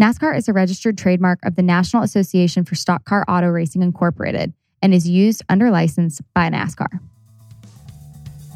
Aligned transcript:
NASCAR 0.00 0.36
is 0.36 0.46
a 0.46 0.52
registered 0.52 0.98
trademark 0.98 1.38
of 1.42 1.56
the 1.56 1.62
National 1.62 2.02
Association 2.02 2.64
for 2.64 2.74
Stock 2.74 3.06
Car 3.06 3.24
Auto 3.28 3.48
Racing 3.48 3.82
Incorporated 3.82 4.52
and 4.82 4.92
is 4.92 5.08
used 5.08 5.42
under 5.48 5.70
license 5.70 6.20
by 6.34 6.50
NASCAR. 6.50 7.00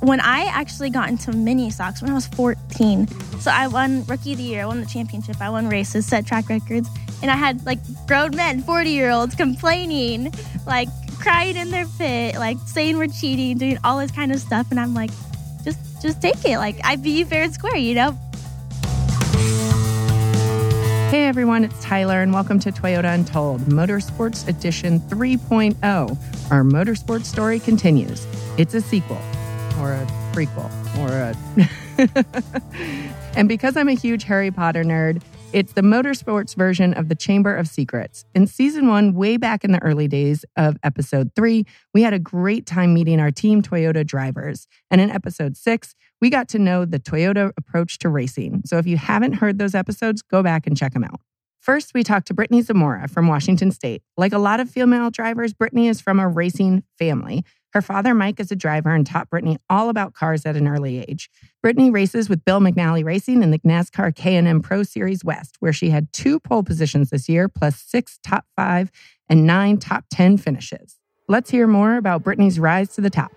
When 0.01 0.21
I 0.21 0.45
actually 0.45 0.91
got 0.91 1.09
into 1.09 1.33
mini 1.33 1.71
stocks 1.71 2.03
when 2.03 2.11
I 2.11 2.15
was 2.15 2.27
14, 2.27 3.09
so 3.41 3.51
I 3.51 3.69
won 3.69 4.05
Rookie 4.05 4.33
of 4.33 4.39
the 4.39 4.45
Year, 4.45 4.63
I 4.63 4.67
won 4.67 4.81
the 4.81 4.87
championship, 4.87 5.41
I 5.41 5.49
won 5.49 5.69
races, 5.69 6.05
set 6.05 6.27
track 6.27 6.51
records, 6.51 6.91
and 7.23 7.31
I 7.31 7.37
had 7.37 7.65
like 7.65 7.79
grown 8.07 8.37
men, 8.37 8.63
40 8.63 8.91
year 8.91 9.11
olds 9.11 9.35
complaining, 9.35 10.33
like 10.67 10.89
crying 11.21 11.57
in 11.57 11.71
their 11.71 11.87
pit, 11.99 12.35
like 12.37 12.59
saying 12.67 12.99
we're 12.99 13.09
cheating, 13.09 13.57
doing 13.57 13.79
all 13.83 13.99
this 13.99 14.11
kind 14.11 14.31
of 14.31 14.41
stuff, 14.41 14.71
and 14.71 14.79
I'm 14.79 14.93
like, 14.93 15.11
just 15.65 16.03
just 16.03 16.21
take 16.21 16.45
it, 16.45 16.59
like 16.59 16.77
I 16.85 16.97
beat 16.97 17.19
you 17.19 17.25
fair 17.25 17.45
and 17.45 17.53
square, 17.53 17.77
you 17.77 17.95
know. 17.95 18.19
Hey 21.11 21.25
everyone, 21.25 21.65
it's 21.65 21.83
Tyler, 21.83 22.23
and 22.23 22.33
welcome 22.33 22.61
to 22.61 22.71
Toyota 22.71 23.13
Untold 23.13 23.63
Motorsports 23.63 24.47
Edition 24.47 25.01
3.0. 25.01 25.77
Our 26.53 26.63
motorsports 26.63 27.25
story 27.25 27.59
continues. 27.59 28.29
It's 28.57 28.75
a 28.75 28.81
sequel, 28.81 29.19
or 29.81 29.93
a 29.93 30.07
prequel, 30.33 30.71
or 31.01 31.11
a. 31.11 31.35
and 33.37 33.49
because 33.49 33.77
I'm 33.77 33.89
a 33.89 33.95
huge 33.95 34.23
Harry 34.23 34.53
Potter 34.53 34.85
nerd, 34.85 35.21
it's 35.53 35.73
the 35.73 35.81
motorsports 35.81 36.55
version 36.55 36.95
of 36.95 37.09
the 37.09 37.17
Chamber 37.17 37.57
of 37.57 37.67
Secrets. 37.67 38.25
In 38.37 38.47
season 38.47 38.87
one, 38.87 39.13
way 39.13 39.37
back 39.37 39.65
in 39.65 39.73
the 39.73 39.83
early 39.83 40.07
days 40.07 40.45
of 40.57 40.77
episode 40.85 41.35
three, 41.35 41.67
we 41.93 42.03
had 42.03 42.13
a 42.13 42.21
great 42.21 42.67
time 42.67 42.95
meeting 42.95 43.19
our 43.19 43.33
team 43.33 43.63
Toyota 43.63 44.07
drivers. 44.07 44.69
And 44.93 45.01
in 45.01 45.11
episode 45.11 45.57
six, 45.57 45.97
we 46.21 46.31
got 46.31 46.49
to 46.51 46.59
know 46.59 46.85
the 46.85 46.99
Toyota 46.99 47.53
approach 47.57 47.99
to 47.99 48.09
racing. 48.09 48.63
So 48.67 48.79
if 48.79 48.87
you 48.87 48.97
haven't 48.97 49.35
heard 49.35 49.59
those 49.59 49.75
episodes, 49.75 50.23
go 50.23 50.43
back 50.43 50.67
and 50.67 50.77
check 50.77 50.93
them 50.93 51.05
out. 51.05 51.21
First, 51.61 51.93
we 51.93 52.03
talked 52.03 52.27
to 52.29 52.35
Brittany 52.35 52.63
Zamora 52.63 53.07
from 53.07 53.29
Washington 53.29 53.71
State. 53.71 54.03
Like 54.17 54.33
a 54.33 54.39
lot 54.39 54.61
of 54.61 54.71
female 54.71 55.11
drivers, 55.11 55.53
Brittany 55.53 55.89
is 55.89 56.01
from 56.01 56.19
a 56.19 56.27
racing 56.27 56.85
family. 56.99 57.45
Her 57.73 57.83
father, 57.83 58.15
Mike, 58.15 58.41
is 58.41 58.51
a 58.51 58.57
driver 58.57 58.93
and 58.95 59.07
taught 59.07 59.31
Brittany 59.31 59.59
all 59.69 59.91
about 59.91 60.15
cars 60.15 60.45
at 60.45 60.57
an 60.57 60.67
early 60.67 60.99
age. 60.99 61.31
Brittany 61.63 61.91
races 61.91 62.29
with 62.29 62.45
Bill 62.45 62.61
McNally 62.61 63.05
Racing 63.05 63.43
in 63.43 63.51
the 63.51 63.61
NASCAR 63.61 64.15
K&N 64.15 64.61
Pro 64.61 64.83
Series 64.83 65.23
West, 65.23 65.57
where 65.61 65.73
she 65.73 65.91
had 65.91 66.13
two 66.13 66.41
pole 66.41 66.65
positions 66.65 67.11
this 67.11 67.29
year, 67.29 67.49
plus 67.49 67.81
six 67.81 68.19
top 68.25 68.47
five 68.57 68.91
and 69.29 69.47
nine 69.47 69.79
top 69.79 70.07
10 70.11 70.39
finishes. 70.39 70.97
Let's 71.29 71.51
hear 71.51 71.69
more 71.69 71.97
about 71.97 72.25
Brittany's 72.25 72.59
rise 72.59 72.89
to 72.95 73.01
the 73.01 73.11
top. 73.11 73.31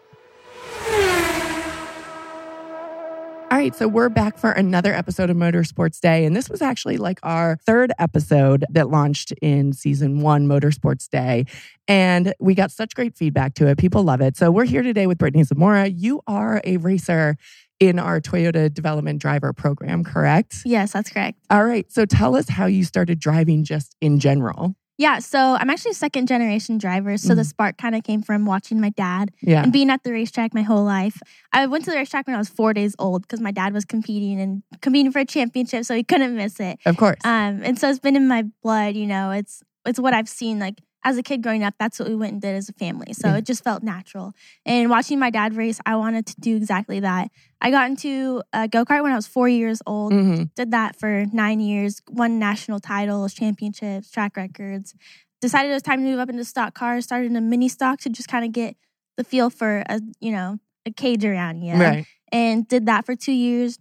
All 3.54 3.59
right, 3.59 3.76
so 3.76 3.88
we're 3.88 4.09
back 4.09 4.40
for 4.40 4.50
another 4.50 4.96
episode 4.96 5.30
of 5.30 5.38
Motorsports 5.38 6.00
Day. 6.00 6.26
And 6.26 6.36
this 6.36 6.50
was 6.50 6.59
actually 6.59 6.98
like 6.98 7.20
our 7.22 7.60
third 7.68 7.94
episode 8.00 8.66
that 8.72 8.90
launched 8.90 9.32
in 9.44 9.73
season 9.73 10.22
one, 10.22 10.48
Motorsports 10.48 11.08
Day. 11.08 11.45
And 11.88 12.34
we 12.40 12.56
got 12.56 12.72
such 12.72 12.95
great 12.95 13.16
feedback 13.16 13.54
to 13.54 13.68
it. 13.68 13.78
People 13.78 14.02
love 14.02 14.22
it. 14.22 14.38
So 14.38 14.50
we're 14.50 14.66
here 14.66 14.82
today 14.82 15.06
with 15.06 15.20
Brittany 15.20 15.44
Zamora. 15.44 15.86
You 15.86 16.22
are 16.26 16.62
a 16.64 16.78
racer 16.78 17.38
in 17.80 18.00
our 18.00 18.20
Toyota 18.20 18.73
Development 18.73 19.22
Driver 19.22 19.54
Program, 19.54 20.04
correct? 20.04 20.64
Yes, 20.66 20.92
that's 20.92 21.12
correct. 21.12 21.38
All 21.52 21.64
right. 21.64 21.86
So 21.92 22.08
tell 22.08 22.36
us 22.36 22.50
how 22.50 22.66
you 22.66 22.84
started 22.84 23.20
driving 23.20 23.64
just 23.64 23.95
in 24.02 24.17
general. 24.17 24.76
Yeah, 24.97 25.19
so 25.19 25.58
I'm 25.59 25.69
actually 25.72 25.91
a 25.91 25.95
second 25.95 26.27
generation 26.27 26.77
driver. 26.77 27.17
So 27.17 27.33
Mhm. 27.33 27.38
the 27.38 27.44
spark 27.44 27.77
kind 27.77 27.95
of 27.95 28.03
came 28.03 28.22
from 28.22 28.45
watching 28.45 28.80
my 28.80 28.89
dad 28.89 29.31
Yeah. 29.41 29.63
and 29.63 29.73
being 29.73 29.89
at 29.89 30.03
the 30.03 30.11
racetrack 30.11 30.53
my 30.53 30.61
whole 30.61 30.83
life. 30.83 31.19
I 31.52 31.66
went 31.66 31.83
to 31.86 31.91
the 31.91 31.97
racetrack 31.97 32.27
when 32.27 32.36
I 32.36 32.39
was 32.39 32.49
four 32.49 32.73
days 32.73 32.95
old 32.99 33.23
because 33.23 33.41
my 33.41 33.52
dad 33.52 33.73
was 33.73 33.86
competing 33.86 34.39
and 34.39 34.61
competing 34.81 35.11
for 35.11 35.19
a 35.19 35.25
championship, 35.25 35.86
so 35.86 35.95
he 35.95 36.03
couldn't 36.03 36.36
miss 36.36 36.59
it. 36.59 36.77
Of 36.86 36.97
course. 36.97 37.17
Um, 37.23 37.61
and 37.64 37.80
so 37.80 37.89
it's 37.89 37.99
been 37.99 38.16
in 38.16 38.27
my 38.27 38.44
blood. 38.61 38.95
You 38.95 39.08
know, 39.08 39.31
it's 39.31 39.64
it's 39.86 39.99
what 39.99 40.14
I've 40.14 40.30
seen. 40.30 40.59
Like 40.59 40.80
as 41.04 41.18
a 41.18 41.23
kid 41.23 41.42
growing 41.44 41.64
up, 41.64 41.73
that's 41.80 42.00
what 42.00 42.08
we 42.08 42.16
went 42.16 42.34
and 42.34 42.42
did 42.42 42.56
as 42.56 42.70
a 42.70 42.73
family. 42.73 43.14
So 43.14 43.28
Yeah. 43.30 43.38
it 43.38 43.46
just 43.46 43.64
felt 43.64 43.84
natural. 43.84 44.34
And 44.66 44.90
watching 44.90 45.20
my 45.20 45.30
dad 45.30 45.56
race, 45.56 45.80
I 45.86 45.95
wanted 45.95 46.26
to 46.27 46.36
do 46.39 46.55
exactly 46.55 47.00
that. 47.02 47.30
I 47.61 47.72
got 47.72 47.89
into 47.89 48.42
a 48.54 48.67
go 48.67 48.86
kart 48.86 49.04
when 49.04 49.11
I 49.11 49.16
was 49.16 49.27
four 49.27 49.48
years 49.50 49.82
old 49.86 50.14
Mhm. 50.14 50.54
did 50.55 50.72
that 50.72 50.95
for 50.95 51.26
nine 51.32 51.60
years, 51.60 52.02
won 52.10 52.39
national 52.39 52.80
titles, 52.80 53.33
championships, 53.33 54.10
track 54.11 54.38
records. 54.38 54.94
Decided 55.42 55.72
it 55.72 55.73
was 55.73 55.83
time 55.83 56.00
to 56.00 56.05
move 56.05 56.20
up 56.20 56.30
into 56.30 56.45
stock 56.45 56.73
cars. 56.73 57.04
Started 57.06 57.27
in 57.32 57.36
a 57.36 57.42
mini 57.42 57.67
stock 57.67 58.00
to 58.02 58.10
just 58.10 58.30
kind 58.30 58.45
of 58.45 58.52
get 58.54 58.77
the 59.17 59.23
feel 59.23 59.50
for 59.50 59.83
a 59.89 60.00
you 60.20 60.32
know 60.32 60.58
a 60.86 60.92
cage 60.92 61.23
around 61.26 61.61
you, 61.61 61.73
Right. 61.76 62.06
and 62.32 62.67
did 62.67 62.86
that 62.86 63.06
for 63.06 63.16
two 63.16 63.32
years. 63.33 63.77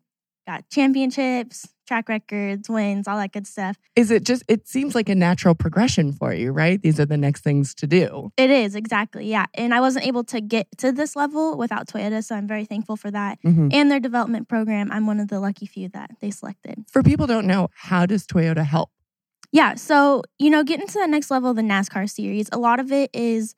Got 0.47 0.69
championships, 0.71 1.69
track 1.87 2.09
records, 2.09 2.69
wins, 2.69 3.09
all 3.09 3.19
that 3.19 3.33
good 3.33 3.47
stuff. 3.47 3.77
Is 3.97 4.11
it 4.11 4.25
just, 4.25 4.43
it 4.49 4.69
seems 4.69 4.95
like 4.95 5.09
a 5.09 5.15
natural 5.15 5.55
progression 5.55 6.13
for 6.13 6.33
you, 6.33 6.53
right? 6.53 6.81
These 6.81 7.01
are 7.01 7.07
the 7.07 7.17
next 7.17 7.43
things 7.43 7.75
to 7.77 7.87
do. 7.87 8.33
It 8.37 8.51
is 8.51 8.75
exactly 8.75 9.27
yeah, 9.27 9.47
and 9.55 9.75
I 9.75 9.81
wasn't 9.81 10.07
able 10.07 10.25
to 10.25 10.41
get 10.41 10.67
to 10.79 10.93
this 10.93 11.17
level 11.17 11.57
without 11.57 11.87
Toyota, 11.89 12.25
so 12.25 12.35
I'm 12.35 12.47
very 12.47 12.65
thankful 12.65 12.97
for 12.97 13.11
that. 13.11 13.39
Mhm. 13.43 13.73
And 13.73 13.91
their 13.91 14.01
development 14.01 14.49
program, 14.49 14.91
I'm 14.93 15.07
one 15.07 15.21
of 15.21 15.29
the 15.29 15.41
lucky 15.41 15.67
few 15.67 15.89
that 15.91 16.11
they 16.21 16.31
selected. 16.31 16.85
For 16.91 17.03
people 17.03 17.27
don't 17.27 17.47
know, 17.47 17.69
how 17.75 18.07
does 18.07 18.27
Toyota 18.27 18.65
help? 18.65 18.91
Yeah, 19.53 19.75
so 19.75 20.23
you 20.39 20.51
know, 20.51 20.65
getting 20.65 20.87
to 20.87 20.99
the 20.99 21.07
next 21.07 21.31
level 21.31 21.51
of 21.51 21.57
the 21.57 21.63
NASCAR 21.63 22.09
series, 22.09 22.49
a 22.53 22.59
lot 22.59 22.81
of 22.81 22.91
it 22.91 23.11
is 23.13 23.55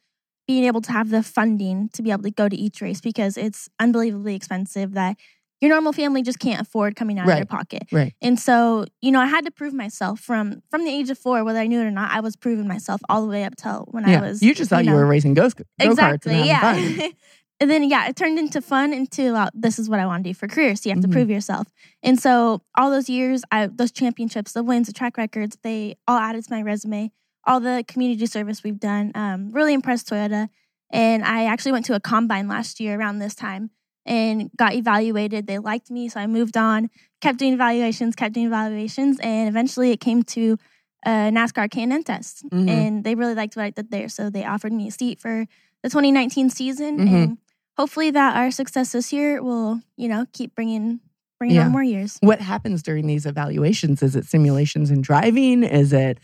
being 0.46 0.64
able 0.64 0.82
to 0.82 0.92
have 0.92 1.08
the 1.08 1.22
funding 1.22 1.88
to 1.94 2.02
be 2.02 2.10
able 2.10 2.22
to 2.22 2.30
go 2.30 2.48
to 2.48 2.56
each 2.56 2.82
race 2.82 3.00
because 3.00 3.36
it's 3.38 3.68
unbelievably 3.80 4.34
expensive 4.34 4.92
that 4.92 5.16
your 5.64 5.70
normal 5.74 5.94
family 5.94 6.22
just 6.22 6.38
can't 6.38 6.60
afford 6.60 6.94
coming 6.94 7.18
out 7.18 7.26
of 7.26 7.34
their 7.34 7.46
pocket. 7.46 7.84
Right. 7.90 8.14
And 8.20 8.38
so, 8.38 8.84
you 9.00 9.10
know, 9.10 9.20
I 9.20 9.26
had 9.26 9.46
to 9.46 9.50
prove 9.50 9.72
myself 9.72 10.20
from 10.20 10.62
from 10.70 10.84
the 10.84 10.90
age 10.90 11.08
of 11.08 11.18
four, 11.18 11.42
whether 11.42 11.58
I 11.58 11.66
knew 11.66 11.80
it 11.80 11.84
or 11.84 11.90
not. 11.90 12.10
I 12.10 12.20
was 12.20 12.36
proving 12.36 12.68
myself 12.68 13.00
all 13.08 13.22
the 13.22 13.28
way 13.28 13.44
up 13.44 13.56
till 13.56 13.88
when 13.90 14.04
I 14.04 14.20
was. 14.20 14.42
you 14.42 14.54
just 14.54 14.68
thought 14.68 14.84
you, 14.84 14.90
know, 14.90 14.96
were 14.96 15.06
racing 15.06 15.32
go 15.32 15.48
exactly, 15.80 16.34
and 16.34 16.46
yeah. 16.46 17.08
and 17.60 17.70
then 17.70 17.82
yeah, 17.84 18.08
it 18.08 18.16
turned 18.16 18.38
into 18.38 18.60
fun 18.60 18.92
into 18.92 19.32
well, 19.32 19.48
this 19.54 19.78
is 19.78 19.88
what 19.88 20.00
I 20.00 20.06
want 20.06 20.22
to 20.24 20.30
do 20.30 20.34
for 20.34 20.46
career. 20.48 20.76
So 20.76 20.90
you 20.90 20.94
have 20.94 21.02
Mhm. 21.02 21.08
to 21.08 21.12
prove 21.12 21.30
yourself. 21.30 21.68
And 22.02 22.20
so 22.20 22.60
all 22.76 22.90
those 22.90 23.08
years, 23.08 23.42
I 23.50 23.68
those 23.68 23.90
championships, 23.90 24.52
the 24.52 24.62
wins, 24.62 24.86
the 24.86 24.92
track 24.92 25.16
records, 25.16 25.56
they 25.62 25.96
all 26.06 26.18
added 26.18 26.44
to 26.44 26.52
my 26.52 26.60
resume. 26.60 27.10
All 27.46 27.60
the 27.60 27.84
community 27.88 28.26
service 28.26 28.62
we've 28.62 28.80
done, 28.80 29.12
um, 29.14 29.50
really 29.50 29.72
impressed 29.72 30.08
Toyota. 30.08 30.48
And 30.90 31.24
I 31.24 31.44
actually 31.46 31.72
went 31.72 31.86
to 31.86 31.94
a 31.94 32.00
combine 32.00 32.48
last 32.48 32.80
year 32.80 32.98
around 32.98 33.18
this 33.18 33.34
time 33.34 33.70
and 34.06 34.50
got 34.56 34.74
evaluated. 34.74 35.46
They 35.46 35.58
liked 35.58 35.90
me, 35.90 36.08
so 36.08 36.20
I 36.20 36.26
moved 36.26 36.56
on, 36.56 36.90
kept 37.20 37.38
doing 37.38 37.54
evaluations, 37.54 38.14
kept 38.14 38.34
doing 38.34 38.46
evaluations, 38.46 39.18
and 39.20 39.48
eventually 39.48 39.90
it 39.90 40.00
came 40.00 40.22
to 40.24 40.58
a 41.06 41.30
NASCAR 41.30 41.70
K&N 41.70 42.02
test. 42.04 42.44
Mhm. 42.50 42.68
And 42.68 43.04
they 43.04 43.14
really 43.14 43.34
liked 43.34 43.56
what 43.56 43.64
I 43.64 43.70
did 43.70 43.90
there, 43.90 44.08
so 44.08 44.30
they 44.30 44.44
offered 44.44 44.72
me 44.72 44.88
a 44.88 44.90
seat 44.90 45.20
for 45.20 45.46
the 45.82 45.90
2019 45.90 46.48
season, 46.50 46.98
Mhm. 46.98 47.12
and 47.14 47.38
hopefully 47.76 48.10
that 48.10 48.36
our 48.36 48.50
success 48.50 48.92
this 48.92 49.12
year 49.12 49.42
will, 49.42 49.82
you 49.96 50.08
know, 50.08 50.26
keep 50.32 50.54
bringing 50.54 51.00
bringing 51.40 51.56
Yeah. 51.56 51.66
on 51.66 51.72
more 51.72 51.82
years. 51.82 52.16
What 52.20 52.40
happens 52.40 52.80
during 52.80 53.08
these 53.08 53.26
evaluations? 53.26 54.02
Is 54.04 54.14
it 54.14 54.24
simulations 54.24 54.88
and 54.88 55.02
driving? 55.02 55.64
Is 55.64 55.92
it 55.92 56.18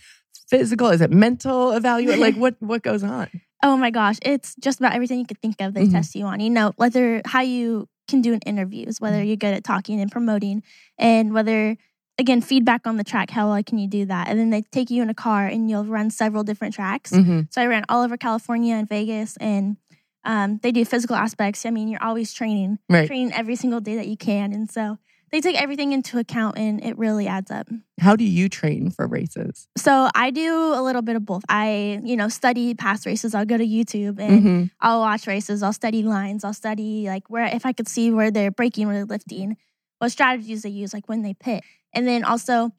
physical? 0.50 0.88
Is 0.88 1.00
it 1.00 1.11
mental 1.11 1.72
evaluate? 1.72 2.19
like 2.19 2.34
what 2.37 2.56
what 2.61 2.83
goes 2.83 3.03
on? 3.03 3.28
Oh 3.62 3.77
my 3.77 3.91
gosh, 3.91 4.16
it's 4.22 4.55
just 4.56 4.81
about 4.81 4.94
everything 4.94 5.19
you 5.19 5.27
could 5.27 5.41
think 5.41 5.61
of. 5.61 5.75
They 5.75 5.84
Mhm. 5.87 5.93
test 5.93 6.15
you 6.15 6.25
on. 6.25 6.41
You 6.41 6.50
know, 6.50 6.72
whether 6.77 7.22
how 7.25 7.41
you 7.43 7.88
can 8.09 8.21
do 8.22 8.33
in 8.33 8.41
interviews, 8.41 9.00
whether 9.00 9.19
Mm-hmm. 9.19 9.27
you're 9.28 9.37
good 9.37 9.55
at 9.55 9.65
talking 9.65 10.00
and 10.00 10.11
promoting, 10.11 10.62
and 10.99 11.33
whether 11.33 11.77
again 12.19 12.41
feedback 12.41 12.87
on 12.87 12.97
the 12.97 13.05
track. 13.05 13.31
How 13.31 13.49
well 13.50 13.62
can 13.62 13.78
you 13.78 13.87
do 13.88 14.05
that? 14.06 14.28
And 14.28 14.38
then 14.38 14.50
they 14.50 14.62
take 14.72 14.91
you 14.91 15.03
in 15.03 15.09
a 15.11 15.15
car 15.15 15.47
and 15.47 15.71
you'll 15.71 15.84
run 15.84 16.11
several 16.11 16.43
different 16.43 16.75
tracks. 16.75 17.12
Mhm. 17.12 17.47
So 17.53 17.62
I 17.62 17.67
ran 17.67 17.84
all 17.88 18.03
over 18.03 18.17
California 18.17 18.75
and 18.75 18.88
Vegas, 18.88 19.37
and 19.38 19.77
um, 20.25 20.59
they 20.62 20.71
do 20.72 20.84
physical 20.84 21.17
aspects. 21.17 21.65
I 21.65 21.71
mean, 21.71 21.88
you're 21.88 22.03
always 22.03 22.32
training, 22.34 22.78
Right. 22.91 23.06
training 23.06 23.32
every 23.32 23.56
single 23.56 23.81
day 23.81 23.97
that 23.97 24.06
you 24.09 24.17
can, 24.19 24.53
and 24.53 24.71
so 24.71 24.99
they 25.32 25.41
take 25.41 25.60
everything 25.60 25.92
into 25.92 26.18
account, 26.18 26.58
and 26.58 26.82
it 26.84 26.98
really 26.98 27.26
adds 27.28 27.50
up. 27.50 27.68
How 28.00 28.16
do 28.16 28.24
you 28.24 28.48
train 28.48 28.91
for 28.91 29.06
races? 29.06 29.68
So 29.76 30.08
I 30.14 30.31
do 30.31 30.72
a 30.75 30.82
little 30.82 31.02
bit 31.02 31.16
of 31.16 31.25
both. 31.25 31.43
I, 31.49 32.00
you 32.02 32.16
know, 32.16 32.28
study 32.28 32.75
past 32.75 33.06
races. 33.06 33.34
I'll 33.34 33.44
go 33.46 33.56
to 33.58 33.66
YouTube 33.66 34.19
and 34.19 34.43
Mhm. 34.43 34.70
I'll 34.81 35.00
watch 35.00 35.26
races. 35.26 35.62
I'll 35.62 35.72
study 35.72 36.02
lines. 36.02 36.43
I'll 36.44 36.55
study 36.55 37.06
like 37.06 37.28
where 37.31 37.44
if 37.46 37.64
I 37.66 37.72
could 37.72 37.88
see 37.88 38.10
where 38.10 38.31
they're 38.31 38.50
breaking, 38.50 38.87
where 38.87 38.96
they're 38.96 39.05
lifting, 39.05 39.56
what 39.99 40.10
strategies 40.10 40.62
they 40.62 40.70
use, 40.70 40.93
like 40.94 41.08
when 41.08 41.22
they 41.22 41.34
pit, 41.34 41.62
and 41.93 42.06
then 42.08 42.25
also 42.25 42.72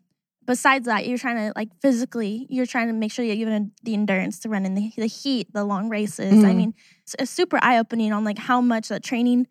besides 0.44 0.88
that, 0.88 1.08
you're 1.08 1.20
trying 1.20 1.38
to 1.38 1.54
like 1.56 1.70
physically, 1.82 2.48
you're 2.50 2.66
trying 2.66 2.88
to 2.88 2.94
make 2.94 3.12
sure 3.12 3.26
that 3.26 3.38
you 3.38 3.48
have 3.48 3.64
the 3.84 3.94
endurance 3.94 4.40
to 4.40 4.50
run 4.50 4.66
in 4.66 4.74
the, 4.74 4.92
the 4.98 5.06
heat, 5.06 5.48
the 5.54 5.64
long 5.64 5.88
races. 5.88 6.44
I 6.44 6.52
Mhm. 6.52 6.56
mean, 6.56 6.74
it's, 7.04 7.16
it's 7.20 7.32
super 7.32 7.60
eye 7.62 7.78
opening 7.78 8.12
on 8.12 8.24
like 8.26 8.40
how 8.40 8.60
much 8.60 8.88
that 8.90 9.04
training 9.04 9.48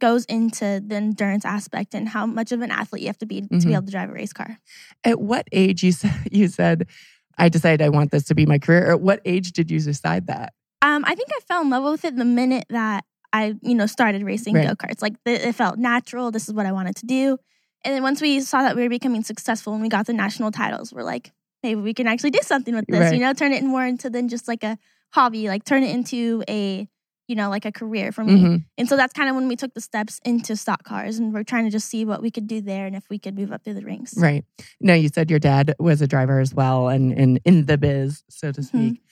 goes 0.00 0.24
into 0.24 0.82
the 0.84 0.96
endurance 0.96 1.44
aspect 1.44 1.94
and 1.94 2.08
how 2.08 2.26
much 2.26 2.50
of 2.52 2.60
an 2.62 2.70
athlete 2.70 3.02
you 3.02 3.08
have 3.08 3.18
to 3.18 3.26
be 3.26 3.42
to 3.42 3.46
Mhm. 3.48 3.64
be 3.66 3.72
able 3.74 3.84
to 3.86 3.92
drive 3.92 4.08
a 4.10 4.12
race 4.12 4.32
car. 4.32 4.58
At 5.04 5.20
what 5.20 5.46
age 5.52 5.82
you 5.84 5.92
said 5.92 6.12
you 6.32 6.48
said 6.48 6.86
I 7.38 7.48
decided 7.48 7.80
I 7.80 7.88
want 7.88 8.10
this 8.10 8.24
to 8.24 8.34
be 8.34 8.44
my 8.46 8.58
career? 8.58 8.90
At 8.90 9.00
what 9.00 9.20
age 9.24 9.52
did 9.52 9.70
you 9.70 9.78
decide 9.80 10.26
that? 10.26 10.52
Um, 10.82 11.04
I 11.06 11.14
think 11.14 11.28
I 11.32 11.40
fell 11.46 11.62
in 11.62 11.70
love 11.70 11.84
with 11.84 12.04
it 12.04 12.16
the 12.16 12.24
minute 12.24 12.64
that 12.70 13.04
I, 13.32 13.54
you 13.62 13.74
know, 13.74 13.86
started 13.86 14.22
racing 14.24 14.54
Right. 14.56 14.66
go 14.66 14.74
karts. 14.74 15.00
Like 15.02 15.14
the, 15.24 15.48
it 15.48 15.54
felt 15.54 15.78
natural. 15.78 16.30
This 16.32 16.48
is 16.48 16.54
what 16.54 16.66
I 16.66 16.72
wanted 16.72 16.96
to 16.96 17.06
do. 17.06 17.38
And 17.84 17.94
then 17.94 18.02
once 18.02 18.20
we 18.20 18.40
saw 18.40 18.62
that 18.62 18.76
we 18.76 18.82
were 18.82 18.88
becoming 18.90 19.22
successful 19.22 19.72
and 19.72 19.80
we 19.82 19.88
got 19.88 20.06
the 20.06 20.12
national 20.12 20.50
titles, 20.50 20.92
we're 20.92 21.02
like, 21.02 21.32
maybe 21.62 21.80
we 21.80 21.94
can 21.94 22.06
actually 22.06 22.30
do 22.32 22.40
something 22.42 22.74
with 22.74 22.86
this. 22.88 23.00
Right. 23.00 23.14
You 23.14 23.20
know, 23.20 23.32
turn 23.32 23.52
it 23.52 23.62
more 23.64 23.86
into 23.86 24.10
than 24.10 24.28
just 24.28 24.46
like 24.48 24.64
a 24.64 24.76
hobby, 25.12 25.48
like 25.48 25.64
turn 25.64 25.82
it 25.82 25.94
into 25.94 26.42
a 26.48 26.88
you 27.30 27.36
know 27.36 27.48
like 27.48 27.64
a 27.64 27.72
career 27.72 28.10
for 28.12 28.24
me. 28.24 28.36
Mhm. 28.42 28.64
And 28.76 28.88
so 28.88 28.96
that's 28.96 29.12
kind 29.14 29.28
of 29.30 29.36
when 29.36 29.46
we 29.48 29.56
took 29.56 29.72
the 29.74 29.80
steps 29.80 30.20
into 30.24 30.56
stock 30.56 30.82
cars, 30.82 31.18
and 31.18 31.32
we're 31.32 31.44
trying 31.44 31.64
to 31.64 31.70
just 31.70 31.88
see 31.88 32.04
what 32.04 32.20
we 32.20 32.30
could 32.30 32.46
do 32.48 32.60
there 32.60 32.86
and 32.86 32.94
if 32.96 33.04
we 33.08 33.18
could 33.18 33.36
move 33.38 33.52
up 33.52 33.62
through 33.64 33.74
the 33.74 33.84
ranks. 33.84 34.14
Right. 34.16 34.44
No, 34.80 34.94
you 34.94 35.08
said 35.08 35.30
your 35.30 35.38
dad 35.38 35.74
was 35.78 36.02
a 36.02 36.06
driver 36.08 36.40
as 36.40 36.52
well 36.52 36.88
and, 36.88 37.12
and 37.12 37.40
in 37.44 37.66
the 37.66 37.78
biz, 37.78 38.24
so 38.28 38.50
to 38.52 38.60
Mhm. 38.60 38.64
speak. 38.64 39.02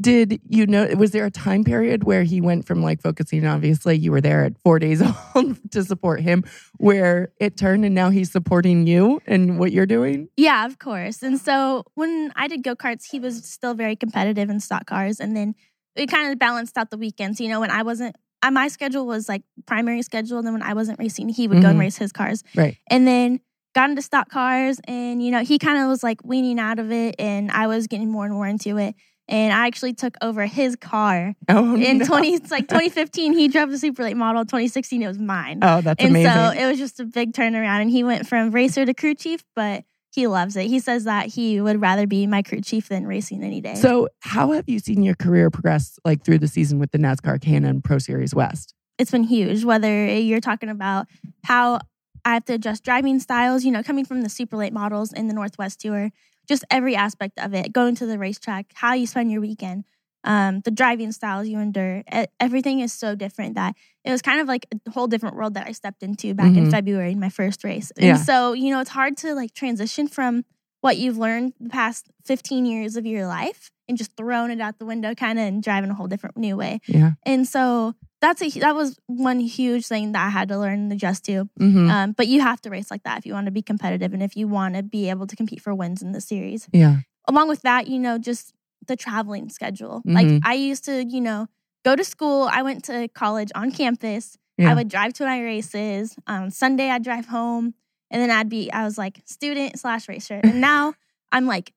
Did 0.00 0.40
you 0.48 0.66
know, 0.66 0.86
was 0.96 1.10
there 1.10 1.26
a 1.26 1.30
time 1.30 1.64
period 1.64 2.04
where 2.04 2.22
he 2.22 2.40
went 2.40 2.66
from 2.66 2.82
like 2.82 3.02
focusing, 3.02 3.44
obviously, 3.46 3.94
you 3.98 4.10
were 4.10 4.22
there 4.22 4.42
at 4.46 4.58
four 4.64 4.78
days 4.78 5.02
old 5.34 5.70
to 5.70 5.84
support 5.84 6.20
him, 6.22 6.44
where 6.78 7.30
it 7.38 7.58
turned 7.58 7.84
and 7.84 7.94
now 7.94 8.08
he's 8.08 8.32
supporting 8.32 8.86
you 8.86 9.20
and 9.26 9.58
what 9.58 9.70
you're 9.70 9.86
doing? 9.86 10.28
Yeah, 10.38 10.64
of 10.64 10.78
course. 10.78 11.22
And 11.22 11.38
so 11.38 11.84
when 11.94 12.32
I 12.34 12.48
did 12.48 12.62
go 12.64 12.74
karts, 12.74 13.04
he 13.10 13.20
was 13.20 13.44
still 13.44 13.74
very 13.74 13.94
competitive 13.94 14.48
in 14.48 14.60
stock 14.60 14.86
cars. 14.86 15.20
And 15.20 15.36
then 15.36 15.54
it 15.96 16.06
kind 16.08 16.32
of 16.32 16.38
balanced 16.38 16.76
out 16.78 16.90
the 16.90 16.98
weekends. 16.98 17.40
You 17.40 17.48
know, 17.48 17.60
when 17.60 17.70
I 17.70 17.82
wasn't, 17.82 18.16
uh, 18.42 18.50
my 18.50 18.68
schedule 18.68 19.06
was 19.06 19.28
like 19.28 19.42
primary 19.66 20.02
schedule. 20.02 20.38
And 20.38 20.46
then 20.46 20.54
when 20.54 20.62
I 20.62 20.74
wasn't 20.74 20.98
racing, 20.98 21.28
he 21.30 21.48
would 21.48 21.62
go 21.62 21.68
and 21.68 21.76
Mhm. 21.78 21.82
race 21.82 21.96
his 21.98 22.12
cars. 22.12 22.42
Right. 22.56 22.76
And 22.88 23.06
then 23.06 23.40
got 23.74 23.88
into 23.90 24.02
stock 24.02 24.28
cars. 24.30 24.80
And, 24.88 25.24
you 25.24 25.30
know, 25.30 25.42
he 25.44 25.58
kind 25.58 25.78
of 25.82 25.88
was 25.88 26.02
like 26.02 26.24
weaning 26.24 26.58
out 26.58 26.78
of 26.78 26.90
it. 26.92 27.14
And 27.18 27.50
I 27.50 27.66
was 27.66 27.86
getting 27.86 28.10
more 28.10 28.24
and 28.24 28.34
more 28.34 28.46
into 28.46 28.78
it. 28.78 28.94
And 29.28 29.52
I 29.52 29.66
actually 29.68 29.94
took 29.94 30.16
over 30.20 30.44
his 30.46 30.74
car 30.76 31.34
Oh, 31.48 31.76
in 31.76 31.98
no. 31.98 32.04
20, 32.04 32.38
like 32.50 32.68
2015. 32.68 33.32
He 33.34 33.46
drove 33.48 33.70
the 33.70 33.78
super 33.78 34.02
late 34.02 34.16
model. 34.16 34.44
2016, 34.44 35.00
it 35.02 35.06
was 35.06 35.18
mine. 35.18 35.60
Oh, 35.62 35.80
that's 35.80 36.02
and 36.02 36.10
amazing. 36.10 36.32
so 36.32 36.50
it 36.50 36.66
was 36.66 36.78
just 36.78 36.98
a 37.00 37.04
big 37.04 37.32
turnaround. 37.32 37.80
And 37.82 37.90
he 37.90 38.02
went 38.02 38.26
from 38.26 38.50
racer 38.50 38.84
to 38.84 38.92
crew 38.92 39.14
chief, 39.14 39.44
but 39.54 39.84
he 40.12 40.26
loves 40.26 40.56
it. 40.56 40.66
He 40.66 40.78
says 40.78 41.04
that 41.04 41.26
he 41.26 41.60
would 41.60 41.80
rather 41.80 42.06
be 42.06 42.26
my 42.26 42.42
crew 42.42 42.60
chief 42.60 42.88
than 42.88 43.06
racing 43.06 43.42
any 43.42 43.60
day. 43.60 43.74
So, 43.74 44.08
how 44.20 44.52
have 44.52 44.68
you 44.68 44.78
seen 44.78 45.02
your 45.02 45.14
career 45.14 45.50
progress 45.50 45.98
like 46.04 46.24
through 46.24 46.38
the 46.38 46.48
season 46.48 46.78
with 46.78 46.90
the 46.90 46.98
NASCAR 46.98 47.40
K&N 47.40 47.80
Pro 47.82 47.98
Series 47.98 48.34
West? 48.34 48.74
it's 48.98 49.10
been 49.10 49.24
huge. 49.24 49.64
Whether 49.64 50.16
you're 50.16 50.40
talking 50.40 50.68
about 50.68 51.06
how 51.44 51.80
I 52.24 52.34
have 52.34 52.44
to 52.46 52.54
adjust 52.54 52.84
driving 52.84 53.18
styles, 53.18 53.64
you 53.64 53.72
know, 53.72 53.82
coming 53.82 54.04
from 54.04 54.22
the 54.22 54.28
super 54.28 54.56
late 54.56 54.72
models 54.72 55.12
in 55.12 55.26
the 55.26 55.34
Northwest 55.34 55.80
Tour, 55.80 56.10
just 56.48 56.64
every 56.70 56.94
aspect 56.94 57.38
of 57.38 57.54
it, 57.54 57.72
going 57.72 57.94
to 57.96 58.06
the 58.06 58.18
racetrack, 58.18 58.66
how 58.74 58.94
you 58.94 59.06
spend 59.06 59.30
your 59.30 59.40
weekend, 59.40 59.84
um, 60.24 60.60
the 60.60 60.70
driving 60.70 61.12
styles 61.12 61.48
you 61.48 61.58
endure, 61.58 62.02
everything 62.40 62.80
is 62.80 62.92
so 62.92 63.14
different 63.14 63.54
that 63.56 63.74
it 64.04 64.10
was 64.10 64.22
kind 64.22 64.40
of 64.40 64.46
like 64.48 64.66
a 64.86 64.90
whole 64.90 65.06
different 65.06 65.36
world 65.36 65.54
that 65.54 65.66
I 65.66 65.72
stepped 65.72 66.02
into 66.02 66.34
back 66.34 66.56
in 66.56 66.66
Mhm. 66.66 66.70
February 66.70 67.12
in 67.12 67.20
my 67.20 67.28
first 67.28 67.64
race. 67.64 67.90
Yeah. 67.98 68.16
And 68.16 68.18
so, 68.20 68.52
you 68.52 68.70
know, 68.70 68.80
it's 68.80 68.90
hard 68.90 69.16
to 69.18 69.34
like 69.34 69.52
transition 69.54 70.06
from 70.08 70.44
what 70.80 70.96
you've 70.96 71.18
learned 71.18 71.52
the 71.60 71.68
past 71.68 72.06
15 72.24 72.66
years 72.66 72.96
of 72.96 73.06
your 73.06 73.26
life 73.26 73.70
and 73.88 73.96
just 73.98 74.16
throwing 74.16 74.50
it 74.50 74.60
out 74.60 74.78
the 74.78 74.86
window 74.86 75.14
kind 75.14 75.38
of 75.38 75.44
and 75.46 75.62
driving 75.62 75.90
a 75.90 75.94
whole 75.94 76.08
different 76.08 76.36
new 76.36 76.56
way. 76.56 76.80
Yeah. 76.86 77.12
And 77.24 77.46
so 77.46 77.94
that's 78.20 78.42
a 78.42 78.48
that 78.60 78.74
was 78.74 78.98
one 79.06 79.40
huge 79.40 79.86
thing 79.86 80.12
that 80.12 80.24
I 80.26 80.30
had 80.30 80.48
to 80.48 80.58
learn 80.58 80.78
and 80.80 80.92
adjust 80.92 81.24
to. 81.26 81.48
hmm 81.58 81.90
Um, 81.90 82.12
but 82.12 82.26
you 82.28 82.40
have 82.40 82.60
to 82.62 82.70
race 82.70 82.90
like 82.90 83.02
that 83.04 83.18
if 83.18 83.26
you 83.26 83.32
want 83.34 83.46
to 83.46 83.52
be 83.52 83.62
competitive 83.62 84.12
and 84.12 84.22
if 84.22 84.36
you 84.36 84.46
want 84.48 84.74
to 84.76 84.82
be 84.82 85.10
able 85.10 85.26
to 85.26 85.36
compete 85.36 85.60
for 85.60 85.74
wins 85.74 86.02
in 86.02 86.12
the 86.12 86.20
series. 86.20 86.68
yeah. 86.72 86.98
Along 87.28 87.48
with 87.48 87.62
that, 87.62 87.86
you 87.86 87.98
know, 88.00 88.18
just 88.18 88.52
the 88.86 88.96
traveling 88.96 89.48
schedule. 89.48 90.02
Mhm. 90.06 90.14
Like 90.14 90.42
I 90.44 90.54
used 90.54 90.84
to, 90.86 91.04
you 91.04 91.20
know, 91.20 91.46
go 91.84 91.96
to 91.96 92.04
school. 92.04 92.48
I 92.50 92.62
went 92.62 92.84
to 92.84 93.08
college 93.08 93.50
on 93.54 93.70
campus. 93.72 94.36
Yeah. 94.58 94.70
I 94.70 94.74
would 94.74 94.88
drive 94.88 95.12
to 95.14 95.24
my 95.24 95.40
races. 95.42 96.14
On 96.26 96.50
Sunday, 96.50 96.90
I'd 96.90 97.02
drive 97.04 97.26
home, 97.26 97.74
and 98.10 98.20
then 98.22 98.30
I'd 98.30 98.48
be. 98.48 98.70
I 98.72 98.84
was 98.84 98.98
like 98.98 99.20
student 99.24 99.78
slash 99.78 100.08
racer, 100.08 100.40
and 100.42 100.60
now 100.70 100.94
I'm 101.32 101.46
like. 101.46 101.72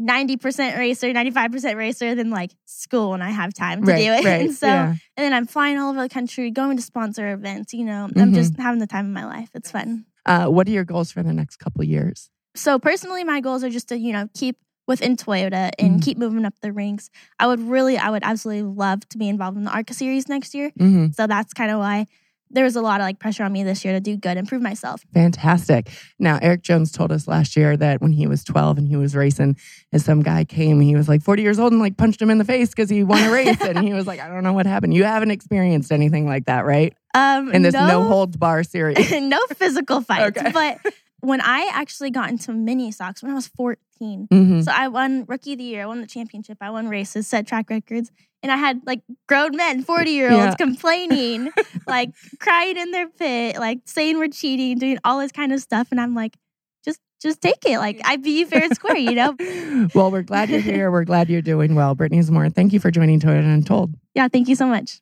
90% 0.00 0.78
racer, 0.78 1.08
95% 1.08 1.74
racer, 1.74 2.14
than 2.14 2.30
like 2.30 2.52
school 2.66 3.10
when 3.10 3.20
I 3.20 3.30
have 3.30 3.52
time 3.52 3.84
to 3.84 3.90
right. 3.90 3.98
do 3.98 4.12
it. 4.12 4.24
Right. 4.24 4.40
And 4.42 4.54
so 4.62 4.68
yeah. 4.68 4.90
and 4.90 4.98
then 5.16 5.32
I'm 5.32 5.44
flying 5.44 5.76
all 5.76 5.90
over 5.90 6.00
the 6.00 6.08
country, 6.08 6.52
going 6.52 6.76
to 6.76 6.82
sponsor 6.84 7.32
events. 7.32 7.74
You 7.74 7.84
know, 7.84 8.04
I'm 8.04 8.30
Mhm. 8.30 8.34
just 8.34 8.56
having 8.58 8.78
the 8.78 8.86
time 8.86 9.06
of 9.06 9.12
my 9.12 9.24
life. 9.26 9.50
It's 9.54 9.72
fun. 9.72 10.04
Uh, 10.24 10.46
what 10.46 10.68
are 10.68 10.70
your 10.70 10.84
goals 10.84 11.10
for 11.10 11.24
the 11.24 11.32
next 11.32 11.56
couple 11.56 11.80
of 11.82 11.88
years? 11.88 12.30
So 12.54 12.78
personally, 12.78 13.24
my 13.24 13.40
goals 13.40 13.64
are 13.64 13.70
just 13.70 13.88
to 13.88 13.98
you 13.98 14.12
know 14.12 14.28
keep 14.34 14.56
within 14.88 15.16
Toyota 15.16 15.70
and 15.78 16.00
Mhm. 16.00 16.02
keep 16.02 16.18
moving 16.18 16.44
up 16.44 16.54
the 16.62 16.72
ranks. 16.72 17.10
I 17.38 17.46
would 17.46 17.60
really, 17.60 17.96
I 17.98 18.10
would 18.10 18.24
absolutely 18.24 18.62
love 18.74 19.08
to 19.10 19.18
be 19.18 19.28
involved 19.28 19.56
in 19.56 19.64
the 19.64 19.70
ARCA 19.70 19.94
series 19.94 20.28
next 20.28 20.54
year. 20.54 20.72
hmm 20.78 21.08
So 21.12 21.26
that's 21.28 21.52
kind 21.54 21.70
of 21.70 21.78
why 21.78 22.06
there 22.50 22.64
was 22.64 22.76
a 22.76 22.80
lot 22.80 22.98
of 22.98 23.04
like 23.04 23.18
pressure 23.18 23.44
on 23.44 23.52
me 23.52 23.62
this 23.62 23.84
year 23.84 23.92
to 23.92 24.00
do 24.00 24.16
good 24.16 24.38
and 24.38 24.48
prove 24.48 24.62
myself. 24.62 25.04
Fantastic. 25.12 25.90
Now, 26.18 26.38
Erik 26.40 26.62
Jones 26.62 26.90
told 26.90 27.12
us 27.12 27.28
last 27.28 27.54
year 27.56 27.76
that 27.76 28.00
when 28.00 28.12
he 28.12 28.26
was 28.26 28.42
12 28.42 28.78
and 28.78 28.88
he 28.88 28.96
was 28.96 29.14
racing, 29.14 29.56
and 29.92 30.00
some 30.00 30.22
guy 30.22 30.44
came, 30.44 30.80
he 30.80 30.96
was 30.96 31.08
like 31.10 31.20
40 31.22 31.42
years 31.42 31.58
old 31.58 31.72
and 31.72 31.80
like 31.82 31.98
punched 31.98 32.22
him 32.22 32.30
in 32.30 32.38
the 32.38 32.46
face 32.46 32.70
because 32.70 32.88
he 32.88 33.04
won 33.04 33.22
a 33.22 33.30
race. 33.30 33.60
and 33.60 33.78
he 33.86 33.92
was 33.92 34.06
like, 34.06 34.18
I 34.20 34.28
don't 34.28 34.42
know 34.42 34.54
what 34.54 34.64
happened. 34.64 34.94
You 34.94 35.04
haven't 35.04 35.30
experienced 35.30 35.92
anything 35.92 36.24
like 36.26 36.46
that, 36.46 36.64
right? 36.64 36.94
Um, 37.12 37.52
In 37.52 37.60
this 37.62 37.74
no, 37.74 37.86
no, 37.86 38.04
holds 38.04 38.38
bar 38.38 38.62
series. 38.62 39.10
no 39.20 39.38
physical 39.54 40.00
fights, 40.00 40.38
Okay. 40.40 40.50
but 40.50 40.78
when 41.20 41.40
I 41.42 41.70
actually 41.74 42.10
got 42.10 42.30
into 42.30 42.52
mini 42.52 42.92
stocks 42.92 43.22
when 43.22 43.30
I 43.32 43.34
was 43.34 43.48
14, 43.48 43.76
Mhm. 44.00 44.64
So 44.64 44.72
I 44.74 44.88
won 44.88 45.24
rookie 45.26 45.52
of 45.52 45.58
the 45.58 45.64
year. 45.64 45.82
I 45.82 45.86
won 45.86 46.00
the 46.00 46.06
championship. 46.06 46.58
I 46.60 46.70
won 46.70 46.88
races, 46.88 47.26
set 47.26 47.46
track 47.46 47.70
records, 47.70 48.10
and 48.42 48.52
I 48.52 48.56
had 48.56 48.80
like 48.86 49.02
grown 49.28 49.56
men, 49.56 49.82
forty 49.82 50.10
year 50.12 50.30
olds, 50.30 50.44
Yeah. 50.44 50.54
complaining, 50.54 51.50
like 51.86 52.10
crying 52.40 52.76
in 52.76 52.90
their 52.92 53.08
pit, 53.08 53.58
like 53.58 53.80
saying 53.86 54.18
we're 54.18 54.28
cheating, 54.28 54.78
doing 54.78 54.98
all 55.04 55.18
this 55.20 55.32
kind 55.32 55.52
of 55.52 55.60
stuff, 55.60 55.88
and 55.90 56.00
I'm 56.00 56.14
like, 56.14 56.36
just 56.84 57.00
just 57.20 57.40
take 57.40 57.64
it. 57.66 57.78
Like 57.78 58.00
I 58.04 58.16
beat 58.16 58.38
you 58.38 58.46
fair 58.46 58.62
and 58.64 58.74
square, 58.74 58.96
you 58.96 59.12
know. 59.14 59.34
well, 59.94 60.10
we're 60.10 60.22
glad 60.22 60.48
you're 60.50 60.60
here. 60.60 60.90
We're 60.90 61.04
glad 61.04 61.28
you're 61.28 61.42
doing 61.42 61.74
well. 61.74 61.94
Brittany 61.94 62.22
Zamora, 62.22 62.50
thank 62.50 62.72
you 62.72 62.80
for 62.80 62.90
joining 62.90 63.20
Toyota 63.20 63.52
Untold. 63.52 63.94
Yeah, 64.14 64.28
thank 64.28 64.48
you 64.48 64.54
so 64.54 64.66
much. 64.66 65.00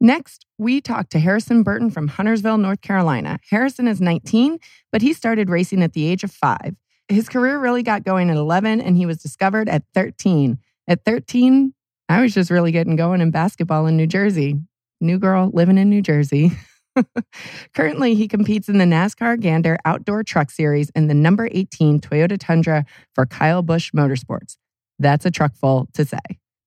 Next, 0.00 0.44
we 0.58 0.80
talked 0.80 1.10
to 1.10 1.18
Harrison 1.18 1.64
Burton 1.64 1.90
from 1.90 2.06
Huntersville, 2.06 2.58
North 2.58 2.82
Carolina. 2.82 3.40
Harrison 3.50 3.88
is 3.88 4.00
19, 4.00 4.58
but 4.92 5.02
he 5.02 5.12
started 5.12 5.50
racing 5.50 5.82
at 5.82 5.92
the 5.92 6.06
age 6.06 6.22
of 6.22 6.30
five. 6.30 6.76
His 7.08 7.28
career 7.28 7.58
really 7.58 7.82
got 7.82 8.04
going 8.04 8.30
at 8.30 8.36
11, 8.36 8.80
and 8.80 8.96
he 8.96 9.06
was 9.06 9.18
discovered 9.18 9.68
at 9.68 9.84
13. 9.94 10.58
At 10.86 11.04
13, 11.04 11.72
I 12.08 12.22
was 12.22 12.34
just 12.34 12.50
really 12.50 12.72
getting 12.72 12.96
going 12.96 13.20
in 13.20 13.30
basketball 13.30 13.86
in 13.86 13.96
New 13.96 14.06
Jersey. 14.06 14.60
New 15.00 15.18
girl 15.18 15.50
living 15.52 15.78
in 15.78 15.88
New 15.88 16.02
Jersey. 16.02 16.52
Currently, 17.74 18.14
he 18.14 18.28
competes 18.28 18.68
in 18.68 18.78
the 18.78 18.84
NASCAR 18.84 19.38
Gander 19.40 19.78
Outdoor 19.84 20.22
Truck 20.22 20.50
Series 20.50 20.90
in 20.90 21.06
the 21.06 21.14
number 21.14 21.48
18 21.52 22.00
Toyota 22.00 22.36
Tundra 22.38 22.84
for 23.14 23.26
Kyle 23.26 23.62
Busch 23.62 23.92
Motorsports. 23.92 24.56
That's 24.98 25.24
a 25.24 25.30
truck 25.30 25.54
full 25.54 25.88
to 25.94 26.04
say. 26.04 26.18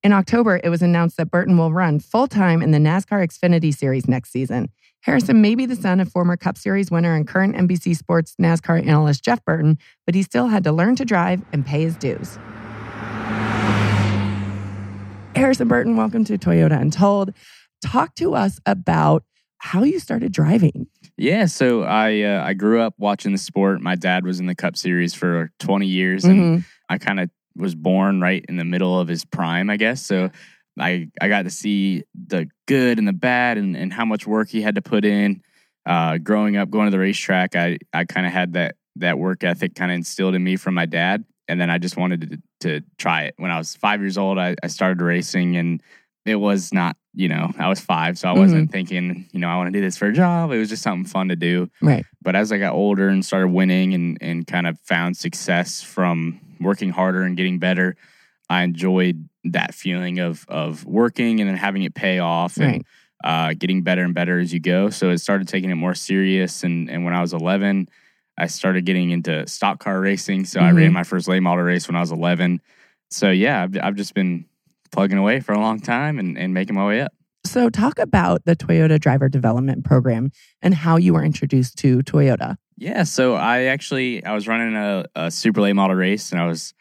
In 0.03 0.13
October, 0.13 0.60
it 0.63 0.69
was 0.69 0.81
announced 0.81 1.17
that 1.17 1.29
Burton 1.29 1.57
will 1.57 1.71
run 1.71 2.00
full 2.00 2.27
time 2.27 2.62
in 2.62 2.71
the 2.71 2.79
NASCAR 2.79 3.25
Xfinity 3.27 3.75
Series 3.75 4.07
next 4.07 4.31
season. 4.31 4.69
Harrison 5.01 5.41
may 5.41 5.55
be 5.55 5.65
the 5.65 5.75
son 5.75 6.00
of 6.00 6.12
former 6.12 6.38
Cup 6.38 6.58
Series 6.58 6.91
winner 6.91 7.15
and 7.15 7.27
current 7.27 7.55
NBC 7.55 7.98
Sports 7.98 8.36
NASCAR 8.39 8.86
analyst 8.86 9.24
Jeff 9.25 9.43
Burton, 9.43 9.79
but 10.05 10.13
he 10.13 10.22
still 10.22 10.48
had 10.48 10.63
to 10.65 10.72
learn 10.72 10.96
to 10.98 11.05
drive 11.05 11.41
and 11.51 11.65
pay 11.65 11.81
his 11.81 11.96
dues. 11.96 12.38
Harrison 15.36 15.67
Burton, 15.67 15.98
welcome 15.98 16.24
to 16.25 16.38
Toyota 16.38 16.79
Untold. 16.79 17.34
Talk 17.84 18.13
to 18.15 18.36
us 18.36 18.60
about 18.67 19.24
how 19.58 19.81
you 19.84 19.98
started 20.00 20.31
driving. 20.31 20.86
Yeah, 21.17 21.46
so 21.46 21.81
I 21.81 22.22
uh, 22.22 22.43
I 22.43 22.53
grew 22.53 22.79
up 22.81 22.93
watching 23.00 23.31
the 23.31 23.38
sport. 23.39 23.81
My 23.81 23.96
dad 23.96 24.24
was 24.24 24.39
in 24.39 24.46
the 24.46 24.55
Cup 24.55 24.77
Series 24.77 25.15
for 25.15 25.51
20 25.60 25.88
years, 25.88 26.25
and 26.25 26.39
Mhm. 26.62 26.65
I 26.89 26.98
kind 27.00 27.20
of 27.20 27.29
was 27.55 27.74
born 27.74 28.22
right 28.22 28.46
in 28.48 28.58
the 28.58 28.65
middle 28.65 29.00
of 29.00 29.08
his 29.08 29.25
prime, 29.25 29.70
I 29.72 29.77
guess. 29.77 30.05
So 30.05 30.29
I 30.79 31.09
I 31.19 31.27
got 31.27 31.43
to 31.43 31.49
see 31.49 32.03
the 32.27 32.47
good 32.67 32.97
and 32.99 33.07
the 33.07 33.13
bad, 33.13 33.57
and, 33.57 33.75
and 33.75 33.91
how 33.91 34.05
much 34.05 34.25
work 34.25 34.49
he 34.49 34.61
had 34.61 34.75
to 34.75 34.81
put 34.81 35.05
in. 35.05 35.41
Uh, 35.85 36.17
growing 36.17 36.57
up, 36.57 36.69
going 36.69 36.85
to 36.85 36.91
the 36.91 36.99
racetrack, 36.99 37.55
I 37.55 37.77
I 37.93 38.05
kind 38.05 38.25
of 38.25 38.33
had 38.33 38.53
that 38.53 38.75
that 38.97 39.17
work 39.17 39.43
ethic 39.43 39.75
kind 39.75 39.91
of 39.91 39.95
instilled 39.95 40.35
in 40.35 40.43
me 40.43 40.55
from 40.55 40.73
my 40.73 40.85
dad, 40.85 41.25
and 41.47 41.59
then 41.59 41.69
I 41.69 41.77
just 41.77 41.97
wanted 41.97 42.21
to 42.61 42.69
to 42.69 42.85
try 42.97 43.23
it. 43.23 43.35
When 43.37 43.51
I 43.51 43.57
was 43.57 43.75
five 43.75 44.01
years 44.01 44.17
old, 44.17 44.37
I, 44.37 44.55
I 44.63 44.67
started 44.67 45.01
racing, 45.01 45.57
and 45.57 45.81
it 46.25 46.35
was 46.35 46.71
not 46.71 46.95
you 47.13 47.27
know 47.27 47.51
I 47.57 47.67
was 47.67 47.79
five, 47.79 48.17
so 48.17 48.29
I 48.29 48.33
wasn't 48.33 48.71
thinking 48.71 49.27
you 49.31 49.39
know 49.39 49.49
I 49.49 49.57
want 49.57 49.67
to 49.67 49.77
do 49.77 49.81
this 49.81 49.97
for 49.97 50.07
a 50.07 50.13
job. 50.13 50.51
It 50.51 50.59
was 50.59 50.69
just 50.69 50.83
something 50.83 51.05
fun 51.05 51.29
to 51.29 51.35
do. 51.35 51.69
Right. 51.81 52.05
But 52.21 52.35
as 52.35 52.51
I 52.51 52.59
got 52.59 52.73
older 52.73 53.09
and 53.09 53.25
started 53.25 53.49
winning 53.49 53.93
and, 53.93 54.17
and 54.21 54.45
kind 54.45 54.67
of 54.67 54.79
found 54.81 55.17
success 55.17 55.81
from 55.81 56.39
working 56.59 56.91
harder 56.91 57.23
and 57.23 57.35
getting 57.35 57.57
better, 57.57 57.97
I 58.51 58.63
enjoyed 58.63 59.27
that 59.46 59.74
feeling 59.74 60.20
of 60.20 60.46
of 60.48 60.86
working 60.86 61.39
and 61.39 61.50
then 61.50 61.58
having 61.58 61.84
it 61.84 61.93
pay 61.96 62.20
off 62.20 62.58
and 62.58 62.65
Right. 62.74 62.86
uh, 63.24 63.53
getting 63.58 63.81
better 63.84 64.03
and 64.03 64.13
better 64.13 64.39
as 64.39 64.51
you 64.53 64.60
go. 64.60 64.89
So 64.89 65.10
it 65.10 65.20
started 65.20 65.48
taking 65.48 65.70
it 65.70 65.75
more 65.75 65.96
serious. 65.96 66.63
And, 66.63 66.89
and 66.89 67.05
when 67.05 67.13
I 67.13 67.22
was 67.22 67.34
11, 67.34 67.88
I 68.38 68.48
started 68.48 68.86
getting 68.86 69.12
into 69.12 69.46
stock 69.48 69.79
car 69.79 70.00
racing. 70.01 70.46
So 70.46 70.60
I 70.60 70.72
Mhm. 70.72 70.75
ran 70.75 70.93
my 70.93 71.03
first 71.03 71.27
late 71.27 71.41
model 71.41 71.63
race 71.63 71.88
when 71.88 71.96
I 71.96 72.00
was 72.01 72.12
11. 72.12 72.62
So 73.10 73.29
yeah, 73.29 73.63
I've, 73.63 73.77
I've 73.81 73.96
just 73.96 74.13
been 74.15 74.46
plugging 74.91 75.17
away 75.20 75.39
for 75.39 75.53
a 75.53 75.60
long 75.60 75.79
time 75.79 76.20
and, 76.20 76.38
and 76.38 76.53
making 76.53 76.75
my 76.75 76.86
way 76.88 77.01
up. 77.01 77.13
So, 77.46 77.70
talk 77.70 77.98
about 77.98 78.46
the 78.46 78.55
Toyota 78.55 79.00
Driver 79.00 79.27
Development 79.27 79.84
Program 79.84 80.31
and 80.62 80.75
how 80.75 80.98
you 80.98 81.13
were 81.15 81.24
introduced 81.24 81.77
to 81.79 82.00
Toyota. 82.03 82.58
Yeah, 82.77 83.03
so 83.03 83.34
I 83.36 83.63
actually 83.63 84.24
I 84.24 84.34
was 84.34 84.48
running 84.48 84.75
a, 84.75 85.05
a 85.15 85.31
super 85.31 85.60
late 85.62 85.74
model 85.74 85.96
race 85.96 86.31
and 86.31 86.39
I 86.39 86.46
was 86.46 86.74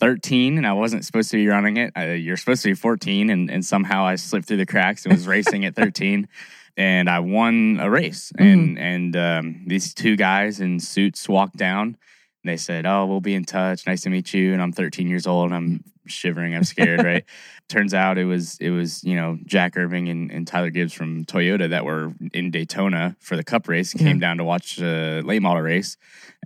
13 0.00 0.56
and 0.58 0.66
I 0.66 0.72
wasn't 0.72 1.04
supposed 1.04 1.30
to 1.32 1.36
be 1.36 1.46
running 1.48 1.76
it. 1.76 1.92
Uh, 1.96 2.02
you're 2.12 2.36
supposed 2.36 2.62
to 2.62 2.68
be 2.68 2.74
14, 2.74 3.30
and, 3.30 3.50
and 3.50 3.64
somehow 3.64 4.04
I 4.06 4.14
slipped 4.16 4.46
through 4.46 4.56
the 4.58 4.66
cracks 4.66 5.04
and 5.04 5.12
was 5.14 5.26
racing 5.36 5.64
at 5.64 5.74
13. 5.74 6.28
And 6.76 7.10
I 7.10 7.18
won 7.18 7.78
a 7.80 7.90
race. 7.90 8.30
And 8.38 8.78
and 8.78 9.16
um, 9.16 9.64
these 9.66 9.92
two 9.92 10.14
guys 10.14 10.60
in 10.60 10.78
suits 10.78 11.28
walked 11.28 11.56
down. 11.56 11.96
And 12.44 12.52
they 12.52 12.56
said, 12.56 12.86
"Oh, 12.86 13.04
we'll 13.06 13.20
be 13.20 13.34
in 13.34 13.44
touch. 13.44 13.84
Nice 13.84 14.02
to 14.02 14.10
meet 14.10 14.32
you." 14.32 14.52
And 14.52 14.62
I'm 14.62 14.70
13 14.72 15.08
years 15.08 15.26
old. 15.26 15.46
And 15.46 15.54
I'm 15.56 15.84
shivering. 16.06 16.54
I'm 16.54 16.62
scared. 16.62 17.02
right. 17.02 17.24
Turns 17.68 17.94
out 17.94 18.16
it 18.16 18.26
was 18.26 18.58
it 18.60 18.70
was 18.70 19.02
you 19.02 19.16
know 19.16 19.38
Jack 19.44 19.76
Irving 19.76 20.08
and, 20.08 20.30
and 20.30 20.46
Tyler 20.46 20.70
Gibbs 20.70 20.92
from 20.92 21.24
Toyota 21.24 21.68
that 21.70 21.84
were 21.84 22.12
in 22.32 22.52
Daytona 22.52 23.16
for 23.18 23.36
the 23.36 23.42
Cup 23.42 23.66
race. 23.68 23.92
Came 23.92 24.06
Yeah. 24.18 24.28
down 24.28 24.36
to 24.38 24.44
watch 24.44 24.78
a 24.80 25.20
late 25.22 25.42
model 25.42 25.62
race, 25.64 25.96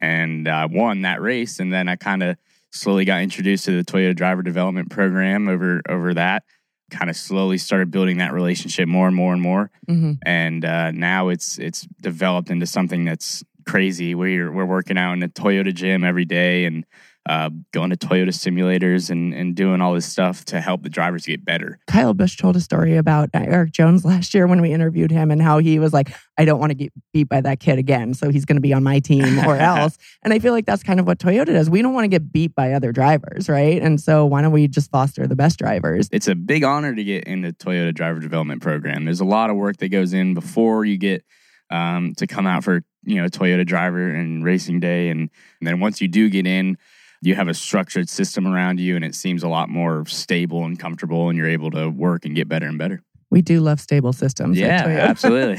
and 0.01 0.49
uh, 0.49 0.67
won 0.71 1.03
that 1.03 1.21
race. 1.21 1.61
And 1.61 1.71
then 1.71 1.91
I 1.91 1.97
kind 1.97 2.23
of 2.23 2.39
slowly 2.73 3.05
got 3.05 3.23
introduced 3.23 3.65
to 3.67 3.77
the 3.77 3.85
Toyota 3.85 4.17
driver 4.17 4.43
development 4.43 4.91
program 4.91 5.49
over 5.49 5.83
over 5.89 6.15
that. 6.15 6.45
Kind 6.91 7.09
of 7.09 7.17
slowly 7.17 7.57
started 7.57 7.91
building 7.91 8.19
that 8.19 8.35
relationship 8.35 8.87
more 8.87 9.07
and 9.07 9.17
more 9.17 9.33
and 9.33 9.41
more, 9.41 9.71
hmm 9.87 10.13
and 10.27 10.65
uh, 10.65 10.91
now 10.91 11.29
it's 11.29 11.59
it's 11.59 11.87
developed 12.03 12.51
into 12.51 12.67
something 12.67 13.05
that's 13.05 13.43
crazy. 13.67 14.15
We're 14.15 14.53
we're 14.53 14.67
working 14.67 14.99
out 14.99 15.15
in 15.15 15.21
the 15.21 15.29
Toyota 15.29 15.73
gym 15.73 16.05
every 16.05 16.27
day 16.27 16.65
and 16.67 16.85
uh, 17.27 17.51
going 17.73 17.91
to 17.91 17.97
Toyota 17.97 18.29
simulators 18.29 19.09
and 19.09 19.33
and 19.33 19.55
doing 19.55 19.81
all 19.81 19.95
this 19.95 20.07
stuff 20.07 20.45
to 20.47 20.61
help 20.61 20.83
the 20.83 20.89
drivers 20.89 21.25
get 21.25 21.45
better. 21.45 21.79
Kyle 21.87 22.15
Busch 22.15 22.37
told 22.37 22.57
a 22.57 22.61
story 22.61 22.97
about 22.97 23.31
Erik 23.33 23.73
Jones 23.73 24.05
last 24.13 24.35
year 24.35 24.47
when 24.47 24.61
we 24.61 24.73
interviewed 24.73 25.11
him 25.11 25.31
and 25.31 25.41
how 25.41 25.59
he 25.59 25.79
was 25.79 25.93
like, 25.93 26.13
I 26.37 26.45
don't 26.45 26.59
want 26.59 26.71
to 26.71 26.75
get 26.75 26.93
beat 27.13 27.29
by 27.29 27.41
that 27.41 27.61
kid 27.61 27.79
again. 27.79 28.15
So 28.15 28.31
he's 28.31 28.45
going 28.45 28.57
to 28.57 28.63
be 28.63 28.73
on 28.73 28.83
my 28.83 28.99
team 28.99 29.39
or 29.41 29.57
else. 29.59 29.99
and 30.23 30.33
I 30.33 30.41
feel 30.41 30.53
like 30.53 30.67
that's 30.67 30.83
kind 30.83 30.99
of 30.99 31.07
what 31.07 31.19
Toyota 31.19 31.47
does. 31.47 31.71
We 31.71 31.81
don't 31.81 31.95
want 31.95 32.05
to 32.05 32.09
get 32.09 32.33
beat 32.33 32.55
by 32.55 32.73
other 32.73 32.91
drivers, 32.91 33.49
right? 33.49 33.81
And 33.81 34.01
so 34.01 34.27
why 34.27 34.43
don't 34.43 34.53
we 34.53 34.67
just 34.67 34.91
foster 34.91 35.27
the 35.27 35.37
best 35.37 35.59
drivers? 35.59 36.09
It's 36.11 36.29
a 36.29 36.35
big 36.35 36.65
honor 36.65 36.95
to 36.95 37.05
get 37.05 37.25
in 37.25 37.43
the 37.43 37.53
Toyota 37.53 37.95
driver 37.95 38.19
development 38.19 38.63
program. 38.63 39.05
There's 39.05 39.21
a 39.21 39.25
lot 39.25 39.49
of 39.49 39.57
work 39.57 39.77
that 39.77 39.91
goes 39.91 40.13
in 40.13 40.35
before 40.35 40.85
you 40.85 40.99
get 40.99 41.25
um, 41.71 42.15
to 42.17 42.27
come 42.27 42.47
out 42.47 42.65
for 42.65 42.83
you 43.05 43.21
know 43.21 43.29
Toyota 43.29 43.67
driver 43.67 44.09
and 44.09 44.45
racing 44.45 44.81
day, 44.81 45.09
and, 45.09 45.31
and 45.61 45.69
then 45.69 45.81
once 45.81 46.01
you 46.01 46.09
do 46.09 46.29
get 46.29 46.47
in, 46.47 46.77
you 47.23 47.35
have 47.37 47.49
a 47.49 47.55
structured 47.55 48.09
system 48.11 48.47
around 48.47 48.81
you, 48.81 48.97
and 48.97 49.05
it 49.05 49.15
seems 49.15 49.43
a 49.43 49.49
lot 49.49 49.69
more 49.71 50.05
stable 50.07 50.65
and 50.65 50.79
comfortable, 50.79 51.29
and 51.29 51.39
you're 51.39 51.49
able 51.49 51.71
to 51.71 51.89
work 51.89 52.25
and 52.27 52.35
get 52.35 52.49
better 52.49 52.67
and 52.67 52.77
better. 52.77 53.01
We 53.31 53.41
do 53.41 53.61
love 53.61 53.81
stable 53.81 54.13
systems. 54.13 54.59
yeah, 54.59 54.85
absolutely. 54.87 55.59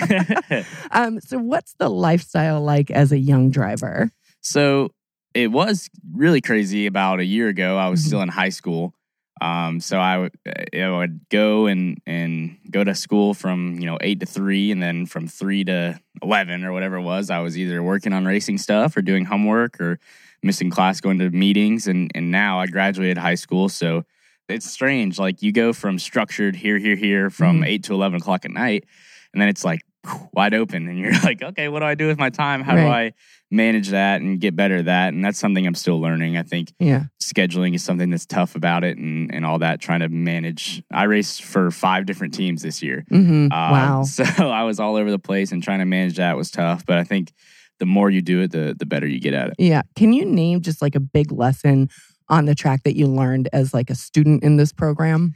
Um, 0.91 1.19
so 1.21 1.39
what's 1.39 1.73
the 1.79 1.89
lifestyle 1.89 2.61
like 2.61 2.91
as 2.91 3.11
a 3.11 3.17
young 3.17 3.49
driver? 3.49 4.11
So 4.41 4.91
it 5.33 5.47
was 5.51 5.89
really 6.13 6.41
crazy 6.41 6.85
about 6.85 7.19
a 7.19 7.25
year 7.25 7.47
ago. 7.47 7.77
I 7.77 7.87
was 7.89 8.03
Mhm. 8.03 8.07
still 8.07 8.21
in 8.21 8.29
high 8.29 8.49
school. 8.49 8.93
Um, 9.41 9.79
so 9.79 9.97
I 9.97 10.19
would, 10.19 10.31
I 10.73 10.89
would 10.89 11.21
go 11.29 11.65
and, 11.65 11.99
and 12.05 12.57
go 12.69 12.83
to 12.83 12.93
school 12.93 13.33
from, 13.33 13.79
you 13.79 13.87
know, 13.87 13.97
eight 14.01 14.19
to 14.19 14.25
three. 14.27 14.69
And 14.71 14.81
then 14.81 15.07
from 15.07 15.27
three 15.27 15.63
to 15.63 15.99
11 16.21 16.63
or 16.63 16.71
whatever 16.71 16.97
it 16.97 17.01
was, 17.01 17.31
I 17.31 17.39
was 17.39 17.57
either 17.57 17.81
working 17.81 18.13
on 18.13 18.25
racing 18.25 18.59
stuff 18.59 18.95
or 18.95 19.01
doing 19.01 19.25
homework 19.25 19.81
or 19.81 19.97
missing 20.43 20.69
class, 20.69 20.99
going 21.01 21.19
to 21.19 21.29
meetings. 21.31 21.87
And, 21.87 22.11
and 22.15 22.31
now 22.31 22.59
I 22.59 22.67
graduated 22.67 23.17
high 23.17 23.35
school. 23.35 23.69
So 23.69 24.03
it's 24.49 24.69
strange. 24.69 25.17
Like 25.19 25.41
you 25.41 25.51
go 25.51 25.73
from 25.73 25.97
structured 25.99 26.55
here, 26.55 26.77
here, 26.77 26.95
here 26.95 27.29
from 27.29 27.61
Mhm. 27.61 27.67
eight 27.67 27.83
to 27.85 27.93
11 27.93 28.17
o'clock 28.21 28.45
at 28.45 28.51
night. 28.51 28.85
And 29.33 29.41
then 29.41 29.49
it's 29.49 29.63
like 29.65 29.81
wide 30.33 30.53
open. 30.53 30.87
And 30.89 30.99
you're 30.99 31.11
like, 31.23 31.41
okay, 31.41 31.69
what 31.69 31.79
do 31.79 31.85
I 31.85 31.95
do 31.95 32.07
with 32.07 32.17
my 32.19 32.29
time? 32.29 32.61
How 32.61 32.75
do 32.75 32.81
I 32.81 33.13
manage 33.49 33.89
that 33.89 34.21
and 34.21 34.39
get 34.39 34.55
better 34.55 34.77
at 34.77 34.85
that? 34.85 35.13
And 35.13 35.23
that's 35.23 35.39
something 35.39 35.65
I'm 35.65 35.75
still 35.75 35.99
learning. 36.01 36.37
I 36.37 36.43
think 36.43 36.73
Yeah. 36.79 37.05
scheduling 37.21 37.73
is 37.73 37.83
something 37.83 38.09
that's 38.09 38.25
tough 38.25 38.55
about 38.55 38.83
it 38.83 38.97
and, 38.97 39.33
and 39.33 39.45
all 39.45 39.59
that, 39.59 39.79
trying 39.79 40.01
to 40.01 40.09
manage. 40.09 40.83
I 40.91 41.03
raced 41.03 41.43
for 41.43 41.71
five 41.71 42.05
different 42.05 42.33
teams 42.33 42.61
this 42.63 42.83
year. 42.83 43.05
hmm 43.09 43.45
Um, 43.45 43.49
wow. 43.51 44.03
So 44.07 44.23
I 44.49 44.63
was 44.63 44.79
all 44.79 44.97
over 44.97 45.09
the 45.09 45.19
place 45.19 45.51
and 45.53 45.63
trying 45.63 45.79
to 45.79 45.85
manage 45.85 46.17
that 46.17 46.35
was 46.35 46.51
tough. 46.51 46.85
But 46.85 46.97
I 46.97 47.03
think 47.05 47.31
the 47.79 47.85
more 47.85 48.09
you 48.09 48.21
do 48.21 48.41
it, 48.41 48.51
the, 48.51 48.75
the 48.77 48.85
better 48.85 49.07
you 49.07 49.19
get 49.19 49.33
at 49.33 49.49
it. 49.49 49.55
Yeah. 49.57 49.81
Can 49.95 50.13
you 50.13 50.25
name 50.25 50.61
just 50.61 50.81
like 50.81 50.95
a 50.95 50.99
big 50.99 51.31
lesson 51.31 51.89
on 52.29 52.45
the 52.45 52.55
track 52.55 52.83
that 52.83 52.95
you 52.95 53.07
learned 53.07 53.49
as 53.53 53.73
like 53.73 53.89
a 53.89 53.95
student 53.95 54.43
in 54.43 54.57
this 54.57 54.71
program? 54.71 55.33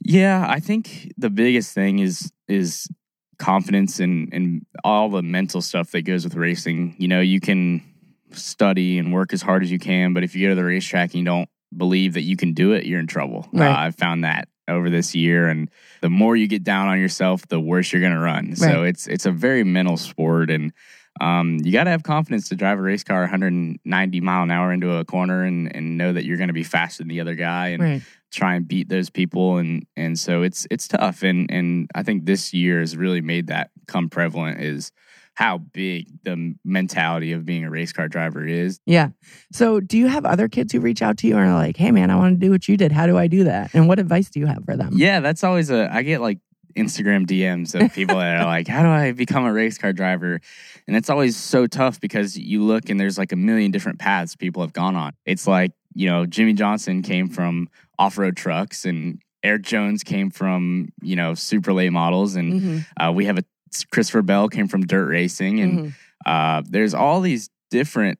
Yeah, 0.00 0.46
I 0.48 0.60
think 0.60 1.12
the 1.16 1.30
biggest 1.30 1.74
thing 1.74 1.98
is 1.98 2.32
is 2.46 2.86
confidence 3.38 4.00
and 4.00 4.32
and 4.32 4.66
all 4.84 5.08
the 5.08 5.22
mental 5.22 5.60
stuff 5.60 5.90
that 5.92 6.02
goes 6.02 6.24
with 6.24 6.34
racing. 6.34 6.94
You 6.98 7.08
know, 7.08 7.20
you 7.20 7.40
can 7.40 7.82
study 8.32 8.98
and 8.98 9.12
work 9.12 9.32
as 9.32 9.42
hard 9.42 9.62
as 9.62 9.70
you 9.70 9.78
can, 9.78 10.14
but 10.14 10.22
if 10.22 10.34
you 10.34 10.46
go 10.46 10.50
to 10.50 10.54
the 10.54 10.64
racetrack 10.64 11.10
and 11.10 11.20
you 11.20 11.24
don't 11.24 11.48
believe 11.76 12.14
that 12.14 12.22
you 12.22 12.36
can 12.36 12.52
do 12.52 12.72
it, 12.72 12.84
you're 12.84 13.00
in 13.00 13.06
trouble. 13.06 13.48
Right. 13.52 13.70
Uh, 13.70 13.76
I've 13.76 13.96
found 13.96 14.24
that 14.24 14.48
over 14.68 14.90
this 14.90 15.14
year, 15.14 15.48
and 15.48 15.70
the 16.00 16.10
more 16.10 16.36
you 16.36 16.46
get 16.46 16.62
down 16.62 16.88
on 16.88 17.00
yourself, 17.00 17.46
the 17.48 17.60
worse 17.60 17.92
you're 17.92 18.02
going 18.02 18.14
to 18.14 18.20
run. 18.20 18.54
So 18.54 18.84
it's 18.84 19.06
it's 19.06 19.26
a 19.26 19.32
very 19.32 19.64
mental 19.64 19.96
sport, 19.96 20.50
and 20.50 20.72
um, 21.20 21.58
you 21.64 21.72
got 21.72 21.84
to 21.84 21.90
have 21.90 22.02
confidence 22.02 22.48
to 22.50 22.56
drive 22.56 22.78
a 22.78 22.82
race 22.82 23.04
car 23.04 23.20
190 23.20 24.20
mile 24.20 24.42
an 24.42 24.50
hour 24.50 24.72
into 24.72 24.92
a 24.96 25.04
corner 25.04 25.44
and 25.44 25.74
and 25.74 25.96
know 25.98 26.12
that 26.12 26.24
you're 26.24 26.36
going 26.36 26.48
to 26.48 26.54
be 26.54 26.62
faster 26.64 27.02
than 27.02 27.08
the 27.08 27.20
other 27.20 27.34
guy, 27.34 27.68
and 27.68 27.82
Right. 27.82 28.02
try 28.32 28.54
and 28.56 28.68
beat 28.68 28.88
those 28.88 29.10
people 29.10 29.56
and 29.58 29.86
and 29.96 30.18
so 30.18 30.42
it's 30.42 30.66
it's 30.70 30.86
tough 30.88 31.22
and 31.22 31.50
and 31.50 31.90
I 31.94 32.02
think 32.02 32.26
this 32.26 32.52
year 32.52 32.80
has 32.80 32.96
really 32.96 33.20
made 33.22 33.46
that 33.48 33.70
come 33.86 34.08
prevalent 34.10 34.60
is 34.60 34.92
how 35.34 35.58
big 35.58 36.08
the 36.24 36.54
mentality 36.64 37.30
of 37.32 37.46
being 37.46 37.62
a 37.64 37.70
race 37.70 37.92
car 37.92 38.08
driver 38.08 38.44
is. 38.44 38.80
Yeah. 38.86 39.10
So 39.52 39.78
do 39.78 39.96
you 39.96 40.08
have 40.08 40.24
other 40.26 40.48
kids 40.48 40.72
who 40.72 40.80
reach 40.80 41.00
out 41.00 41.16
to 41.18 41.28
you 41.28 41.36
and 41.36 41.48
are 41.48 41.54
like, 41.54 41.76
hey, 41.76 41.92
man, 41.92 42.10
I 42.10 42.16
want 42.16 42.34
to 42.34 42.44
do 42.44 42.50
what 42.50 42.66
you 42.66 42.76
did. 42.76 42.90
How 42.90 43.06
do 43.06 43.16
I 43.16 43.28
do 43.28 43.44
that? 43.44 43.70
And 43.72 43.86
what 43.86 44.00
advice 44.00 44.30
do 44.30 44.40
you 44.40 44.46
have 44.46 44.64
for 44.64 44.76
them? 44.76 44.90
Yeah, 44.96 45.20
that's 45.20 45.44
always 45.44 45.70
a 45.70 45.88
I 45.94 46.02
get 46.02 46.20
like 46.20 46.40
Instagram 46.78 47.26
DMs 47.26 47.74
of 47.74 47.92
people 47.92 48.16
that 48.18 48.40
are 48.40 48.44
like, 48.46 48.68
"How 48.68 48.82
do 48.82 48.88
I 48.88 49.12
become 49.12 49.44
a 49.44 49.52
race 49.52 49.76
car 49.78 49.92
driver?" 49.92 50.40
And 50.86 50.96
it's 50.96 51.10
always 51.10 51.36
so 51.36 51.66
tough 51.66 52.00
because 52.00 52.38
you 52.38 52.62
look 52.62 52.88
and 52.88 52.98
there's 52.98 53.18
like 53.18 53.32
a 53.32 53.36
million 53.36 53.70
different 53.70 53.98
paths 53.98 54.36
people 54.36 54.62
have 54.62 54.72
gone 54.72 54.96
on. 54.96 55.12
It's 55.26 55.46
like, 55.46 55.72
you 55.94 56.08
know, 56.08 56.24
Jimmie 56.26 56.54
Johnson 56.54 57.02
came 57.02 57.28
from 57.28 57.68
off-road 57.98 58.36
trucks 58.36 58.84
and 58.84 59.20
Erik 59.42 59.62
Jones 59.62 60.02
came 60.02 60.30
from, 60.30 60.88
you 61.02 61.16
know, 61.16 61.34
super 61.34 61.72
late 61.72 61.92
models 61.92 62.36
and 62.36 62.52
Mhm. 62.60 62.86
Uh, 62.96 63.12
we 63.12 63.26
have 63.26 63.38
a 63.38 63.44
Christopher 63.90 64.22
Bell 64.22 64.48
came 64.48 64.66
from 64.68 64.86
dirt 64.86 65.08
racing, 65.08 65.60
and 65.60 65.78
Mhm. 65.78 65.92
uh, 66.26 66.62
there's 66.68 66.94
all 66.94 67.20
these 67.20 67.50
different 67.70 68.18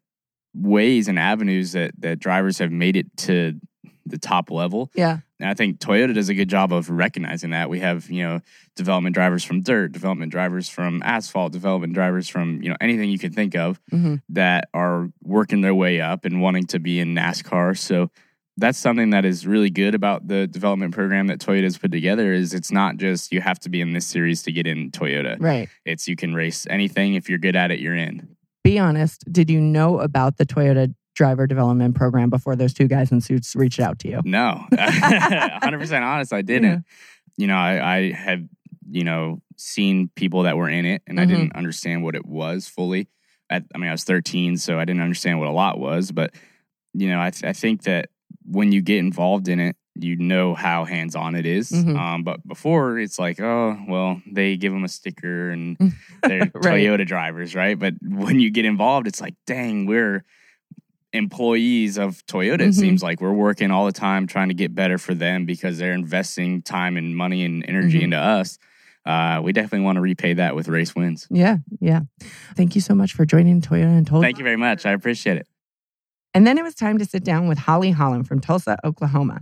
ways 0.55 1.09
and 1.09 1.19
avenues 1.19 1.73
that 1.73 1.93
that 1.99 2.19
drivers 2.19 2.59
have 2.59 2.71
made 2.73 2.97
it 2.97 3.07
to 3.17 3.59
the 4.07 4.19
top 4.19 4.51
level. 4.51 4.91
Yeah. 4.95 5.19
And 5.41 5.49
I 5.49 5.55
think 5.55 5.79
Toyota 5.79 6.15
does 6.15 6.29
a 6.29 6.35
good 6.35 6.49
job 6.49 6.73
of 6.73 6.91
recognizing 6.91 7.51
that. 7.51 7.71
We 7.71 7.81
have 7.81 8.11
you 8.11 8.23
know 8.25 8.41
development 8.77 9.15
drivers 9.15 9.45
from 9.45 9.63
dirt, 9.63 9.93
development 9.93 10.33
drivers 10.33 10.69
from 10.69 11.03
asphalt, 11.05 11.53
development 11.53 11.93
drivers 11.95 12.29
from 12.29 12.63
you 12.63 12.71
know 12.71 12.77
anything 12.81 13.11
you 13.11 13.19
can 13.19 13.33
think 13.33 13.55
of 13.55 13.81
Mhm. 13.93 14.21
that 14.31 14.69
are 14.75 15.11
working 15.23 15.61
their 15.61 15.75
way 15.75 16.01
up 16.01 16.25
and 16.25 16.41
wanting 16.41 16.65
to 16.67 16.79
be 16.79 16.99
in 17.01 17.15
NASCAR. 17.15 17.77
So 17.77 18.11
that's 18.57 18.77
something 18.79 19.11
that 19.11 19.25
is 19.25 19.47
really 19.47 19.71
good 19.71 19.95
about 19.95 20.27
the 20.27 20.49
development 20.49 20.93
program 20.93 21.29
that 21.29 21.39
Toyota's 21.39 21.79
put 21.79 21.93
together 21.93 22.33
is 22.33 22.53
it's 22.53 22.73
not 22.73 22.97
just 22.97 23.31
you 23.33 23.41
have 23.41 23.61
to 23.61 23.69
be 23.69 23.81
in 23.81 23.93
this 23.93 24.05
series 24.07 24.43
to 24.43 24.51
get 24.53 24.67
in 24.67 24.91
Toyota. 24.91 25.37
Right. 25.39 25.69
It's 25.85 26.09
you 26.09 26.17
can 26.17 26.35
race 26.35 26.67
anything 26.69 27.15
if 27.15 27.29
you're 27.29 27.39
good 27.39 27.55
at 27.55 27.71
it, 27.71 27.79
you're 27.79 27.95
in. 27.95 28.27
Be 28.65 28.77
honest. 28.81 29.25
Did 29.31 29.49
you 29.49 29.61
know 29.61 30.01
about 30.01 30.39
the 30.39 30.45
Toyota 30.45 30.93
driver 31.19 31.47
development 31.49 31.97
program 31.97 32.31
before 32.31 32.55
those 32.57 32.73
two 32.73 32.87
guys 32.87 33.11
in 33.11 33.21
suits 33.21 33.55
reached 33.57 33.81
out 33.81 33.99
to 33.99 34.09
you? 34.09 34.21
No. 34.25 34.65
100% 34.73 36.03
honest, 36.03 36.33
I 36.33 36.43
didn't. 36.43 36.71
Yeah. 36.71 36.79
You 37.37 37.47
know, 37.49 37.57
I, 37.57 37.97
I 37.97 38.13
had, 38.13 38.49
you 38.89 39.05
know, 39.05 39.43
seen 39.57 40.11
people 40.15 40.45
that 40.45 40.57
were 40.57 40.69
in 40.69 40.85
it 40.87 41.03
and 41.07 41.19
I 41.21 41.25
Mhm. 41.25 41.29
didn't 41.29 41.57
understand 41.57 42.05
what 42.05 42.15
it 42.15 42.25
was 42.25 42.69
fully. 42.69 43.09
I, 43.51 43.57
I 43.75 43.79
mean, 43.79 43.89
I 43.89 43.93
was 43.93 44.05
13, 44.05 44.57
so 44.59 44.79
I 44.79 44.85
didn't 44.85 45.03
understand 45.03 45.39
what 45.41 45.49
a 45.49 45.53
lot 45.53 45.79
was, 45.81 46.13
but 46.13 46.35
you 46.95 47.09
know, 47.09 47.21
I, 47.21 47.31
th- 47.31 47.45
I 47.45 47.53
think 47.53 47.83
that 47.83 48.09
when 48.45 48.73
you 48.73 48.81
get 48.81 48.99
involved 48.99 49.49
in 49.49 49.59
it, 49.61 49.77
you 50.01 50.15
know 50.17 50.55
how 50.55 50.85
hands 50.85 51.17
on 51.17 51.35
it 51.35 51.45
is. 51.45 51.71
Mhm. 51.73 51.99
Um, 51.99 52.23
but 52.23 52.47
before, 52.47 52.99
it's 53.01 53.19
like, 53.19 53.41
oh, 53.41 53.77
well, 53.89 54.23
they 54.31 54.57
give 54.57 54.73
them 54.73 54.85
a 54.85 54.89
sticker 54.89 55.51
and 55.51 55.77
they're 56.23 56.51
Right. 56.55 56.87
Toyota 56.87 57.05
drivers, 57.07 57.55
right? 57.57 57.77
But 57.79 57.95
when 58.01 58.39
you 58.39 58.51
get 58.51 58.65
involved, 58.65 59.09
it's 59.09 59.21
like, 59.21 59.35
dang, 59.47 59.87
we're 59.87 60.25
employees 61.13 61.97
of 61.99 62.25
Toyota. 62.27 62.61
It 62.61 62.69
Mhm. 62.71 62.75
seems 62.75 63.03
like 63.03 63.21
we're 63.21 63.33
working 63.33 63.71
all 63.71 63.87
the 63.87 63.93
time 63.93 64.27
trying 64.27 64.49
to 64.49 64.55
get 64.55 64.75
better 64.75 64.99
for 64.99 65.15
them 65.15 65.45
because 65.47 65.79
they're 65.79 65.93
investing 65.95 66.63
time 66.63 66.97
and 66.97 67.17
money 67.17 67.45
and 67.45 67.65
energy 67.69 68.01
Mhm. 68.01 68.05
into 68.05 68.19
us. 68.19 68.59
Uh, 69.07 69.41
we 69.43 69.53
definitely 69.53 69.85
want 69.85 69.97
to 69.97 70.03
repay 70.03 70.35
that 70.35 70.55
with 70.55 70.69
race 70.69 70.95
wins. 70.95 71.27
Yeah. 71.31 71.59
Yeah. 71.81 72.01
Thank 72.57 72.75
you 72.75 72.81
so 72.83 72.95
much 72.95 73.15
for 73.15 73.25
joining 73.25 73.63
Toyota 73.63 73.97
Untold. 73.97 74.23
Thank 74.23 74.39
you 74.39 74.45
very 74.45 74.57
much. 74.59 74.85
I 74.85 74.93
appreciate 74.93 75.39
it. 75.39 75.47
And 76.35 76.47
then 76.47 76.59
it 76.59 76.63
was 76.63 76.75
time 76.75 76.99
to 76.99 77.07
sit 77.07 77.25
down 77.25 77.49
with 77.49 77.59
Holly 77.59 77.91
Holland 77.93 78.29
from 78.29 78.41
Tulsa, 78.41 78.77
Oklahoma. 78.85 79.41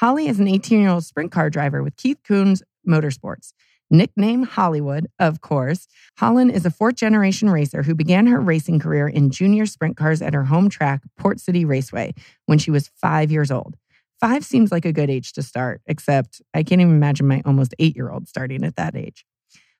Holly 0.00 0.26
is 0.26 0.40
an 0.40 0.48
18 0.48 0.80
year 0.80 0.90
old 0.90 1.04
sprint 1.04 1.30
car 1.30 1.48
driver 1.48 1.82
with 1.82 1.96
Keith 1.96 2.18
Kunz 2.28 2.60
Motorsports. 2.86 3.52
Nicknamed 3.96 4.48
Hollywood, 4.48 5.06
of 5.20 5.40
course, 5.40 5.86
Holland 6.18 6.50
is 6.50 6.66
a 6.66 6.70
fourth 6.70 6.96
generation 6.96 7.48
racer 7.48 7.84
who 7.84 7.94
began 7.94 8.26
her 8.26 8.40
racing 8.40 8.80
career 8.80 9.06
in 9.06 9.30
junior 9.30 9.66
sprint 9.66 9.96
cars 9.96 10.20
at 10.20 10.34
her 10.34 10.44
home 10.44 10.68
track, 10.68 11.02
Port 11.16 11.38
City 11.38 11.64
Raceway, 11.64 12.12
when 12.46 12.58
she 12.58 12.72
was 12.72 12.90
five 13.00 13.30
years 13.30 13.52
old. 13.52 13.76
Five 14.20 14.44
seems 14.44 14.72
like 14.72 14.84
a 14.84 14.92
good 14.92 15.10
age 15.10 15.32
to 15.34 15.42
start, 15.42 15.80
except 15.86 16.42
I 16.52 16.64
can't 16.64 16.80
even 16.80 16.94
imagine 16.94 17.28
my 17.28 17.40
almost 17.44 17.72
eight 17.78 17.94
year 17.94 18.10
old 18.10 18.26
starting 18.26 18.64
at 18.64 18.74
that 18.74 18.96
age. 18.96 19.24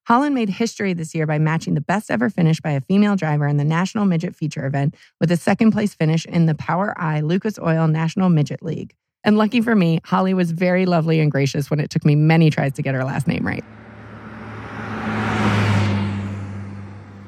Holland 0.06 0.34
made 0.34 0.50
history 0.50 0.92
this 0.92 1.12
year 1.14 1.26
by 1.26 1.38
matching 1.38 1.74
the 1.74 1.80
best 1.80 2.08
ever 2.08 2.30
finish 2.30 2.60
by 2.60 2.70
a 2.70 2.80
female 2.80 3.16
driver 3.16 3.48
in 3.48 3.56
the 3.56 3.64
National 3.64 4.04
Midget 4.04 4.36
Feature 4.36 4.66
event 4.66 4.94
with 5.18 5.32
a 5.32 5.36
second 5.36 5.72
place 5.72 5.92
finish 5.92 6.24
in 6.26 6.46
the 6.46 6.54
POWRi 6.54 7.22
Lucas 7.22 7.58
Oil 7.58 7.88
National 7.88 8.28
Midget 8.28 8.62
League. 8.62 8.94
And 9.24 9.38
lucky 9.38 9.60
for 9.60 9.74
me, 9.74 10.00
Holly 10.04 10.34
was 10.34 10.52
very 10.52 10.86
lovely 10.86 11.18
and 11.18 11.32
gracious 11.32 11.68
when 11.68 11.80
it 11.80 11.90
took 11.90 12.04
me 12.04 12.14
many 12.14 12.50
tries 12.50 12.74
to 12.74 12.82
get 12.82 12.94
her 12.94 13.02
last 13.02 13.26
name 13.26 13.44
right. 13.44 13.64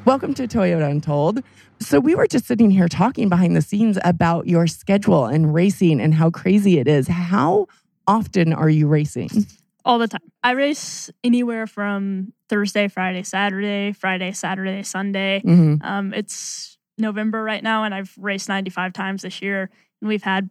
Welcome 0.07 0.35
to 0.35 0.47
Toyota 0.47 0.89
Untold. 0.89 1.43
So, 1.81 1.99
we 1.99 2.15
were 2.15 2.29
just 2.29 2.47
sitting 2.47 2.71
here 2.71 2.87
talking 2.87 3.29
behind 3.29 3.57
the 3.57 3.61
scenes 3.61 3.99
about 4.05 4.47
your 4.47 4.69
schedule 4.69 5.27
and 5.27 5.53
racing 5.53 6.01
and 6.01 6.15
how 6.15 6.31
crazy 6.31 6.79
it 6.79 6.87
is. 6.87 7.09
How 7.09 7.67
often 8.07 8.53
are 8.53 8.71
you 8.71 8.87
racing? 8.87 9.31
all 9.85 9.99
the 9.99 10.09
time. 10.09 10.21
I 10.43 10.53
race 10.53 11.11
anywhere 11.25 11.67
from 11.67 12.33
Thursday, 12.49 12.87
Friday, 12.89 13.23
Saturday, 13.25 13.93
Friday, 13.93 14.31
Saturday, 14.33 14.83
Sunday. 14.85 15.43
Mhm. 15.45 15.85
Um, 15.85 16.15
it's 16.15 16.77
November 16.99 17.43
right 17.43 17.63
now, 17.63 17.83
and 17.85 17.93
I've 17.95 18.13
raced 18.17 18.49
95 18.49 18.93
times 18.93 19.23
this 19.23 19.43
year, 19.43 19.71
and 20.01 20.09
we've 20.09 20.23
had 20.25 20.51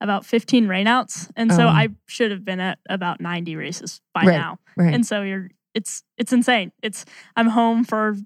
about 0.00 0.24
15 0.26 0.66
rainouts, 0.66 1.30
and 1.36 1.52
so 1.52 1.64
Oh. 1.64 1.68
I 1.68 1.88
should 2.06 2.30
have 2.30 2.42
been 2.44 2.60
at 2.60 2.78
about 2.88 3.20
90 3.20 3.56
races 3.56 4.00
by 4.14 4.24
Right, 4.24 4.36
now. 4.38 4.58
Right. 4.76 4.94
And 4.94 5.06
so 5.06 5.22
you're, 5.22 5.48
it's 5.74 6.02
it's 6.18 6.32
insane. 6.34 6.72
It's 6.82 7.04
I'm 7.36 7.48
home 7.48 7.84
for 7.84 8.16